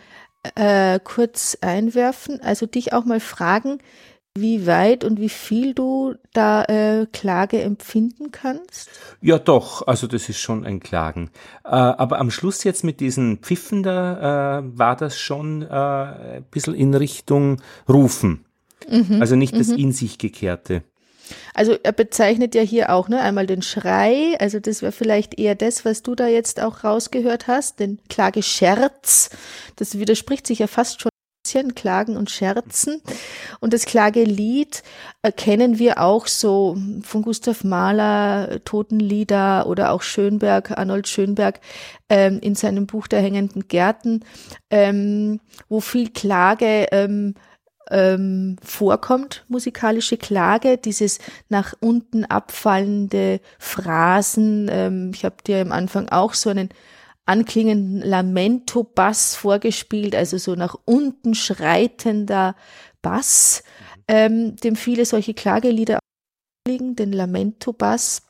äh, 0.54 1.00
kurz 1.02 1.56
einwerfen, 1.62 2.42
also 2.42 2.66
dich 2.66 2.92
auch 2.92 3.06
mal 3.06 3.18
fragen, 3.18 3.78
wie 4.34 4.66
weit 4.66 5.04
und 5.04 5.18
wie 5.18 5.30
viel 5.30 5.72
du 5.72 6.16
da 6.34 6.64
äh, 6.64 7.06
Klage 7.10 7.62
empfinden 7.62 8.30
kannst? 8.30 8.90
Ja, 9.22 9.38
doch, 9.38 9.86
also 9.86 10.06
das 10.06 10.28
ist 10.28 10.38
schon 10.38 10.66
ein 10.66 10.80
Klagen. 10.80 11.30
Äh, 11.64 11.70
aber 11.70 12.18
am 12.18 12.30
Schluss 12.30 12.62
jetzt 12.62 12.84
mit 12.84 13.00
diesen 13.00 13.38
Pfiffen 13.38 13.82
da 13.82 14.58
äh, 14.58 14.62
war 14.78 14.96
das 14.96 15.18
schon 15.18 15.62
äh, 15.62 15.66
ein 15.70 16.44
bisschen 16.50 16.74
in 16.74 16.92
Richtung 16.92 17.62
Rufen. 17.88 18.44
Mhm, 18.86 19.22
also 19.22 19.34
nicht 19.34 19.56
das 19.58 19.68
mhm. 19.68 19.78
in 19.78 19.92
sich 19.92 20.18
gekehrte. 20.18 20.82
Also 21.58 21.76
er 21.82 21.90
bezeichnet 21.90 22.54
ja 22.54 22.62
hier 22.62 22.92
auch 22.92 23.08
ne, 23.08 23.20
einmal 23.20 23.48
den 23.48 23.62
Schrei, 23.62 24.36
also 24.38 24.60
das 24.60 24.80
wäre 24.80 24.92
vielleicht 24.92 25.40
eher 25.40 25.56
das, 25.56 25.84
was 25.84 26.04
du 26.04 26.14
da 26.14 26.28
jetzt 26.28 26.62
auch 26.62 26.84
rausgehört 26.84 27.48
hast, 27.48 27.80
den 27.80 27.98
Klagescherz. 28.08 29.30
Das 29.74 29.98
widerspricht 29.98 30.46
sich 30.46 30.60
ja 30.60 30.68
fast 30.68 31.00
schon 31.00 31.10
ein 31.10 31.42
bisschen, 31.42 31.74
Klagen 31.74 32.16
und 32.16 32.30
Scherzen. 32.30 33.02
Und 33.58 33.72
das 33.72 33.86
Klagelied 33.86 34.84
erkennen 35.22 35.80
wir 35.80 36.00
auch 36.00 36.28
so 36.28 36.78
von 37.02 37.22
Gustav 37.22 37.64
Mahler, 37.64 38.60
Totenlieder 38.64 39.66
oder 39.66 39.90
auch 39.90 40.02
Schönberg, 40.02 40.78
Arnold 40.78 41.08
Schönberg 41.08 41.58
ähm, 42.08 42.38
in 42.40 42.54
seinem 42.54 42.86
Buch 42.86 43.08
Der 43.08 43.20
hängenden 43.20 43.66
Gärten, 43.66 44.24
ähm, 44.70 45.40
wo 45.68 45.80
viel 45.80 46.10
Klage 46.10 46.86
ähm, 46.92 47.34
ähm, 47.90 48.56
vorkommt, 48.62 49.44
musikalische 49.48 50.16
Klage, 50.16 50.78
dieses 50.78 51.18
nach 51.48 51.74
unten 51.80 52.24
abfallende 52.24 53.40
Phrasen. 53.58 54.68
Ähm, 54.70 55.12
ich 55.14 55.24
habe 55.24 55.36
dir 55.46 55.60
am 55.60 55.72
Anfang 55.72 56.08
auch 56.08 56.34
so 56.34 56.50
einen 56.50 56.70
anklingenden 57.26 58.00
Lamento-Bass 58.00 59.34
vorgespielt, 59.34 60.14
also 60.14 60.38
so 60.38 60.54
nach 60.54 60.76
unten 60.84 61.34
schreitender 61.34 62.54
Bass. 63.02 63.62
ähm, 64.08 64.56
dem 64.56 64.74
viele 64.74 65.04
solche 65.04 65.34
Klagelieder 65.34 65.98
liegen, 66.66 66.96
den 66.96 67.12
Lamento-Bass, 67.12 68.22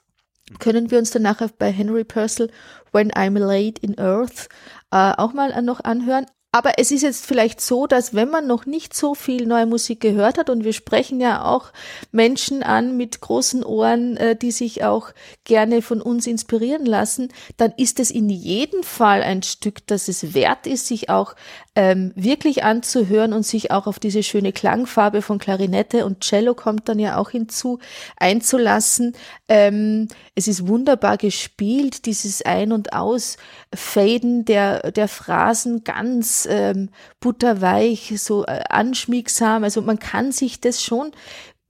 können 0.59 0.90
wir 0.90 0.98
uns 0.98 1.11
dann 1.11 1.22
nachher 1.22 1.50
bei 1.56 1.70
Henry 1.70 2.04
Purcell 2.04 2.50
When 2.92 3.12
I'm 3.12 3.38
Laid 3.38 3.78
in 3.80 3.98
Earth 3.98 4.48
äh, 4.90 5.12
auch 5.16 5.32
mal 5.32 5.61
noch 5.62 5.80
anhören. 5.84 6.26
Aber 6.59 6.72
es 6.76 6.90
ist 6.90 7.02
jetzt 7.02 7.24
vielleicht 7.24 7.61
so, 7.61 7.86
dass 7.86 8.14
wenn 8.14 8.30
man 8.30 8.48
noch 8.48 8.66
nicht 8.66 8.92
so 8.92 9.14
viel 9.14 9.46
neue 9.46 9.64
Musik 9.64 10.00
gehört 10.00 10.38
hat 10.38 10.50
und 10.50 10.64
wir 10.64 10.72
sprechen 10.72 11.20
ja 11.20 11.44
auch 11.44 11.66
Menschen 12.11 12.64
an 12.64 12.96
mit 12.96 13.20
großen 13.20 13.62
Ohren, 13.62 14.16
äh, 14.16 14.34
die 14.34 14.50
sich 14.50 14.82
auch 14.82 15.11
gerne 15.44 15.82
von 15.82 16.02
uns 16.02 16.26
inspirieren 16.26 16.84
lassen, 16.84 17.28
dann 17.59 17.72
ist 17.76 18.00
es 18.00 18.11
in 18.11 18.28
jedem 18.28 18.82
Fall 18.82 19.22
ein 19.22 19.44
Stück, 19.44 19.86
das 19.86 20.09
es 20.09 20.34
wert 20.34 20.66
ist, 20.66 20.88
sich 20.88 21.09
auch 21.11 21.36
ähm, 21.79 22.11
wirklich 22.16 22.64
anzuhören 22.64 23.33
und 23.33 23.47
sich 23.47 23.70
auch 23.70 23.87
auf 23.87 24.01
diese 24.01 24.24
schöne 24.24 24.53
Klangfarbe 24.53 25.22
von 25.22 25.39
Klarinette 25.39 26.05
und 26.05 26.24
Cello 26.24 26.55
kommt 26.55 26.89
dann 26.89 26.99
ja 26.99 27.18
auch 27.18 27.31
hinzu 27.31 27.79
einzulassen. 28.16 29.12
Ähm, 29.47 30.09
es 30.35 30.49
ist 30.49 30.66
wunderbar 30.66 31.18
gespielt, 31.18 32.05
dieses 32.07 32.43
Ein- 32.43 32.72
und 32.72 32.95
Ausfaden 32.95 34.45
der, 34.45 34.91
der 34.91 35.07
Phrasen 35.07 35.85
ganz 35.85 36.49
ähm, 36.51 36.89
butterweich, 37.20 38.12
so 38.16 38.45
äh, 38.45 38.64
anschmiegsam. 38.68 39.62
Also 39.62 39.81
man 39.81 40.01
kann 40.01 40.33
sich 40.33 40.61
das 40.61 40.83
schon 40.83 41.12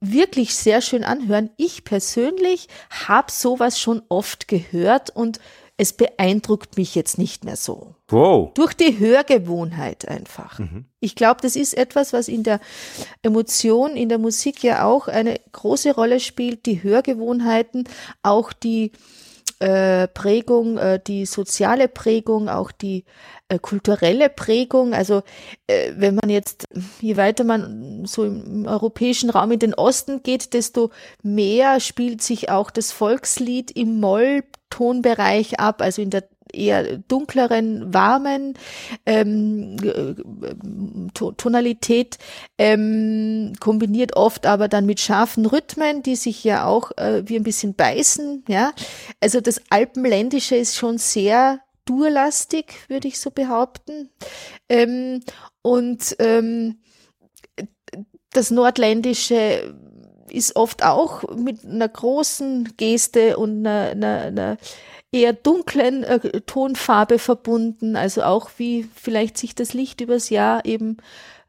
wirklich 0.01 0.55
sehr 0.55 0.81
schön 0.81 1.03
anhören. 1.03 1.51
Ich 1.55 1.83
persönlich 1.83 2.67
habe 3.05 3.31
sowas 3.31 3.79
schon 3.79 4.01
oft 4.09 4.47
gehört 4.47 5.11
und 5.15 5.39
es 5.79 5.93
beeindruckt 5.93 6.75
mich 6.75 6.93
jetzt 6.93 7.17
nicht 7.17 7.45
mehr 7.45 7.55
so. 7.55 7.95
Wow. 8.09 8.53
Durch 8.53 8.73
die 8.73 8.99
Hörgewohnheit 8.99 10.05
einfach. 10.09 10.59
Mhm. 10.59 10.83
Ich 10.99 11.15
glaube, 11.15 11.39
das 11.41 11.55
ist 11.55 11.73
etwas, 11.73 12.11
was 12.11 12.27
in 12.27 12.43
der 12.43 12.59
Emotion, 13.21 13.95
in 13.95 14.09
der 14.09 14.17
Musik 14.17 14.61
ja 14.61 14.83
auch 14.83 15.07
eine 15.07 15.39
große 15.53 15.95
Rolle 15.95 16.19
spielt. 16.19 16.65
Die 16.65 16.83
Hörgewohnheiten, 16.83 17.85
auch 18.23 18.51
die 18.51 18.91
äh, 19.59 20.07
Prägung, 20.07 20.77
äh, 20.77 20.99
die 21.05 21.25
soziale 21.25 21.87
Prägung, 21.87 22.49
auch 22.49 22.71
die 22.71 23.05
äh, 23.49 23.59
kulturelle 23.59 24.29
Prägung. 24.29 24.93
Also 24.93 25.23
äh, 25.67 25.91
wenn 25.95 26.15
man 26.15 26.29
jetzt, 26.29 26.65
je 27.01 27.17
weiter 27.17 27.43
man 27.43 28.05
so 28.05 28.23
im 28.23 28.65
europäischen 28.65 29.29
Raum 29.29 29.51
in 29.51 29.59
den 29.59 29.73
Osten 29.73 30.23
geht, 30.23 30.53
desto 30.53 30.91
mehr 31.21 31.79
spielt 31.79 32.21
sich 32.21 32.49
auch 32.49 32.71
das 32.71 32.91
Volkslied 32.91 33.71
im 33.71 33.99
Moll 33.99 34.43
Tonbereich 34.69 35.59
ab, 35.59 35.81
also 35.81 36.01
in 36.01 36.09
der 36.09 36.23
eher 36.53 36.97
dunkleren, 36.97 37.93
warmen 37.93 38.55
ähm, 39.05 39.77
Tonalität, 41.13 42.17
ähm, 42.57 43.53
kombiniert 43.59 44.15
oft 44.15 44.45
aber 44.45 44.67
dann 44.67 44.85
mit 44.85 44.99
scharfen 44.99 45.45
Rhythmen, 45.45 46.03
die 46.03 46.15
sich 46.15 46.43
ja 46.43 46.65
auch 46.65 46.91
äh, 46.97 47.23
wie 47.27 47.35
ein 47.35 47.43
bisschen 47.43 47.73
beißen. 47.75 48.43
Ja, 48.47 48.71
also 49.19 49.41
das 49.41 49.61
Alpenländische 49.69 50.55
ist 50.55 50.75
schon 50.75 50.97
sehr 50.97 51.59
durlastig, 51.85 52.87
würde 52.87 53.07
ich 53.07 53.19
so 53.19 53.31
behaupten. 53.31 54.09
Ähm, 54.69 55.21
und 55.61 56.15
ähm, 56.19 56.79
das 58.31 58.51
Nordländische 58.51 59.75
ist 60.31 60.55
oft 60.55 60.83
auch 60.83 61.23
mit 61.35 61.65
einer 61.65 61.89
großen 61.89 62.75
Geste 62.77 63.37
und 63.37 63.65
einer, 63.65 63.89
einer, 63.89 64.21
einer 64.21 64.57
eher 65.11 65.33
dunklen 65.33 66.03
äh, 66.03 66.41
Tonfarbe 66.41 67.19
verbunden, 67.19 67.95
also 67.95 68.23
auch 68.23 68.51
wie 68.57 68.87
vielleicht 68.95 69.37
sich 69.37 69.55
das 69.55 69.73
Licht 69.73 70.01
übers 70.01 70.29
Jahr 70.29 70.65
eben 70.65 70.97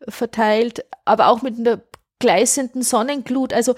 verteilt, 0.09 0.85
aber 1.05 1.29
auch 1.29 1.43
mit 1.43 1.59
einer 1.59 1.81
gleißenden 2.21 2.83
Sonnenglut. 2.83 3.53
Also 3.53 3.75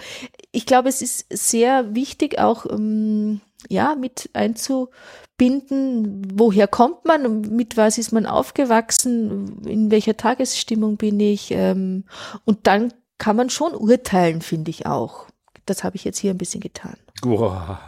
ich 0.51 0.67
glaube, 0.67 0.89
es 0.89 1.03
ist 1.03 1.27
sehr 1.31 1.95
wichtig 1.95 2.39
auch 2.39 2.67
ähm, 2.67 3.41
ja 3.69 3.95
mit 3.95 4.31
einzubinden, 4.35 6.27
woher 6.35 6.69
kommt 6.69 7.05
man, 7.05 7.41
mit 7.41 7.77
was 7.77 7.99
ist 7.99 8.13
man 8.13 8.27
aufgewachsen, 8.27 9.63
in 9.67 9.91
welcher 9.91 10.17
Tagesstimmung 10.17 10.97
bin 10.97 11.19
ich 11.19 11.51
ähm, 11.51 12.05
und 12.45 12.67
dann 12.67 12.93
kann 13.19 13.37
man 13.37 13.51
schon 13.51 13.75
urteilen, 13.75 14.43
finde 14.43 14.71
ich 14.71 14.87
auch. 14.87 15.27
Das 15.65 15.85
habe 15.85 15.95
ich 15.95 16.05
jetzt 16.05 16.19
hier 16.19 16.33
ein 16.33 16.39
bisschen 16.39 16.61
getan. 16.61 16.97
Wow. 17.23 17.79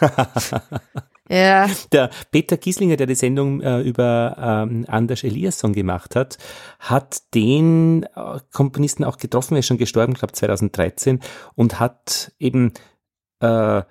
ja. 1.28 1.68
Der 1.92 2.10
Peter 2.30 2.56
Gieslinger, 2.56 2.96
der 2.96 3.06
die 3.06 3.14
Sendung 3.14 3.60
äh, 3.60 3.80
über 3.80 4.36
ähm, 4.38 4.84
Anders 4.88 5.24
Eliasson 5.24 5.72
gemacht 5.72 6.16
hat, 6.16 6.38
hat 6.78 7.34
den 7.34 8.04
äh, 8.14 8.40
Komponisten 8.52 9.04
auch 9.04 9.16
getroffen, 9.16 9.54
er 9.54 9.60
ist 9.60 9.66
schon 9.66 9.78
gestorben, 9.78 10.14
glaube 10.14 10.32
2013, 10.32 11.20
und 11.54 11.80
hat 11.80 12.32
eben 12.38 12.72
äh, 13.40 13.82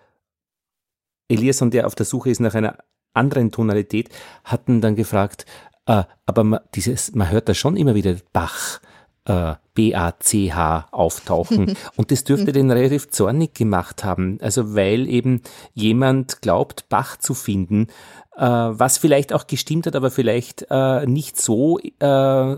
Eliasson, 1.27 1.71
der 1.71 1.87
auf 1.87 1.95
der 1.95 2.05
Suche 2.05 2.29
ist 2.29 2.39
nach 2.39 2.55
einer 2.55 2.77
anderen 3.13 3.51
Tonalität, 3.51 4.09
hatten 4.43 4.81
dann 4.81 4.95
gefragt, 4.95 5.45
äh, 5.85 6.03
aber 6.25 6.43
man, 6.43 6.59
dieses, 6.75 7.13
man 7.15 7.29
hört 7.29 7.49
da 7.49 7.53
schon 7.53 7.77
immer 7.77 7.95
wieder 7.95 8.15
Bach 8.31 8.79
äh, 9.25 9.55
B-A-C-H 9.73 10.87
auftauchen. 10.91 11.75
Und 11.95 12.11
das 12.11 12.23
dürfte 12.23 12.51
den 12.51 12.71
relativ 12.71 13.09
zornig 13.09 13.53
gemacht 13.53 14.03
haben. 14.03 14.37
Also 14.41 14.75
weil 14.75 15.07
eben 15.07 15.41
jemand 15.73 16.41
glaubt, 16.41 16.89
Bach 16.89 17.17
zu 17.17 17.33
finden, 17.33 17.87
äh, 18.35 18.41
was 18.41 18.97
vielleicht 18.97 19.33
auch 19.33 19.47
gestimmt 19.47 19.87
hat, 19.87 19.95
aber 19.95 20.11
vielleicht 20.11 20.65
äh, 20.69 21.05
nicht 21.05 21.39
so 21.39 21.79
äh, 21.79 22.55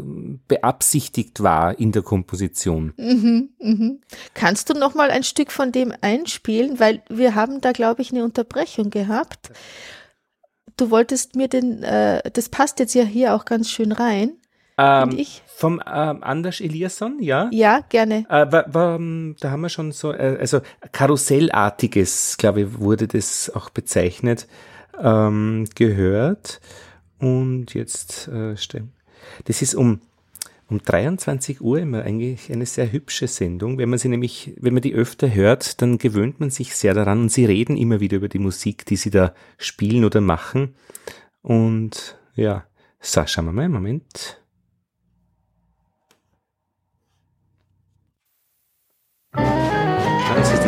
beabsichtigt 0.47 1.43
war 1.43 1.77
in 1.77 1.91
der 1.91 2.01
Komposition. 2.01 2.93
Mhm, 2.97 3.49
mhm. 3.59 4.01
Kannst 4.33 4.69
du 4.69 4.73
noch 4.73 4.95
mal 4.95 5.11
ein 5.11 5.23
Stück 5.23 5.51
von 5.51 5.71
dem 5.71 5.93
einspielen, 6.01 6.79
weil 6.79 7.01
wir 7.09 7.35
haben 7.35 7.61
da 7.61 7.71
glaube 7.71 8.01
ich 8.01 8.11
eine 8.11 8.23
Unterbrechung 8.23 8.89
gehabt. 8.89 9.51
Du 10.77 10.91
wolltest 10.91 11.35
mir 11.35 11.47
den, 11.47 11.83
äh, 11.83 12.29
das 12.31 12.49
passt 12.49 12.79
jetzt 12.79 12.95
ja 12.95 13.03
hier 13.03 13.33
auch 13.33 13.45
ganz 13.45 13.69
schön 13.69 13.93
rein. 13.93 14.33
Ähm, 14.77 15.17
ich. 15.17 15.41
Vom 15.57 15.81
ähm, 15.87 16.21
Anders 16.21 16.59
Eliasson, 16.59 17.21
ja? 17.21 17.49
Ja, 17.53 17.79
gerne. 17.87 18.25
Äh, 18.27 18.51
war, 18.51 18.73
war, 18.73 18.95
ähm, 18.95 19.37
da 19.39 19.51
haben 19.51 19.61
wir 19.61 19.69
schon 19.69 19.93
so, 19.93 20.11
äh, 20.11 20.35
also 20.37 20.59
Karussellartiges, 20.91 22.35
glaube 22.37 22.61
ich, 22.61 22.79
wurde 22.79 23.07
das 23.07 23.49
auch 23.55 23.69
bezeichnet, 23.69 24.49
ähm, 25.01 25.65
gehört. 25.73 26.59
Und 27.19 27.73
jetzt, 27.73 28.27
äh, 28.27 28.55
das 29.45 29.61
ist 29.61 29.75
um, 29.75 30.01
um 30.67 30.81
23 30.83 31.61
Uhr 31.61 31.79
immer 31.79 32.03
eigentlich 32.03 32.51
eine 32.51 32.65
sehr 32.65 32.91
hübsche 32.91 33.29
Sendung. 33.29 33.77
Wenn 33.77 33.87
man 33.87 33.97
sie 33.97 34.09
nämlich, 34.09 34.53
wenn 34.59 34.73
man 34.73 34.81
die 34.81 34.93
öfter 34.93 35.33
hört, 35.33 35.81
dann 35.81 35.99
gewöhnt 35.99 36.41
man 36.41 36.49
sich 36.49 36.75
sehr 36.75 36.93
daran 36.93 37.21
und 37.21 37.31
sie 37.31 37.45
reden 37.45 37.77
immer 37.77 38.01
wieder 38.01 38.17
über 38.17 38.27
die 38.27 38.39
Musik, 38.39 38.85
die 38.87 38.97
sie 38.97 39.09
da 39.09 39.33
spielen 39.57 40.03
oder 40.03 40.19
machen. 40.19 40.75
Und 41.41 42.17
ja, 42.35 42.65
so, 42.99 43.25
schauen 43.25 43.45
wir 43.45 43.53
mal, 43.53 43.69
Moment. 43.69 44.41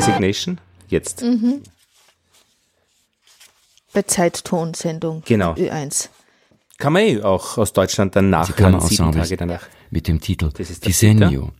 Designation. 0.07 0.59
Jetzt. 0.87 1.21
Mhm. 1.21 1.61
Bei 3.93 4.01
Zeittonsendung. 4.03 5.23
Genau. 5.25 5.53
Ö1. 5.53 6.09
Kann 6.77 6.93
man 6.93 7.01
eh 7.01 7.21
auch 7.21 7.57
aus 7.57 7.73
Deutschland 7.73 8.15
dann 8.15 8.29
nachhören, 8.29 8.79
sieben 8.81 9.11
Tage 9.11 9.37
danach. 9.37 9.67
Mit 9.89 10.07
dem 10.07 10.21
Titel 10.21 10.51
Disegno. 10.51 11.51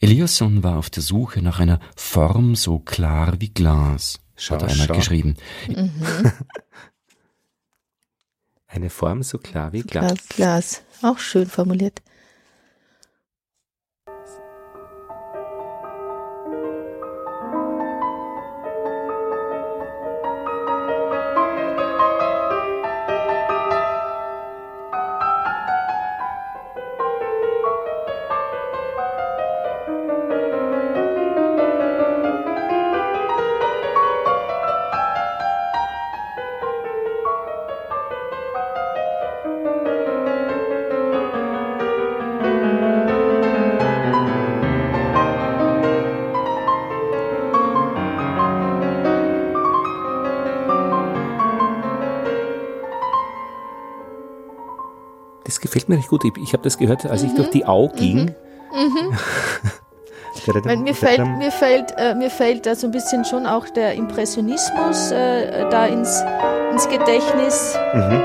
Eliasson 0.00 0.62
war 0.62 0.76
auf 0.78 0.90
der 0.90 1.02
Suche 1.02 1.40
nach 1.40 1.60
einer 1.60 1.80
Form 1.96 2.56
so 2.56 2.78
klar 2.78 3.34
wie 3.38 3.48
Glas, 3.50 4.18
schau, 4.36 4.56
hat 4.56 4.62
er 4.62 4.68
einmal 4.68 4.88
schau. 4.88 4.94
geschrieben. 4.94 5.36
Mhm. 5.68 5.92
Eine 8.66 8.90
Form 8.90 9.22
so 9.22 9.38
klar 9.38 9.72
wie 9.72 9.82
Glas. 9.82 10.28
Glas, 10.28 10.82
auch 11.00 11.18
schön 11.18 11.46
formuliert. 11.46 12.02
Mir 55.94 55.98
recht 56.00 56.08
gut. 56.08 56.24
Ich, 56.24 56.32
ich 56.42 56.52
habe 56.52 56.62
das 56.62 56.78
gehört, 56.78 57.06
als 57.06 57.22
mhm. 57.22 57.28
ich 57.28 57.34
durch 57.34 57.50
die 57.50 57.66
Au 57.66 57.88
ging. 57.88 58.34
Mhm. 58.72 58.84
mhm. 58.84 59.18
Weil 60.46 60.76
mir 60.78 60.94
fällt, 60.94 61.26
mir 61.38 61.52
fällt, 61.52 61.94
äh, 61.96 62.14
mir 62.14 62.28
fällt 62.28 62.66
da 62.66 62.74
so 62.74 62.88
ein 62.88 62.90
bisschen 62.90 63.24
schon 63.24 63.46
auch 63.46 63.68
der 63.68 63.94
Impressionismus 63.94 65.10
äh, 65.10 65.70
da 65.70 65.86
ins, 65.86 66.22
ins 66.72 66.88
Gedächtnis. 66.88 67.78
Mhm. 67.94 68.20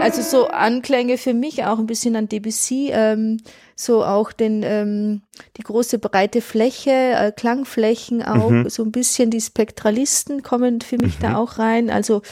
Also 0.00 0.22
so 0.22 0.48
Anklänge 0.48 1.18
für 1.18 1.34
mich 1.34 1.64
auch 1.64 1.78
ein 1.78 1.86
bisschen 1.86 2.16
an 2.16 2.28
Debussy, 2.28 2.90
ähm, 2.92 3.38
so 3.74 4.04
auch 4.04 4.32
den 4.32 4.62
ähm, 4.62 5.22
die 5.56 5.62
große 5.62 5.98
breite 5.98 6.40
Fläche, 6.40 6.90
äh, 6.90 7.32
Klangflächen 7.32 8.22
auch, 8.22 8.48
mhm. 8.48 8.68
so 8.70 8.84
ein 8.84 8.92
bisschen 8.92 9.30
die 9.30 9.40
Spektralisten 9.40 10.42
kommen 10.42 10.80
für 10.80 10.96
mich 10.96 11.18
mhm. 11.18 11.22
da 11.22 11.36
auch 11.36 11.58
rein. 11.58 11.90
Also 11.90 12.22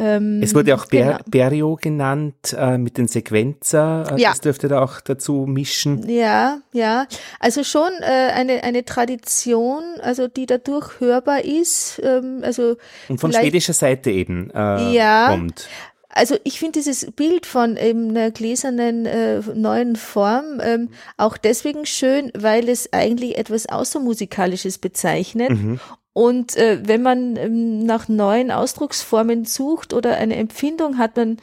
ähm, 0.00 0.40
es 0.42 0.54
wurde 0.54 0.74
auch 0.74 0.86
Ber 0.86 1.04
genau. 1.04 1.18
Berio 1.26 1.76
genannt 1.76 2.56
äh, 2.56 2.78
mit 2.78 2.96
den 2.96 3.06
Sequenzer. 3.06 4.16
Äh, 4.16 4.20
ja. 4.20 4.30
Das 4.30 4.40
dürfte 4.40 4.68
da 4.68 4.82
auch 4.82 5.00
dazu 5.02 5.44
mischen. 5.46 6.08
Ja, 6.08 6.60
ja. 6.72 7.06
Also 7.38 7.64
schon 7.64 7.90
äh, 8.00 8.30
eine, 8.32 8.64
eine 8.64 8.84
Tradition, 8.86 9.82
also 10.00 10.26
die 10.26 10.46
dadurch 10.46 11.00
hörbar 11.00 11.44
ist. 11.44 12.00
Ähm, 12.02 12.40
also 12.42 12.76
Und 13.08 13.20
von 13.20 13.32
schwedischer 13.32 13.74
Seite 13.74 14.10
eben 14.10 14.50
äh, 14.54 14.92
ja, 14.94 15.28
kommt. 15.28 15.68
Also 16.12 16.36
ich 16.42 16.58
finde 16.58 16.80
dieses 16.80 17.12
Bild 17.12 17.46
von 17.46 17.76
eben 17.76 18.10
einer 18.10 18.32
gläsernen 18.32 19.06
äh, 19.06 19.40
neuen 19.54 19.94
Form 19.94 20.60
ähm, 20.60 20.88
auch 21.16 21.36
deswegen 21.36 21.86
schön, 21.86 22.32
weil 22.34 22.68
es 22.68 22.92
eigentlich 22.92 23.38
etwas 23.38 23.66
Außermusikalisches 23.66 24.78
bezeichnet 24.78 25.50
mhm. 25.50 25.78
Und 26.12 26.56
äh, 26.56 26.80
wenn 26.84 27.02
man 27.02 27.36
ähm, 27.36 27.84
nach 27.84 28.08
neuen 28.08 28.50
Ausdrucksformen 28.50 29.44
sucht 29.44 29.92
oder 29.94 30.16
eine 30.16 30.36
Empfindung 30.36 30.98
hat, 30.98 31.16
man 31.16 31.36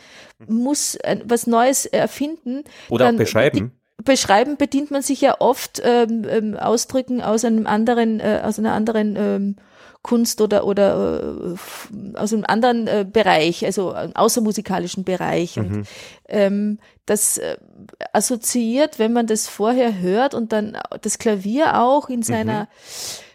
muss 0.45 0.95
äh, 0.95 1.19
was 1.23 1.47
Neues 1.47 1.85
erfinden. 1.85 2.63
Oder 2.89 3.09
auch 3.09 3.13
beschreiben. 3.13 3.71
Beschreiben 4.03 4.57
bedient 4.57 4.91
man 4.91 5.01
sich 5.01 5.21
ja 5.21 5.37
oft 5.39 5.81
ähm, 5.83 6.25
ähm, 6.29 6.55
Ausdrücken 6.55 7.21
aus 7.21 7.45
einem 7.45 7.65
anderen, 7.65 8.19
äh, 8.19 8.41
aus 8.43 8.59
einer 8.59 8.73
anderen 8.73 9.15
ähm, 9.17 9.55
Kunst 10.03 10.39
oder 10.41 10.65
oder 10.65 11.55
äh, 11.55 12.17
aus 12.17 12.31
einem 12.31 12.45
anderen 12.45 12.87
äh, 12.87 13.05
Bereich, 13.11 13.65
also 13.65 13.95
außermusikalischen 13.95 15.03
Bereich. 15.03 15.57
Mhm. 15.57 15.65
Und 15.65 15.87
ähm, 16.27 16.79
das 17.05 17.37
äh, 17.37 17.57
assoziiert, 18.13 18.99
wenn 18.99 19.13
man 19.13 19.27
das 19.27 19.47
vorher 19.47 19.99
hört 19.99 20.33
und 20.33 20.51
dann 20.51 20.77
das 21.01 21.17
Klavier 21.17 21.81
auch 21.81 22.09
in 22.09 22.21
seiner 22.21 22.63
mhm 22.63 22.67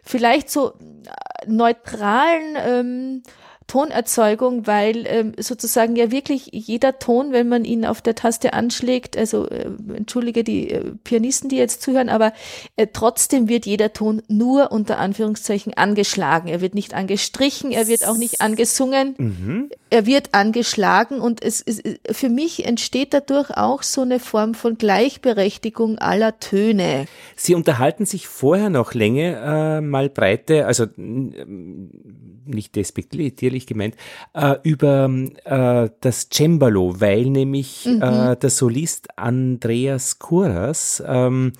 vielleicht 0.03 0.50
so 0.50 0.70
äh, 0.70 1.46
neutralen 1.46 2.57
ähm, 2.57 3.22
Tonerzeugung, 3.66 4.66
weil 4.66 5.07
ähm, 5.07 5.32
sozusagen 5.38 5.96
ja 5.96 6.11
wirklich 6.11 6.50
jeder 6.53 6.98
Ton, 6.98 7.32
wenn 7.32 7.48
man 7.48 7.64
ihn 7.64 7.86
auf 7.86 8.03
der 8.03 8.14
Taste 8.14 8.53
anschlägt, 8.53 9.16
also 9.16 9.48
äh, 9.48 9.70
entschuldige 9.94 10.44
die 10.44 10.70
äh, 10.70 10.92
Pianisten, 11.05 11.48
die 11.48 11.57
jetzt 11.57 11.80
zuhören, 11.80 12.11
aber 12.11 12.32
äh, 12.76 12.88
trotzdem 12.92 13.48
wird 13.48 13.64
jeder 13.64 13.92
Ton 13.92 14.22
nur 14.28 14.72
unter 14.72 14.98
Anführungszeichen 14.98 15.74
angeschlagen. 15.74 16.48
Er 16.48 16.61
wird 16.61 16.74
nicht 16.74 16.92
angestrichen, 16.92 17.70
er 17.72 17.86
wird 17.86 18.07
auch 18.07 18.16
nicht 18.18 18.40
angesungen, 18.40 19.14
mhm. 19.16 19.70
Er 19.93 20.07
wird 20.07 20.30
angeschlagen 20.32 21.20
und 21.20 21.45
es, 21.45 21.61
es 21.61 21.82
für 22.11 22.30
mich 22.30 22.64
entsteht 22.64 23.12
dadurch 23.12 23.51
auch 23.51 23.82
so 23.82 24.01
eine 24.01 24.20
Form 24.20 24.55
von 24.55 24.78
Gleichberechtigung 24.78 25.99
aller 25.99 26.40
Töne. 26.40 27.05
Sie 27.36 27.55
unterhalten 27.55 28.07
sich 28.07 28.26
vorher 28.26 28.70
noch 28.70 28.95
länger 28.95 29.76
äh, 29.76 29.80
mal 29.82 30.09
breite, 30.09 30.66
also 30.66 30.86
nicht 30.97 32.74
despektierlich 32.74 33.66
gemeint, 33.66 33.97
äh, 34.32 34.57
über 34.62 35.11
äh, 35.45 35.90
das 36.01 36.30
Cembalo, 36.30 37.01
weil 37.01 37.26
nämlich 37.26 37.84
mhm. 37.84 38.01
äh, 38.01 38.36
der 38.36 38.51
Solist 38.51 39.18
Andreas 39.18 40.18
Kuras, 40.18 41.03
ähm, 41.07 41.53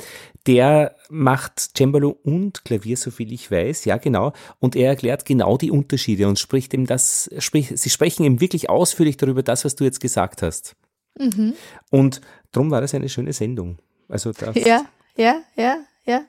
der 0.47 0.97
macht 1.09 1.77
Cembalo 1.77 2.19
und 2.25 2.65
Klavier, 2.65 2.97
so 2.97 3.11
viel 3.11 3.33
ich 3.33 3.51
weiß, 3.51 3.85
ja 3.85 3.97
genau, 3.97 4.33
und 4.59 4.77
er 4.77 4.91
erklärt 4.91 5.25
genau 5.25 5.57
die 5.57 5.71
Unterschiede 5.71 6.27
und 6.29 6.39
spricht 6.39 6.75
ihm 6.75 6.87
das, 6.87 7.31
sprich, 7.39 7.73
sie 7.75 7.91
sprechen 7.91 8.25
ihm 8.25 8.41
wirklich 8.41 8.69
ausführlich 8.69 9.17
darüber, 9.17 9.43
das, 9.43 9.65
was 9.65 9.77
du 9.77 9.85
jetzt 9.85 10.01
gesagt 10.01 10.43
hast. 10.43 10.75
Mhm. 11.19 11.55
Und 11.91 12.21
darum 12.51 12.71
war 12.71 12.81
das 12.81 12.95
eine 12.95 13.09
schöne 13.09 13.33
Sendung. 13.33 13.79
Also 14.09 14.33
das 14.33 14.55
ja, 14.55 14.85
ja, 15.17 15.41
ja, 15.57 15.77
ja. 16.05 16.23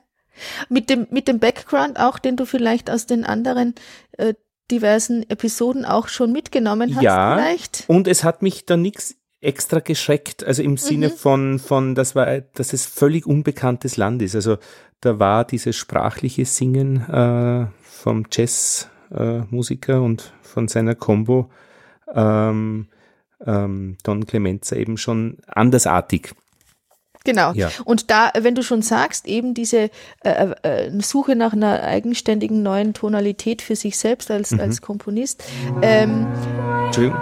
Mit 0.68 0.90
dem, 0.90 1.06
mit 1.10 1.28
dem 1.28 1.38
Background 1.38 1.98
auch, 1.98 2.18
den 2.18 2.36
du 2.36 2.44
vielleicht 2.44 2.90
aus 2.90 3.06
den 3.06 3.24
anderen 3.24 3.74
äh, 4.12 4.34
diversen 4.70 5.28
Episoden 5.28 5.84
auch 5.84 6.08
schon 6.08 6.32
mitgenommen 6.32 6.96
hast 6.96 7.02
ja, 7.02 7.36
vielleicht. 7.36 7.84
Und 7.86 8.08
es 8.08 8.24
hat 8.24 8.42
mich 8.42 8.66
da 8.66 8.76
nichts 8.76 9.16
extra 9.44 9.80
geschreckt, 9.80 10.44
also 10.44 10.62
im 10.62 10.76
Sinne 10.76 11.08
mhm. 11.08 11.12
von, 11.12 11.58
von, 11.58 11.94
das 11.94 12.14
war, 12.14 12.40
dass 12.54 12.72
es 12.72 12.86
völlig 12.86 13.26
unbekanntes 13.26 13.96
Land 13.96 14.22
ist. 14.22 14.34
Also 14.34 14.58
da 15.00 15.18
war 15.18 15.44
dieses 15.44 15.76
sprachliche 15.76 16.44
Singen 16.44 17.08
äh, 17.08 17.66
vom 17.82 18.24
Jazzmusiker 18.30 19.94
äh, 19.94 19.98
und 19.98 20.32
von 20.42 20.68
seiner 20.68 20.94
Combo 20.94 21.50
ähm, 22.12 22.88
ähm, 23.46 23.96
Don 24.02 24.26
Clemenza 24.26 24.76
eben 24.76 24.96
schon 24.96 25.38
andersartig. 25.46 26.34
Genau. 27.24 27.52
Ja. 27.54 27.70
Und 27.84 28.10
da, 28.10 28.30
wenn 28.38 28.54
du 28.54 28.62
schon 28.62 28.82
sagst, 28.82 29.26
eben 29.26 29.54
diese 29.54 29.90
äh, 30.22 30.54
äh, 30.62 31.00
Suche 31.00 31.36
nach 31.36 31.54
einer 31.54 31.82
eigenständigen 31.82 32.62
neuen 32.62 32.92
Tonalität 32.92 33.62
für 33.62 33.76
sich 33.76 33.96
selbst 33.96 34.30
als, 34.30 34.50
mhm. 34.50 34.60
als 34.60 34.82
Komponist. 34.82 35.42
Ähm, 35.80 36.26
Entschuldigung. 36.86 37.18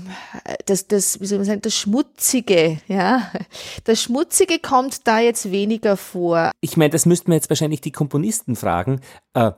das, 0.65 0.87
das, 0.87 1.19
wie 1.19 1.25
soll 1.25 1.39
man 1.39 1.45
sagen, 1.45 1.61
das 1.61 1.75
Schmutzige, 1.75 2.79
ja. 2.87 3.31
Das 3.83 4.01
Schmutzige 4.01 4.59
kommt 4.59 5.07
da 5.07 5.19
jetzt 5.19 5.51
weniger 5.51 5.97
vor. 5.97 6.51
Ich 6.61 6.77
meine, 6.77 6.91
das 6.91 7.05
müssten 7.05 7.27
wir 7.27 7.35
jetzt 7.35 7.49
wahrscheinlich 7.49 7.81
die 7.81 7.91
Komponisten 7.91 8.55
fragen. 8.55 9.01
Äh, 9.33 9.51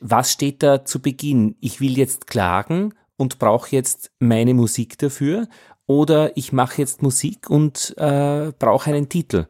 was 0.00 0.32
steht 0.32 0.62
da 0.62 0.84
zu 0.84 1.00
Beginn? 1.00 1.56
Ich 1.60 1.80
will 1.80 1.98
jetzt 1.98 2.26
klagen 2.26 2.94
und 3.16 3.38
brauche 3.38 3.74
jetzt 3.74 4.10
meine 4.18 4.54
Musik 4.54 4.98
dafür 4.98 5.48
oder 5.86 6.36
ich 6.36 6.52
mache 6.52 6.80
jetzt 6.80 7.02
Musik 7.02 7.50
und 7.50 7.94
äh, 7.98 8.52
brauche 8.58 8.90
einen 8.90 9.08
Titel. 9.08 9.46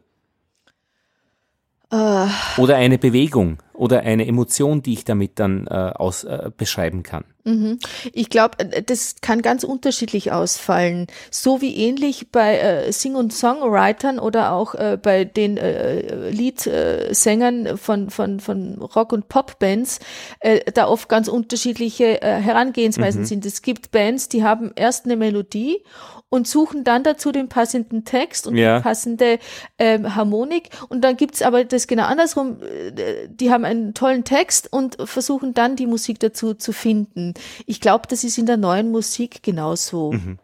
Uh. 1.91 2.27
Oder 2.57 2.75
eine 2.75 2.97
Bewegung 2.97 3.57
oder 3.79 4.01
eine 4.01 4.27
Emotion, 4.27 4.83
die 4.83 4.93
ich 4.93 5.05
damit 5.05 5.39
dann 5.39 5.65
äh, 5.67 5.73
aus, 5.95 6.25
äh, 6.25 6.51
beschreiben 6.55 7.01
kann. 7.01 7.23
Mhm. 7.45 7.79
Ich 8.11 8.29
glaube, 8.29 8.59
äh, 8.59 8.83
das 8.83 9.15
kann 9.21 9.41
ganz 9.41 9.63
unterschiedlich 9.63 10.33
ausfallen. 10.33 11.07
So 11.31 11.61
wie 11.61 11.75
ähnlich 11.75 12.29
bei 12.29 12.57
äh, 12.57 12.91
Sing- 12.91 13.15
und 13.15 13.31
Songwritern 13.31 14.19
oder 14.19 14.51
auch 14.51 14.75
äh, 14.75 14.97
bei 15.01 15.23
den 15.23 15.55
äh, 15.55 16.29
Leadsängern 16.29 17.77
von, 17.77 18.09
von, 18.09 18.41
von 18.41 18.81
Rock- 18.81 19.13
und 19.13 19.29
Popbands 19.29 19.99
äh, 20.41 20.59
da 20.73 20.87
oft 20.87 21.07
ganz 21.07 21.29
unterschiedliche 21.29 22.21
äh, 22.21 22.41
Herangehensweisen 22.41 23.21
mhm. 23.21 23.25
sind. 23.25 23.45
Es 23.45 23.61
gibt 23.61 23.91
Bands, 23.91 24.27
die 24.27 24.43
haben 24.43 24.71
erst 24.75 25.05
eine 25.05 25.15
Melodie 25.15 25.83
und 26.29 26.47
suchen 26.47 26.83
dann 26.83 27.03
dazu 27.03 27.31
den 27.31 27.49
passenden 27.49 28.05
Text 28.05 28.47
und 28.47 28.55
ja. 28.55 28.77
die 28.77 28.83
passende 28.83 29.39
ähm, 29.79 30.15
Harmonik. 30.15 30.69
Und 30.87 31.01
dann 31.01 31.17
gibt's 31.17 31.41
aber 31.41 31.65
das 31.65 31.87
genau 31.87 32.03
andersrum. 32.03 32.57
Äh, 32.61 33.27
die 33.29 33.51
haben 33.51 33.65
einen 33.69 33.93
tollen 33.93 34.23
Text 34.23 34.71
und 34.73 34.97
versuchen 35.05 35.53
dann 35.53 35.75
die 35.75 35.87
Musik 35.87 36.19
dazu 36.19 36.53
zu 36.53 36.73
finden. 36.73 37.33
Ich 37.65 37.79
glaube, 37.79 38.07
das 38.09 38.23
ist 38.23 38.37
in 38.37 38.45
der 38.45 38.57
neuen 38.57 38.91
Musik 38.91 39.43
genauso. 39.43 40.11
Mhm. 40.11 40.39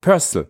Purcell. 0.00 0.48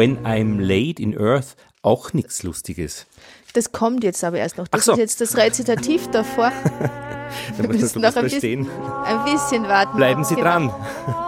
When 0.00 0.24
I'm 0.24 0.58
Laid 0.58 0.98
in 0.98 1.14
Earth 1.14 1.56
auch 1.82 2.14
nichts 2.14 2.42
Lustiges. 2.42 3.06
Das 3.52 3.70
kommt 3.70 4.02
jetzt 4.02 4.24
aber 4.24 4.38
erst 4.38 4.56
noch. 4.56 4.66
Das 4.68 4.86
so. 4.86 4.92
ist 4.92 4.98
jetzt 4.98 5.20
das 5.20 5.36
Rezitativ 5.36 6.08
davor. 6.08 6.50
Wir 7.58 7.68
müssen 7.68 8.00
noch 8.00 8.16
ein 8.16 8.22
bisschen, 8.22 8.66
ein 9.04 9.24
bisschen 9.24 9.64
warten. 9.64 9.98
Bleiben 9.98 10.24
Sie 10.24 10.36
genau. 10.36 10.46
dran. 10.46 10.74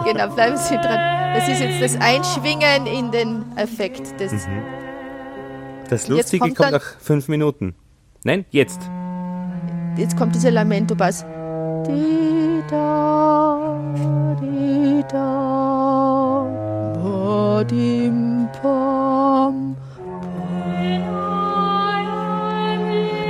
Genau, 0.05 0.27
bleiben 0.33 0.57
Sie 0.57 0.73
dran. 0.73 1.35
Das 1.35 1.47
ist 1.47 1.59
jetzt 1.59 1.83
das 1.83 2.01
Einschwingen 2.01 2.87
in 2.87 3.11
den 3.11 3.45
Effekt 3.57 4.19
des. 4.19 4.31
Mhm. 4.31 4.63
Das 5.87 6.07
Lustige 6.07 6.39
kommt, 6.39 6.57
kommt 6.57 6.71
nach 6.71 6.99
fünf 6.99 7.27
Minuten. 7.27 7.75
Nein, 8.23 8.43
jetzt. 8.49 8.81
Jetzt 9.97 10.17
kommt 10.17 10.33
dieser 10.33 10.49
Lamento-Bass. 10.49 11.23
Di 11.85 12.63
da, 12.71 13.79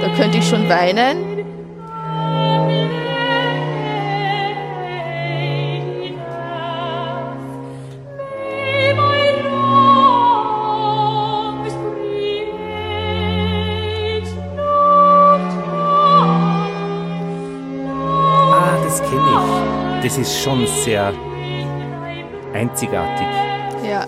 Da 0.03 0.09
könnte 0.17 0.37
ich 0.37 0.45
schon 0.45 0.67
weinen. 0.67 1.33
das 20.03 20.17
ist 20.17 20.43
schon 20.43 20.67
sehr 20.67 21.13
einzigartig. 22.53 23.27
Ja. 23.83 24.05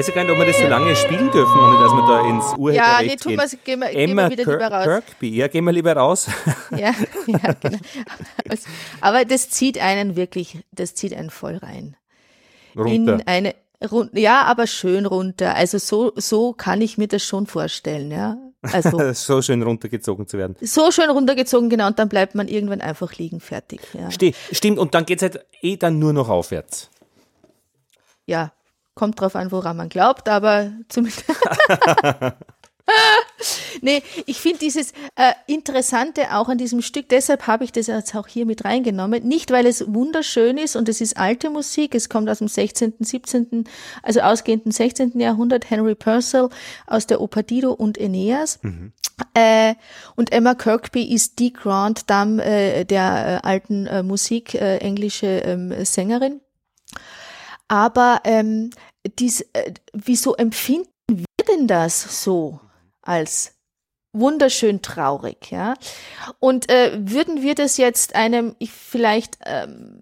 Weiß 0.00 0.06
ja 0.06 0.14
gar 0.14 0.24
nicht, 0.24 0.32
ob 0.32 0.38
wir 0.38 0.46
das 0.46 0.58
so 0.58 0.66
lange 0.66 0.96
spielen 0.96 1.30
dürfen, 1.30 1.60
ohne 1.60 1.78
dass 1.78 1.92
wir 1.92 2.06
da 2.06 2.26
ins 2.26 2.44
Urheberrecht 2.56 3.00
Ja, 3.00 3.02
nee, 3.02 3.16
tun 3.16 3.36
wir 3.36 3.58
gehen 3.62 3.80
wir, 3.80 3.90
Emma 3.90 4.28
gehen 4.28 4.38
wir 4.38 4.46
wieder 4.46 4.52
lieber 4.52 4.74
raus. 4.74 4.84
Kirkby, 4.84 5.28
ja, 5.36 5.48
gehen 5.48 5.64
wir 5.64 5.72
lieber 5.72 5.92
raus. 5.92 6.28
Ja, 6.70 6.94
ja, 7.26 7.52
genau. 7.60 7.78
Aber 9.02 9.24
das 9.26 9.50
zieht 9.50 9.78
einen 9.78 10.16
wirklich, 10.16 10.58
das 10.72 10.94
zieht 10.94 11.12
einen 11.12 11.28
voll 11.28 11.56
rein. 11.56 11.96
Runter. 12.74 13.14
In 13.14 13.26
eine, 13.26 13.54
run, 13.90 14.08
ja, 14.14 14.42
aber 14.44 14.66
schön 14.66 15.04
runter. 15.04 15.54
Also 15.54 15.76
so, 15.76 16.12
so 16.16 16.54
kann 16.54 16.80
ich 16.80 16.96
mir 16.96 17.08
das 17.08 17.22
schon 17.22 17.46
vorstellen, 17.46 18.10
ja. 18.10 18.38
Also, 18.62 19.12
so 19.12 19.42
schön 19.42 19.62
runtergezogen 19.62 20.26
zu 20.26 20.38
werden. 20.38 20.56
So 20.62 20.92
schön 20.92 21.10
runtergezogen, 21.10 21.68
genau, 21.68 21.88
und 21.88 21.98
dann 21.98 22.08
bleibt 22.08 22.34
man 22.34 22.48
irgendwann 22.48 22.80
einfach 22.80 23.16
liegen, 23.16 23.40
fertig. 23.40 23.80
Ja. 23.92 24.08
Stimmt, 24.52 24.78
und 24.78 24.94
dann 24.94 25.04
geht 25.04 25.18
es 25.18 25.22
halt 25.22 25.44
eh 25.60 25.76
dann 25.76 25.98
nur 25.98 26.14
noch 26.14 26.30
aufwärts. 26.30 26.88
Ja, 28.24 28.52
kommt 28.94 29.20
drauf 29.20 29.36
an, 29.36 29.52
woran 29.52 29.76
man 29.76 29.88
glaubt, 29.88 30.28
aber 30.28 30.72
zumindest. 30.88 31.24
nee, 33.82 34.02
ich 34.26 34.38
finde 34.38 34.58
dieses 34.58 34.92
äh, 35.16 35.32
Interessante 35.46 36.34
auch 36.34 36.48
an 36.48 36.58
diesem 36.58 36.82
Stück, 36.82 37.08
deshalb 37.08 37.46
habe 37.46 37.64
ich 37.64 37.72
das 37.72 37.86
jetzt 37.86 38.14
auch 38.14 38.26
hier 38.26 38.46
mit 38.46 38.64
reingenommen. 38.64 39.26
Nicht, 39.26 39.50
weil 39.50 39.66
es 39.66 39.92
wunderschön 39.92 40.58
ist 40.58 40.76
und 40.76 40.88
es 40.88 41.00
ist 41.00 41.16
alte 41.16 41.50
Musik, 41.50 41.94
es 41.94 42.08
kommt 42.08 42.28
aus 42.28 42.38
dem 42.38 42.48
16., 42.48 42.94
17., 43.00 43.64
also 44.02 44.20
ausgehenden 44.20 44.72
16. 44.72 45.18
Jahrhundert, 45.18 45.70
Henry 45.70 45.94
Purcell 45.94 46.48
aus 46.86 47.06
der 47.06 47.20
Oper 47.20 47.42
Dido 47.42 47.72
und 47.72 47.98
Aeneas. 47.98 48.58
Mhm. 48.62 48.92
Äh, 49.34 49.74
und 50.16 50.32
Emma 50.32 50.54
Kirkby 50.54 51.12
ist 51.12 51.38
die 51.38 51.52
Grand 51.52 52.08
Dame 52.08 52.42
äh, 52.42 52.84
der 52.84 53.42
äh, 53.44 53.46
alten 53.46 53.86
äh, 53.86 54.02
Musik, 54.02 54.54
äh, 54.54 54.78
englische 54.78 55.26
ähm, 55.26 55.84
Sängerin. 55.84 56.40
Aber 57.70 58.20
ähm, 58.24 58.70
dies, 59.18 59.42
äh, 59.52 59.72
wieso 59.92 60.34
empfinden 60.34 60.88
wir 61.08 61.44
denn 61.48 61.66
das 61.66 62.22
so? 62.22 62.60
als 63.02 63.54
wunderschön 64.12 64.82
traurig, 64.82 65.50
ja. 65.50 65.74
Und 66.38 66.68
äh, 66.70 66.92
würden 67.00 67.42
wir 67.42 67.54
das 67.54 67.76
jetzt 67.76 68.14
einem, 68.14 68.56
ich 68.58 68.72
vielleicht 68.72 69.38
ähm, 69.44 70.00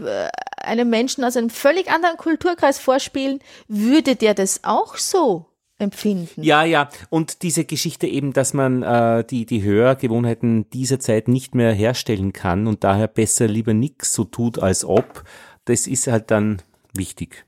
äh, 0.00 0.28
einem 0.56 0.88
Menschen 0.88 1.24
aus 1.24 1.36
einem 1.36 1.50
völlig 1.50 1.90
anderen 1.90 2.16
Kulturkreis 2.16 2.78
vorspielen, 2.78 3.40
würde 3.66 4.16
der 4.16 4.34
das 4.34 4.60
auch 4.62 4.96
so 4.96 5.46
empfinden. 5.78 6.42
Ja, 6.42 6.62
ja. 6.62 6.88
Und 7.10 7.42
diese 7.42 7.64
Geschichte 7.64 8.06
eben, 8.06 8.32
dass 8.32 8.54
man 8.54 8.82
äh, 8.82 9.24
die, 9.24 9.46
die 9.46 9.64
Hörgewohnheiten 9.64 10.70
dieser 10.70 11.00
Zeit 11.00 11.26
nicht 11.26 11.54
mehr 11.56 11.72
herstellen 11.72 12.32
kann 12.32 12.68
und 12.68 12.84
daher 12.84 13.08
besser 13.08 13.48
lieber 13.48 13.74
nichts 13.74 14.14
so 14.14 14.24
tut, 14.24 14.60
als 14.60 14.84
ob, 14.84 15.24
das 15.64 15.88
ist 15.88 16.06
halt 16.06 16.30
dann 16.30 16.62
wichtig. 16.96 17.46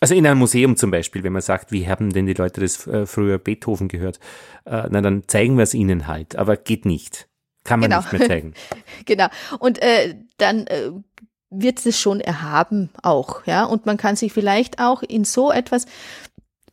Also 0.00 0.14
in 0.14 0.26
einem 0.26 0.38
Museum 0.38 0.76
zum 0.76 0.90
Beispiel, 0.90 1.22
wenn 1.22 1.32
man 1.32 1.42
sagt, 1.42 1.72
wie 1.72 1.88
haben 1.88 2.12
denn 2.12 2.26
die 2.26 2.34
Leute 2.34 2.60
das 2.60 2.86
äh, 2.86 3.06
früher 3.06 3.38
Beethoven 3.38 3.88
gehört, 3.88 4.20
äh, 4.64 4.84
na 4.90 5.00
dann 5.00 5.26
zeigen 5.26 5.56
wir 5.56 5.62
es 5.62 5.74
ihnen 5.74 6.06
halt, 6.06 6.36
aber 6.36 6.56
geht 6.56 6.84
nicht. 6.84 7.28
Kann 7.64 7.80
man 7.80 7.90
genau. 7.90 8.02
nicht 8.02 8.12
mehr 8.12 8.28
zeigen. 8.28 8.54
genau. 9.06 9.26
Und 9.58 9.82
äh, 9.82 10.14
dann 10.36 10.66
äh, 10.66 10.90
wird 11.50 11.84
es 11.84 11.98
schon 11.98 12.20
erhaben 12.20 12.90
auch, 13.02 13.46
ja. 13.46 13.64
Und 13.64 13.86
man 13.86 13.96
kann 13.96 14.16
sich 14.16 14.32
vielleicht 14.32 14.78
auch 14.78 15.02
in 15.02 15.24
so 15.24 15.50
etwas 15.50 15.86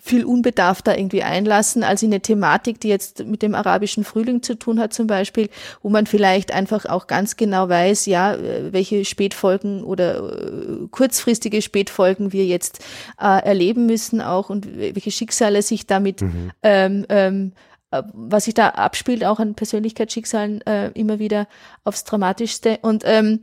viel 0.06 0.26
unbedarfter 0.26 0.98
irgendwie 0.98 1.24
einlassen 1.24 1.82
als 1.82 2.04
in 2.04 2.12
eine 2.12 2.20
Thematik, 2.20 2.82
die 2.82 2.90
jetzt 2.90 3.26
mit 3.26 3.42
dem 3.42 3.56
arabischen 3.56 4.04
Frühling 4.04 4.44
zu 4.44 4.60
tun 4.60 4.78
hat 4.78 4.94
zum 4.94 5.08
Beispiel, 5.08 5.50
wo 5.82 5.90
man 5.90 6.08
vielleicht 6.08 6.52
einfach 6.54 6.86
auch 6.86 7.08
ganz 7.08 7.38
genau 7.38 7.70
weiß, 7.70 8.06
ja, 8.08 8.34
äh, 8.34 8.74
welche 8.74 9.06
Spätfolgen 9.06 9.82
oder 9.82 10.18
äh, 10.18 10.88
kurzfristige 10.92 11.62
Spätfolgen 11.62 12.34
wir 12.34 12.46
jetzt 12.46 12.80
äh, 13.18 13.46
erleben 13.46 13.86
müssen 13.86 14.20
auch 14.20 14.50
und 14.50 14.78
welche 14.78 15.10
Schicksale 15.10 15.62
sich 15.62 15.88
damit 15.88 16.22
mhm. 16.22 16.52
ähm, 16.64 17.06
ähm, 17.08 17.54
äh, 17.92 18.04
was 18.12 18.44
sich 18.44 18.56
da 18.56 18.70
abspielt, 18.70 19.24
auch 19.24 19.40
an 19.40 19.56
Persönlichkeitsschicksalen 19.56 20.62
äh, 20.68 20.90
immer 20.96 21.20
wieder 21.20 21.48
aufs 21.86 22.04
Dramatischste. 22.04 22.80
Und 22.82 23.04
ähm, 23.06 23.40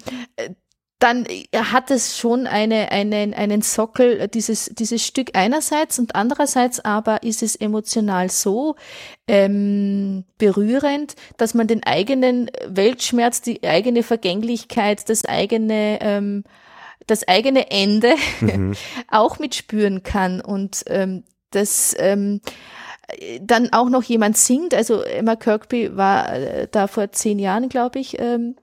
dann 1.01 1.26
hat 1.55 1.90
es 1.90 2.18
schon 2.18 2.46
eine, 2.46 2.92
eine, 2.92 3.34
einen 3.34 3.62
Sockel, 3.62 4.28
dieses, 4.28 4.66
dieses 4.66 5.05
Stück 5.05 5.30
einerseits 5.32 5.98
und 5.98 6.14
andererseits 6.14 6.78
aber 6.78 7.22
ist 7.22 7.42
es 7.42 7.57
emotional 7.57 8.30
so 8.30 8.76
ähm, 9.26 10.24
berührend, 10.36 11.16
dass 11.38 11.55
man 11.55 11.66
den 11.66 11.82
eigenen 11.84 12.51
Weltschmerz, 12.66 13.40
die 13.40 13.66
eigene 13.66 14.03
Vergänglichkeit, 14.03 15.09
das 15.09 15.24
eigene 15.24 15.98
ähm, 16.03 16.44
das 17.07 17.26
eigene 17.26 17.70
Ende 17.70 18.14
mhm. 18.40 18.74
auch 19.11 19.38
mitspüren 19.38 20.03
kann 20.03 20.40
und 20.40 20.84
ähm, 20.86 21.24
das 21.51 21.96
ähm, 21.98 22.40
dann 23.40 23.72
auch 23.72 23.88
noch 23.88 24.03
jemand 24.03 24.36
singt. 24.36 24.74
Also 24.74 25.03
Emma 25.03 25.34
Kirkby 25.34 25.96
war 25.96 26.32
äh, 26.32 26.68
da 26.70 26.86
vor 26.86 27.11
zehn 27.11 27.38
Jahren, 27.38 27.68
glaube 27.68 27.98
ich, 27.98 28.20
ähm, 28.20 28.57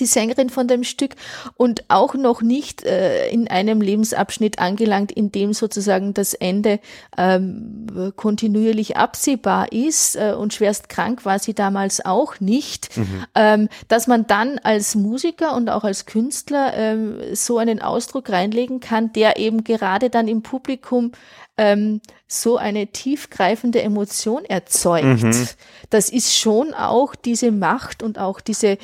die 0.00 0.06
Sängerin 0.06 0.50
von 0.50 0.68
dem 0.68 0.84
Stück 0.84 1.14
und 1.56 1.84
auch 1.88 2.14
noch 2.14 2.42
nicht 2.42 2.84
äh, 2.84 3.28
in 3.28 3.48
einem 3.48 3.80
Lebensabschnitt 3.80 4.58
angelangt, 4.58 5.12
in 5.12 5.32
dem 5.32 5.52
sozusagen 5.52 6.14
das 6.14 6.34
Ende 6.34 6.80
ähm, 7.16 8.12
kontinuierlich 8.16 8.96
absehbar 8.96 9.72
ist 9.72 10.16
äh, 10.16 10.34
und 10.38 10.54
schwerst 10.54 10.88
krank 10.88 11.24
war 11.24 11.38
sie 11.38 11.54
damals 11.54 12.04
auch 12.04 12.40
nicht, 12.40 12.96
mhm. 12.96 13.24
ähm, 13.34 13.68
dass 13.88 14.06
man 14.06 14.26
dann 14.26 14.58
als 14.58 14.94
Musiker 14.94 15.56
und 15.56 15.70
auch 15.70 15.84
als 15.84 16.06
Künstler 16.06 16.72
ähm, 16.74 17.34
so 17.34 17.58
einen 17.58 17.80
Ausdruck 17.80 18.30
reinlegen 18.30 18.80
kann, 18.80 19.12
der 19.12 19.38
eben 19.38 19.64
gerade 19.64 20.10
dann 20.10 20.28
im 20.28 20.42
Publikum 20.42 21.12
ähm, 21.58 22.00
so 22.26 22.56
eine 22.56 22.86
tiefgreifende 22.86 23.82
Emotion 23.82 24.44
erzeugt. 24.44 25.22
Mhm. 25.22 25.48
Das 25.90 26.08
ist 26.08 26.36
schon 26.36 26.72
auch 26.72 27.14
diese 27.14 27.50
Macht 27.50 28.02
und 28.02 28.18
auch 28.18 28.40
diese, 28.40 28.78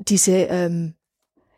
diese, 0.00 0.32
ähm, 0.32 0.94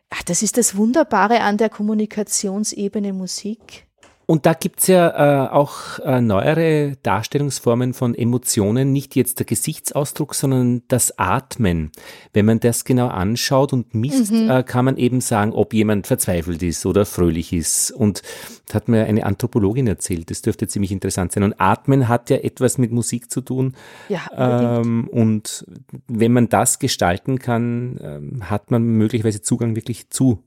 ach, 0.09 0.23
das 0.23 0.43
ist 0.43 0.57
das 0.57 0.75
Wunderbare 0.75 1.41
an 1.41 1.57
der 1.57 1.69
Kommunikationsebene 1.69 3.13
Musik. 3.13 3.87
Und 4.25 4.45
da 4.45 4.53
gibt's 4.53 4.87
ja 4.87 5.47
äh, 5.47 5.49
auch 5.49 5.99
äh, 5.99 6.21
neuere 6.21 6.95
Darstellungsformen 7.03 7.93
von 7.93 8.15
Emotionen, 8.15 8.93
nicht 8.93 9.15
jetzt 9.15 9.39
der 9.39 9.45
Gesichtsausdruck, 9.45 10.33
sondern 10.33 10.83
das 10.87 11.17
Atmen. 11.19 11.91
Wenn 12.31 12.45
man 12.45 12.59
das 12.59 12.85
genau 12.85 13.07
anschaut 13.07 13.73
und 13.73 13.93
misst, 13.93 14.31
mhm. 14.31 14.49
äh, 14.49 14.63
kann 14.63 14.85
man 14.85 14.97
eben 14.97 15.19
sagen, 15.19 15.51
ob 15.51 15.73
jemand 15.73 16.07
verzweifelt 16.07 16.63
ist 16.63 16.85
oder 16.85 17.05
fröhlich 17.05 17.51
ist. 17.51 17.91
Und 17.91 18.21
das 18.67 18.75
hat 18.75 18.87
mir 18.87 19.05
eine 19.05 19.25
Anthropologin 19.25 19.87
erzählt, 19.87 20.31
das 20.31 20.41
dürfte 20.41 20.67
ziemlich 20.67 20.91
interessant 20.91 21.33
sein. 21.33 21.43
Und 21.43 21.59
Atmen 21.59 22.07
hat 22.07 22.29
ja 22.29 22.37
etwas 22.37 22.77
mit 22.77 22.91
Musik 22.91 23.29
zu 23.29 23.41
tun. 23.41 23.75
Ja, 24.07 24.79
ähm, 24.79 25.09
und 25.09 25.65
wenn 26.07 26.31
man 26.31 26.47
das 26.47 26.79
gestalten 26.79 27.39
kann, 27.39 27.99
ähm, 28.01 28.49
hat 28.49 28.71
man 28.71 28.83
möglicherweise 28.83 29.41
Zugang 29.41 29.75
wirklich 29.75 30.09
zu, 30.09 30.43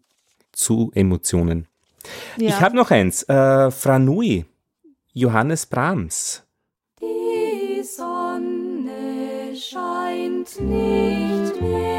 zu 0.52 0.90
Emotionen. 0.94 1.66
Ja. 2.36 2.48
Ich 2.48 2.60
habe 2.60 2.76
noch 2.76 2.90
eins. 2.90 3.22
Äh, 3.24 3.70
Franui, 3.70 4.44
Johannes 5.12 5.66
Brahms. 5.66 6.42
Die 7.00 7.82
Sonne 7.82 9.54
scheint 9.54 10.60
nicht 10.60 11.60
mehr 11.60 11.95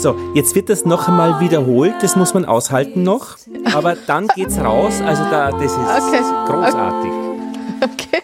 So, 0.00 0.16
jetzt 0.32 0.54
wird 0.54 0.70
das 0.70 0.86
noch 0.86 1.08
einmal 1.08 1.40
wiederholt, 1.40 1.96
das 2.00 2.16
muss 2.16 2.32
man 2.32 2.46
aushalten 2.46 3.02
noch, 3.02 3.36
aber 3.74 3.96
dann 4.06 4.28
geht's 4.28 4.58
raus, 4.58 5.02
also 5.04 5.24
da, 5.24 5.50
das 5.50 5.72
ist 5.72 5.76
okay. 5.76 6.22
großartig. 6.46 7.10
Okay. 7.84 8.22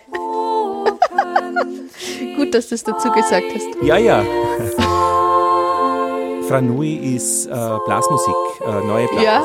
Gut, 2.36 2.54
dass 2.54 2.70
du 2.70 2.76
es 2.76 2.82
dazu 2.82 3.12
gesagt 3.12 3.44
hast. 3.54 3.66
Ja, 3.82 3.98
ja. 3.98 4.22
Franui 6.48 6.94
ist 7.14 7.44
äh, 7.44 7.50
Blasmusik, 7.84 8.34
äh, 8.66 8.80
neue 8.86 9.06
Blasmusik. 9.08 9.22
Ja. 9.22 9.42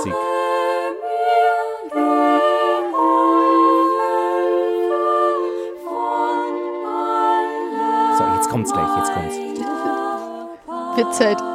So, 8.17 8.23
jetzt 8.36 8.49
kommt's 8.49 8.71
gleich, 8.71 8.88
jetzt 8.95 9.13
kommt's. 9.13 9.36
Wird 10.95 11.13
Zeit. 11.13 11.51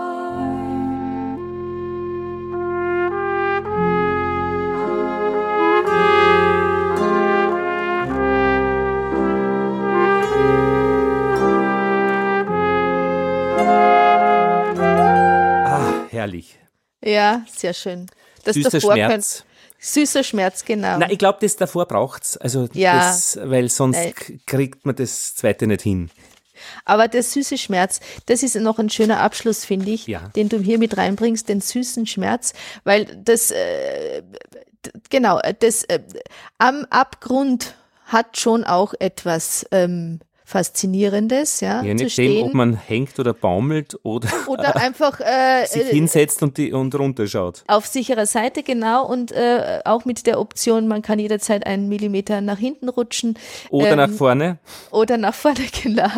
Ja, 17.17 17.47
sehr 17.51 17.73
schön. 17.73 18.07
Das 18.45 18.55
Süßer 18.55 18.79
Schmerz. 18.79 19.11
Könnt, 19.11 19.45
süßer 19.79 20.23
Schmerz, 20.23 20.65
genau. 20.67 20.99
Na, 20.99 21.11
ich 21.11 21.19
glaube, 21.19 21.39
das 21.41 21.57
davor 21.57 21.87
braucht's. 21.87 22.37
Also 22.37 22.69
ja, 22.75 22.99
das, 22.99 23.39
weil 23.43 23.71
sonst 23.71 23.97
äh, 23.97 24.13
kriegt 24.47 24.85
man 24.85 24.97
das 24.97 25.35
zweite 25.35 25.67
nicht 25.67 25.81
hin. 25.81 26.11
Aber 26.85 27.09
der 27.09 27.23
süße 27.23 27.57
Schmerz, 27.57 28.01
das 28.27 28.43
ist 28.43 28.57
noch 28.57 28.79
ein 28.79 28.91
schöner 28.91 29.21
Abschluss, 29.21 29.65
finde 29.65 29.91
ich, 29.91 30.07
ja. 30.07 30.29
den 30.37 30.51
du 30.51 30.59
hier 30.59 30.79
mit 30.79 30.97
reinbringst, 30.97 31.49
den 31.49 31.63
süßen 31.63 32.07
Schmerz, 32.07 32.53
weil 32.85 33.05
das, 33.05 33.51
äh, 33.51 34.23
genau, 35.09 35.41
das 35.61 35.85
äh, 35.85 36.01
am 36.59 36.87
Abgrund 36.91 37.75
hat 38.05 38.37
schon 38.39 38.65
auch 38.65 38.93
etwas 38.99 39.67
ähm, 39.71 40.21
Faszinierendes, 40.49 41.59
ja. 41.61 41.83
Je 41.83 41.95
nachdem, 41.95 42.45
ob 42.45 42.55
man 42.55 42.77
hängt 42.77 43.19
oder 43.19 43.35
baumelt 43.35 43.99
oder, 44.05 44.29
oder 44.47 44.77
einfach 44.77 45.19
äh, 45.19 45.67
sich 45.69 45.89
hinsetzt 45.89 46.41
und, 46.41 46.57
die, 46.57 46.73
und 46.73 46.95
runterschaut. 46.95 47.65
Auf 47.67 47.87
sicherer 47.87 48.27
Seite, 48.27 48.63
genau. 48.63 49.05
Und 49.05 49.33
äh, 49.33 49.81
auch 49.85 50.05
mit 50.05 50.25
der 50.25 50.39
Option, 50.39 50.87
man 50.87 51.03
kann 51.03 51.19
jederzeit 51.19 51.67
einen 51.67 51.89
Millimeter 51.89 52.43
nach 52.43 52.59
hinten 52.59 52.89
rutschen. 52.89 53.37
Oder 53.71 53.91
ähm, 53.91 53.97
nach 53.97 54.11
vorne. 54.11 54.59
Oder 54.93 55.17
nach 55.17 55.35
vorne, 55.35 55.63
genau. 55.83 56.11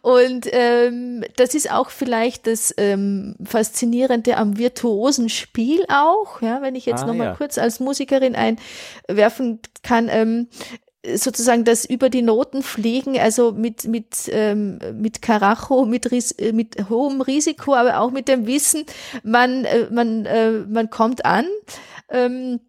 und 0.00 0.46
ähm, 0.50 1.24
das 1.36 1.54
ist 1.54 1.70
auch 1.70 1.90
vielleicht 1.90 2.46
das 2.46 2.72
ähm, 2.78 3.36
Faszinierende 3.44 4.38
am 4.38 4.56
virtuosen 4.56 5.28
Spiel 5.28 5.84
auch, 5.90 6.40
ja, 6.40 6.62
wenn 6.62 6.74
ich 6.74 6.86
jetzt 6.86 7.02
ah, 7.02 7.06
nochmal 7.06 7.26
ja. 7.26 7.34
kurz 7.34 7.58
als 7.58 7.80
Musikerin 7.80 8.34
einwerfen 8.34 9.60
kann. 9.82 10.08
Ähm, 10.10 10.48
sozusagen 11.14 11.64
das 11.64 11.84
über 11.84 12.10
die 12.10 12.22
Noten 12.22 12.62
fliegen, 12.62 13.18
also 13.18 13.52
mit, 13.52 13.84
mit, 13.84 14.28
ähm, 14.28 14.78
mit 14.94 15.22
Karacho, 15.22 15.84
mit, 15.84 16.10
Ris 16.10 16.32
äh, 16.32 16.52
mit 16.52 16.88
hohem 16.88 17.20
Risiko, 17.20 17.74
aber 17.74 18.00
auch 18.00 18.10
mit 18.10 18.28
dem 18.28 18.46
Wissen, 18.46 18.84
man, 19.22 19.64
äh, 19.64 19.88
man, 19.90 20.26
äh, 20.26 20.50
man 20.68 20.90
kommt 20.90 21.24
an. 21.24 21.46
Ähm, 22.10 22.60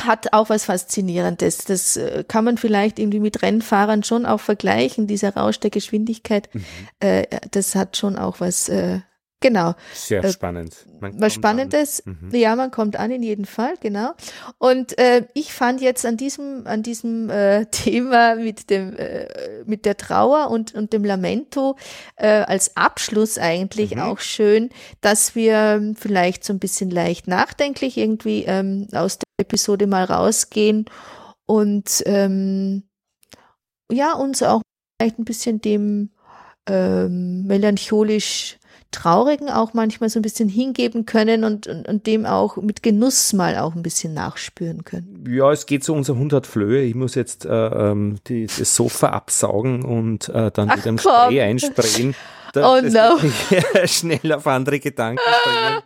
hat 0.00 0.32
auch 0.32 0.48
was 0.48 0.64
Faszinierendes. 0.64 1.58
Das 1.58 1.96
äh, 1.96 2.24
kann 2.26 2.44
man 2.44 2.56
vielleicht 2.56 2.98
irgendwie 2.98 3.20
mit 3.20 3.42
Rennfahrern 3.42 4.02
schon 4.02 4.26
auch 4.26 4.40
vergleichen, 4.40 5.06
dieser 5.06 5.34
Rausch 5.34 5.58
der 5.60 5.70
Geschwindigkeit. 5.70 6.48
Mhm. 6.52 6.64
Äh, 7.00 7.26
das 7.50 7.74
hat 7.74 7.96
schon 7.96 8.16
auch 8.16 8.40
was 8.40 8.68
äh, 8.68 9.00
Genau. 9.42 9.74
Sehr 9.92 10.24
äh, 10.24 10.32
spannend. 10.32 10.74
Man 11.00 11.20
was 11.20 11.34
Spannendes. 11.34 12.02
Mhm. 12.06 12.30
Ja, 12.32 12.56
man 12.56 12.70
kommt 12.70 12.96
an 12.96 13.10
in 13.10 13.22
jedem 13.22 13.44
Fall, 13.44 13.74
genau. 13.80 14.12
Und 14.58 14.98
äh, 14.98 15.26
ich 15.34 15.52
fand 15.52 15.80
jetzt 15.82 16.06
an 16.06 16.16
diesem, 16.16 16.66
an 16.66 16.82
diesem 16.82 17.28
äh, 17.28 17.66
Thema 17.70 18.36
mit 18.36 18.70
dem, 18.70 18.96
äh, 18.96 19.26
mit 19.66 19.84
der 19.84 19.96
Trauer 19.96 20.50
und, 20.50 20.74
und 20.74 20.92
dem 20.92 21.04
Lamento 21.04 21.76
äh, 22.16 22.28
als 22.28 22.76
Abschluss 22.76 23.36
eigentlich 23.36 23.96
mhm. 23.96 24.02
auch 24.02 24.20
schön, 24.20 24.70
dass 25.00 25.34
wir 25.34 25.94
vielleicht 25.96 26.44
so 26.44 26.52
ein 26.52 26.58
bisschen 26.58 26.90
leicht 26.90 27.28
nachdenklich 27.28 27.98
irgendwie 27.98 28.44
ähm, 28.46 28.88
aus 28.92 29.18
der 29.18 29.26
Episode 29.38 29.86
mal 29.86 30.04
rausgehen 30.04 30.86
und 31.46 32.02
ähm, 32.06 32.84
ja, 33.90 34.14
uns 34.14 34.42
auch 34.42 34.62
vielleicht 34.98 35.18
ein 35.18 35.24
bisschen 35.24 35.60
dem 35.60 36.10
ähm, 36.68 37.44
melancholisch 37.46 38.58
Traurigen 38.92 39.48
auch 39.48 39.74
manchmal 39.74 40.08
so 40.08 40.18
ein 40.18 40.22
bisschen 40.22 40.48
hingeben 40.48 41.06
können 41.06 41.44
und, 41.44 41.66
und, 41.66 41.88
und 41.88 42.06
dem 42.06 42.26
auch 42.26 42.56
mit 42.56 42.82
Genuss 42.82 43.32
mal 43.32 43.58
auch 43.58 43.74
ein 43.74 43.82
bisschen 43.82 44.14
nachspüren 44.14 44.84
können. 44.84 45.24
Ja, 45.28 45.50
es 45.50 45.66
geht 45.66 45.82
so, 45.82 45.94
unser 45.94 46.16
Hund 46.16 46.32
hat 46.32 46.46
Flöhe. 46.46 46.82
Ich 46.82 46.94
muss 46.94 47.14
jetzt 47.14 47.44
äh, 47.44 47.50
ähm, 47.50 48.18
die, 48.28 48.46
das 48.46 48.74
Sofa 48.74 49.08
absaugen 49.08 49.84
und 49.84 50.28
äh, 50.28 50.50
dann 50.52 50.70
Ach, 50.70 50.76
mit 50.76 50.86
einem 50.86 50.98
komm. 50.98 51.12
Spray 51.12 51.40
einsprayen. 51.40 52.14
Da, 52.52 52.70
oh 52.70 52.80
no. 52.82 53.18
schnell 53.86 54.30
auf 54.30 54.46
andere 54.46 54.78
Gedanken 54.78 55.22
bringen. 55.24 55.82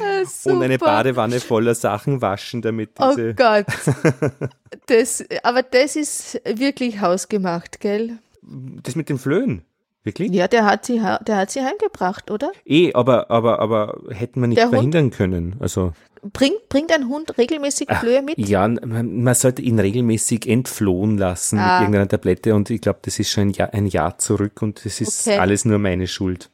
Ah, 0.00 0.50
und 0.50 0.62
eine 0.62 0.78
Badewanne 0.78 1.40
voller 1.40 1.74
Sachen 1.74 2.20
waschen, 2.20 2.60
damit 2.60 2.90
oh 2.98 3.10
diese. 3.10 3.30
Oh 3.30 3.34
Gott. 3.34 3.66
Das, 4.86 5.24
aber 5.44 5.62
das 5.62 5.94
ist 5.94 6.40
wirklich 6.44 7.00
hausgemacht, 7.00 7.78
gell? 7.78 8.18
Das 8.42 8.96
mit 8.96 9.08
den 9.08 9.18
Flöhen. 9.18 9.62
Wirklich? 10.04 10.32
Ja, 10.32 10.48
der 10.48 10.64
hat 10.64 10.84
sie, 10.84 11.00
der 11.26 11.36
hat 11.36 11.50
sie 11.50 11.60
heimgebracht, 11.62 12.30
oder? 12.30 12.50
Eh, 12.64 12.92
aber, 12.92 13.30
aber, 13.30 13.60
aber 13.60 14.00
hätten 14.10 14.40
wir 14.40 14.48
nicht 14.48 14.58
der 14.58 14.68
verhindern 14.68 15.04
Hund 15.04 15.14
können. 15.14 15.56
Also. 15.60 15.92
Bringt, 16.32 16.68
bringt 16.68 16.92
ein 16.92 17.08
Hund 17.08 17.36
regelmäßig 17.38 17.88
Flöhe 18.00 18.22
mit? 18.22 18.38
Ja, 18.38 18.66
man, 18.66 19.22
man, 19.22 19.34
sollte 19.34 19.62
ihn 19.62 19.78
regelmäßig 19.78 20.48
entflohen 20.48 21.18
lassen 21.18 21.58
ah. 21.58 21.74
mit 21.78 21.82
irgendeiner 21.82 22.08
Tablette 22.08 22.54
und 22.54 22.70
ich 22.70 22.80
glaube, 22.80 23.00
das 23.02 23.18
ist 23.18 23.30
schon 23.30 23.48
ein 23.48 23.50
Jahr, 23.50 23.74
ein 23.74 23.86
Jahr 23.86 24.18
zurück 24.18 24.62
und 24.62 24.84
das 24.84 25.00
ist 25.00 25.26
okay. 25.26 25.38
alles 25.38 25.64
nur 25.64 25.78
meine 25.78 26.06
Schuld. 26.06 26.50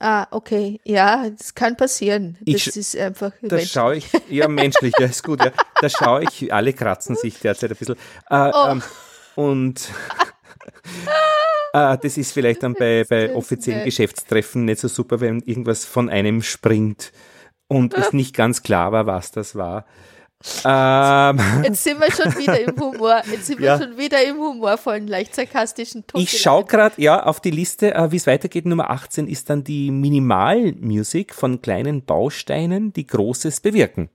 Ah, 0.00 0.28
okay. 0.30 0.80
Ja, 0.84 1.28
das 1.28 1.54
kann 1.54 1.76
passieren. 1.76 2.36
Das 2.40 2.68
ich, 2.68 2.76
ist 2.76 2.96
einfach. 2.96 3.32
Da 3.42 3.58
schaue 3.58 3.96
ich, 3.96 4.08
ja, 4.28 4.46
menschlich, 4.46 4.94
ja, 4.98 5.06
ist 5.06 5.24
gut, 5.24 5.44
ja. 5.44 5.50
Da 5.80 5.88
schaue 5.88 6.22
ich, 6.22 6.52
alle 6.52 6.72
kratzen 6.72 7.16
sich 7.16 7.40
derzeit 7.40 7.72
ein 7.72 7.76
bisschen. 7.76 7.96
Äh, 8.30 8.50
oh. 8.54 8.68
ähm, 8.70 8.82
und 9.34 9.88
Ah, 11.72 11.96
das 11.96 12.16
ist 12.16 12.32
vielleicht 12.32 12.62
dann 12.62 12.74
bei, 12.74 13.04
bei 13.08 13.34
offiziellen 13.34 13.84
Geschäftstreffen 13.84 14.64
nicht 14.64 14.80
so 14.80 14.88
super, 14.88 15.20
wenn 15.20 15.40
irgendwas 15.40 15.84
von 15.84 16.08
einem 16.08 16.42
springt 16.42 17.12
und 17.68 17.94
es 17.94 18.12
nicht 18.12 18.34
ganz 18.34 18.62
klar 18.62 18.92
war, 18.92 19.06
was 19.06 19.30
das 19.30 19.54
war. 19.54 19.84
Ähm, 20.64 21.64
Jetzt 21.64 21.82
sind 21.82 22.00
wir 22.00 22.12
schon 22.12 22.32
wieder 22.38 22.60
im 22.60 22.78
Humor. 22.78 23.22
Jetzt 23.28 23.46
sind 23.46 23.60
ja. 23.60 23.78
wir 23.78 23.86
schon 23.86 23.98
wieder 23.98 24.22
im 24.22 24.36
humorvollen, 24.36 25.08
leicht 25.08 25.34
sarkastischen 25.34 26.06
Ton. 26.06 26.20
Ich 26.20 26.40
schaue 26.40 26.64
gerade 26.64 26.94
ja 27.02 27.24
auf 27.24 27.40
die 27.40 27.50
Liste, 27.50 27.92
äh, 27.92 28.12
wie 28.12 28.16
es 28.16 28.28
weitergeht. 28.28 28.64
Nummer 28.64 28.90
18 28.90 29.26
ist 29.26 29.50
dann 29.50 29.64
die 29.64 29.90
Minimalmusik 29.90 31.34
von 31.34 31.60
kleinen 31.60 32.04
Bausteinen, 32.04 32.92
die 32.92 33.06
Großes 33.06 33.60
bewirken 33.60 34.10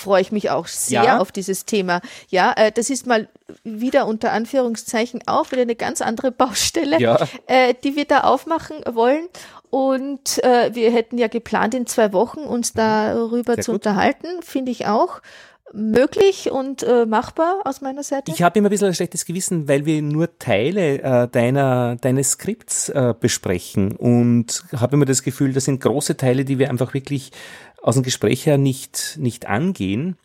freue 0.00 0.22
ich 0.22 0.32
mich 0.32 0.50
auch 0.50 0.66
sehr 0.66 1.04
ja. 1.04 1.18
auf 1.18 1.30
dieses 1.32 1.64
Thema. 1.66 2.00
Ja, 2.28 2.52
äh, 2.56 2.72
das 2.72 2.90
ist 2.90 3.06
mal 3.06 3.28
wieder 3.64 4.06
unter 4.06 4.32
Anführungszeichen 4.32 5.22
auch 5.26 5.52
wieder 5.52 5.62
eine 5.62 5.76
ganz 5.76 6.00
andere 6.00 6.30
Baustelle, 6.32 7.00
ja. 7.00 7.18
äh, 7.46 7.74
die 7.84 7.96
wir 7.96 8.04
da 8.04 8.20
aufmachen 8.20 8.76
wollen. 8.92 9.28
Und 9.70 10.42
äh, 10.42 10.74
wir 10.74 10.90
hätten 10.90 11.16
ja 11.16 11.28
geplant, 11.28 11.74
in 11.74 11.86
zwei 11.86 12.12
Wochen 12.12 12.40
uns 12.40 12.72
darüber 12.72 13.54
sehr 13.54 13.64
zu 13.64 13.72
gut. 13.72 13.86
unterhalten, 13.86 14.42
finde 14.42 14.72
ich 14.72 14.86
auch 14.86 15.20
möglich 15.72 16.50
und 16.50 16.82
äh, 16.82 17.06
machbar 17.06 17.60
aus 17.64 17.80
meiner 17.80 18.02
Seite? 18.02 18.32
Ich 18.32 18.42
habe 18.42 18.58
immer 18.58 18.68
ein 18.68 18.70
bisschen 18.70 18.88
ein 18.88 18.94
schlechtes 18.94 19.24
Gewissen, 19.24 19.68
weil 19.68 19.86
wir 19.86 20.02
nur 20.02 20.38
Teile 20.38 21.02
äh, 21.02 21.28
deiner, 21.28 21.96
deines 21.96 22.32
Skripts 22.32 22.88
äh, 22.88 23.14
besprechen 23.18 23.92
und 23.96 24.64
habe 24.76 24.96
immer 24.96 25.06
das 25.06 25.22
Gefühl, 25.22 25.52
das 25.52 25.64
sind 25.64 25.80
große 25.80 26.16
Teile, 26.16 26.44
die 26.44 26.58
wir 26.58 26.70
einfach 26.70 26.94
wirklich 26.94 27.32
aus 27.82 27.94
dem 27.94 28.02
Gespräch 28.02 28.46
her 28.46 28.58
nicht, 28.58 29.16
nicht 29.18 29.46
angehen. 29.46 30.16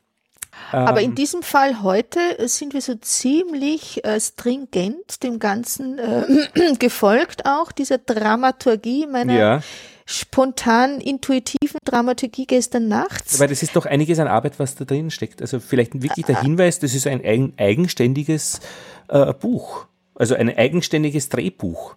Aber 0.71 1.01
in 1.01 1.15
diesem 1.15 1.43
Fall 1.43 1.83
heute 1.83 2.19
äh, 2.39 2.47
sind 2.47 2.73
wir 2.73 2.81
so 2.81 2.95
ziemlich 2.95 4.03
äh, 4.05 4.19
stringent 4.19 5.23
dem 5.23 5.39
Ganzen 5.39 5.99
äh, 5.99 6.73
gefolgt, 6.79 7.45
auch 7.45 7.71
dieser 7.71 7.97
Dramaturgie 7.97 9.05
meiner 9.05 9.37
Ja, 9.37 9.61
spontan 10.05 11.01
intuitiven 11.01 11.79
Dramaturgie 11.83 12.45
gestern 12.45 12.87
nachts. 12.87 13.39
weil 13.39 13.47
das 13.47 13.63
ist 13.63 13.75
doch 13.75 13.85
einiges 13.85 14.19
an 14.19 14.27
Arbeit, 14.27 14.59
was 14.59 14.75
da 14.75 14.85
drin 14.85 15.09
steckt. 15.09 15.41
Also 15.41 15.59
vielleicht 15.59 16.01
wirklich 16.01 16.25
der 16.25 16.41
Hinweis, 16.41 16.79
das 16.79 16.93
ist 16.93 17.07
ein 17.07 17.23
eigen, 17.23 17.53
eigenständiges 17.57 18.59
äh, 19.07 19.33
Buch. 19.33 19.87
Also 20.13 20.35
ein 20.35 20.55
eigenständiges 20.55 21.29
Drehbuch. 21.29 21.95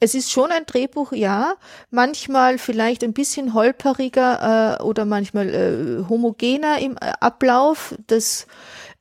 Es 0.00 0.14
ist 0.14 0.30
schon 0.30 0.50
ein 0.50 0.66
Drehbuch, 0.66 1.12
ja. 1.12 1.54
Manchmal 1.90 2.58
vielleicht 2.58 3.04
ein 3.04 3.12
bisschen 3.12 3.54
holperiger 3.54 4.78
äh, 4.80 4.82
oder 4.82 5.04
manchmal 5.04 5.48
äh, 5.48 6.08
homogener 6.08 6.78
im 6.80 6.96
äh, 6.96 7.12
Ablauf. 7.20 7.94
Das 8.06 8.46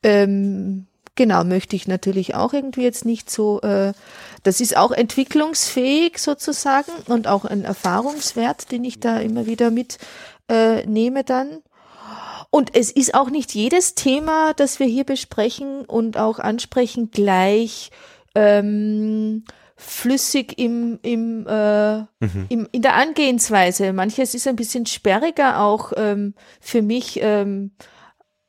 ähm, 0.03 0.85
genau 1.15 1.43
möchte 1.43 1.75
ich 1.75 1.87
natürlich 1.87 2.35
auch 2.35 2.53
irgendwie 2.53 2.83
jetzt 2.83 3.05
nicht 3.05 3.29
so. 3.29 3.61
Äh, 3.61 3.93
das 4.43 4.59
ist 4.61 4.75
auch 4.75 4.91
entwicklungsfähig 4.91 6.17
sozusagen 6.17 6.91
und 7.07 7.27
auch 7.27 7.45
ein 7.45 7.63
Erfahrungswert, 7.63 8.71
den 8.71 8.83
ich 8.83 8.99
da 8.99 9.19
immer 9.19 9.45
wieder 9.45 9.71
mitnehme 9.71 10.03
äh, 10.49 10.85
nehme 10.85 11.23
dann. 11.23 11.61
Und 12.49 12.75
es 12.75 12.91
ist 12.91 13.15
auch 13.15 13.29
nicht 13.29 13.55
jedes 13.55 13.95
Thema, 13.95 14.53
das 14.53 14.79
wir 14.79 14.85
hier 14.85 15.05
besprechen 15.05 15.85
und 15.85 16.17
auch 16.17 16.37
ansprechen, 16.37 17.09
gleich 17.09 17.89
ähm, 18.35 19.43
flüssig 19.75 20.59
im, 20.59 20.99
im, 21.01 21.47
äh, 21.47 21.99
im, 22.49 22.67
in 22.71 22.81
der 22.81 22.95
Angehensweise. 22.95 23.91
Manches 23.91 24.35
ist 24.35 24.47
ein 24.47 24.55
bisschen 24.55 24.85
sperriger 24.85 25.61
auch 25.61 25.93
ähm, 25.95 26.35
für 26.61 26.83
mich, 26.83 27.19
ähm, 27.21 27.71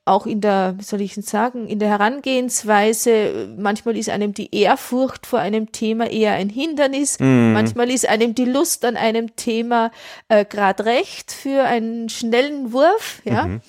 auch 0.06 0.26
in 0.26 0.40
der, 0.40 0.74
wie 0.76 0.82
soll 0.82 1.00
ich 1.00 1.14
denn 1.14 1.22
sagen, 1.22 1.66
in 1.66 1.78
der 1.78 1.88
Herangehensweise. 1.88 3.54
Manchmal 3.56 3.96
ist 3.96 4.10
einem 4.10 4.34
die 4.34 4.54
Ehrfurcht 4.54 5.26
vor 5.26 5.38
einem 5.38 5.72
Thema 5.72 6.10
eher 6.10 6.34
ein 6.34 6.50
Hindernis. 6.50 7.18
Manchmal 7.20 7.90
ist 7.90 8.06
einem 8.08 8.34
die 8.34 8.44
Lust 8.44 8.84
an 8.84 8.96
einem 8.96 9.34
Thema 9.36 9.90
äh, 10.28 10.44
grad 10.44 10.82
recht 10.82 11.32
für 11.32 11.64
einen 11.64 12.08
schnellen 12.08 12.72
Wurf, 12.72 13.22
ja. 13.24 13.60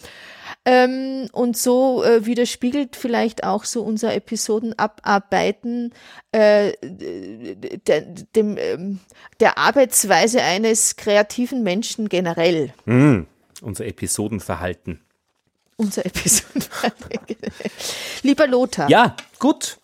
Ähm, 0.68 1.28
und 1.32 1.58
so 1.58 2.04
äh, 2.04 2.26
widerspiegelt 2.26 2.96
vielleicht 2.96 3.44
auch 3.44 3.66
so 3.66 3.84
unser 3.84 4.16
Episodenabarbeiten 4.16 5.94
äh, 6.32 6.74
der, 6.82 8.02
dem, 8.36 8.58
ähm, 8.58 9.00
der 9.40 9.60
Arbeitsweise 9.60 10.42
eines 10.42 10.96
kreativen 10.96 11.62
Menschen 11.62 12.10
generell. 12.10 12.74
Mm, 12.86 13.22
unser 13.62 13.86
Episodenverhalten. 13.86 15.05
Unser 15.78 16.06
Episode. 16.06 16.66
Lieber 18.24 18.48
Lothar, 18.48 18.90
Ja, 18.90 19.16
gut. 19.40 19.78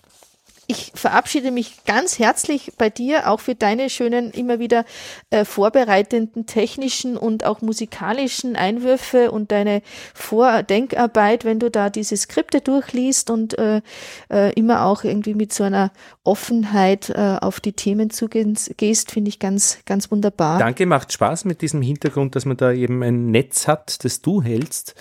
Ich 0.71 0.91
verabschiede 0.95 1.51
mich 1.51 1.83
ganz 1.85 2.17
herzlich 2.17 2.71
bei 2.77 2.89
dir, 2.89 3.29
auch 3.29 3.41
für 3.41 3.55
deine 3.55 3.89
schönen, 3.89 4.31
immer 4.31 4.57
wieder 4.59 4.85
äh, 5.29 5.43
vorbereitenden 5.43 6.45
technischen 6.45 7.17
und 7.17 7.45
auch 7.45 7.61
musikalischen 7.61 8.55
Einwürfe 8.55 9.31
und 9.31 9.51
deine 9.51 9.81
Vordenkarbeit, 10.13 11.43
wenn 11.43 11.59
du 11.59 11.69
da 11.69 11.89
diese 11.89 12.15
Skripte 12.15 12.61
durchliest 12.61 13.29
und 13.29 13.57
äh, 13.59 13.81
äh, 14.31 14.53
immer 14.53 14.85
auch 14.85 15.03
irgendwie 15.03 15.33
mit 15.33 15.53
so 15.53 15.65
einer 15.65 15.91
Offenheit 16.23 17.09
äh, 17.09 17.37
auf 17.41 17.59
die 17.59 17.73
Themen 17.73 18.09
zugehst, 18.09 19.11
finde 19.11 19.29
ich 19.29 19.39
ganz, 19.39 19.79
ganz 19.85 20.09
wunderbar. 20.09 20.57
Danke, 20.57 20.85
macht 20.85 21.11
Spaß 21.11 21.43
mit 21.45 21.61
diesem 21.61 21.81
Hintergrund, 21.81 22.35
dass 22.35 22.45
man 22.45 22.55
da 22.55 22.71
eben 22.71 23.03
ein 23.03 23.29
Netz 23.31 23.67
hat, 23.67 24.05
das 24.05 24.21
du 24.21 24.41
hältst, 24.41 24.95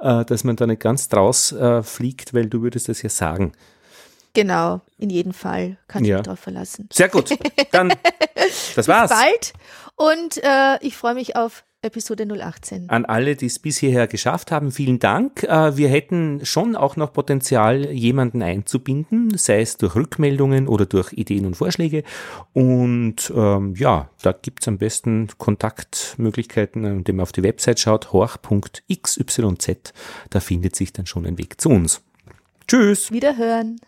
äh, 0.00 0.24
dass 0.26 0.44
man 0.44 0.56
da 0.56 0.66
nicht 0.66 0.82
ganz 0.82 1.08
draus 1.08 1.52
äh, 1.52 1.82
fliegt, 1.82 2.34
weil 2.34 2.46
du 2.46 2.60
würdest 2.60 2.90
das 2.90 3.00
ja 3.00 3.08
sagen. 3.08 3.52
Genau, 4.34 4.80
in 4.98 5.10
jedem 5.10 5.32
Fall 5.32 5.78
kann 5.88 6.02
ich 6.04 6.10
Ja. 6.10 6.16
mich 6.18 6.24
darauf 6.24 6.40
verlassen. 6.40 6.88
Sehr 6.92 7.08
gut. 7.08 7.30
Dann, 7.72 7.92
das 8.76 8.88
war's. 8.88 9.10
Bald 9.10 9.52
und 9.96 10.42
äh, 10.42 10.78
ich 10.84 10.96
freue 10.96 11.14
mich 11.14 11.36
auf 11.36 11.64
Episode 11.82 12.26
018. 12.26 12.88
An 12.88 13.04
alle, 13.04 13.36
die 13.36 13.44
es 13.44 13.58
bis 13.58 13.76
hierher 13.76 14.06
geschafft 14.06 14.50
haben, 14.50 14.72
vielen 14.72 14.98
Dank. 14.98 15.42
Äh, 15.44 15.76
Wir 15.76 15.88
hätten 15.90 16.40
schon 16.44 16.76
auch 16.76 16.96
noch 16.96 17.12
Potenzial, 17.12 17.90
jemanden 17.92 18.42
einzubinden, 18.42 19.36
sei 19.36 19.60
es 19.60 19.76
durch 19.76 19.94
Rückmeldungen 19.94 20.66
oder 20.66 20.86
durch 20.86 21.12
Ideen 21.12 21.44
und 21.44 21.56
Vorschläge. 21.56 22.02
Und 22.54 23.30
ähm, 23.36 23.74
ja, 23.76 24.08
da 24.22 24.32
gibt's 24.32 24.66
am 24.66 24.78
besten 24.78 25.28
Kontaktmöglichkeiten, 25.36 26.84
indem 26.84 27.16
man 27.16 27.22
auf 27.24 27.32
die 27.32 27.42
Website 27.42 27.78
schaut, 27.80 28.12
horch.xyz. 28.12 29.92
Da 30.30 30.40
findet 30.40 30.76
sich 30.76 30.92
dann 30.92 31.04
schon 31.06 31.26
ein 31.26 31.36
Weg 31.38 31.60
zu 31.60 31.68
uns. 31.68 32.00
Tschüss. 32.66 33.12
Wiederhören. 33.12 33.78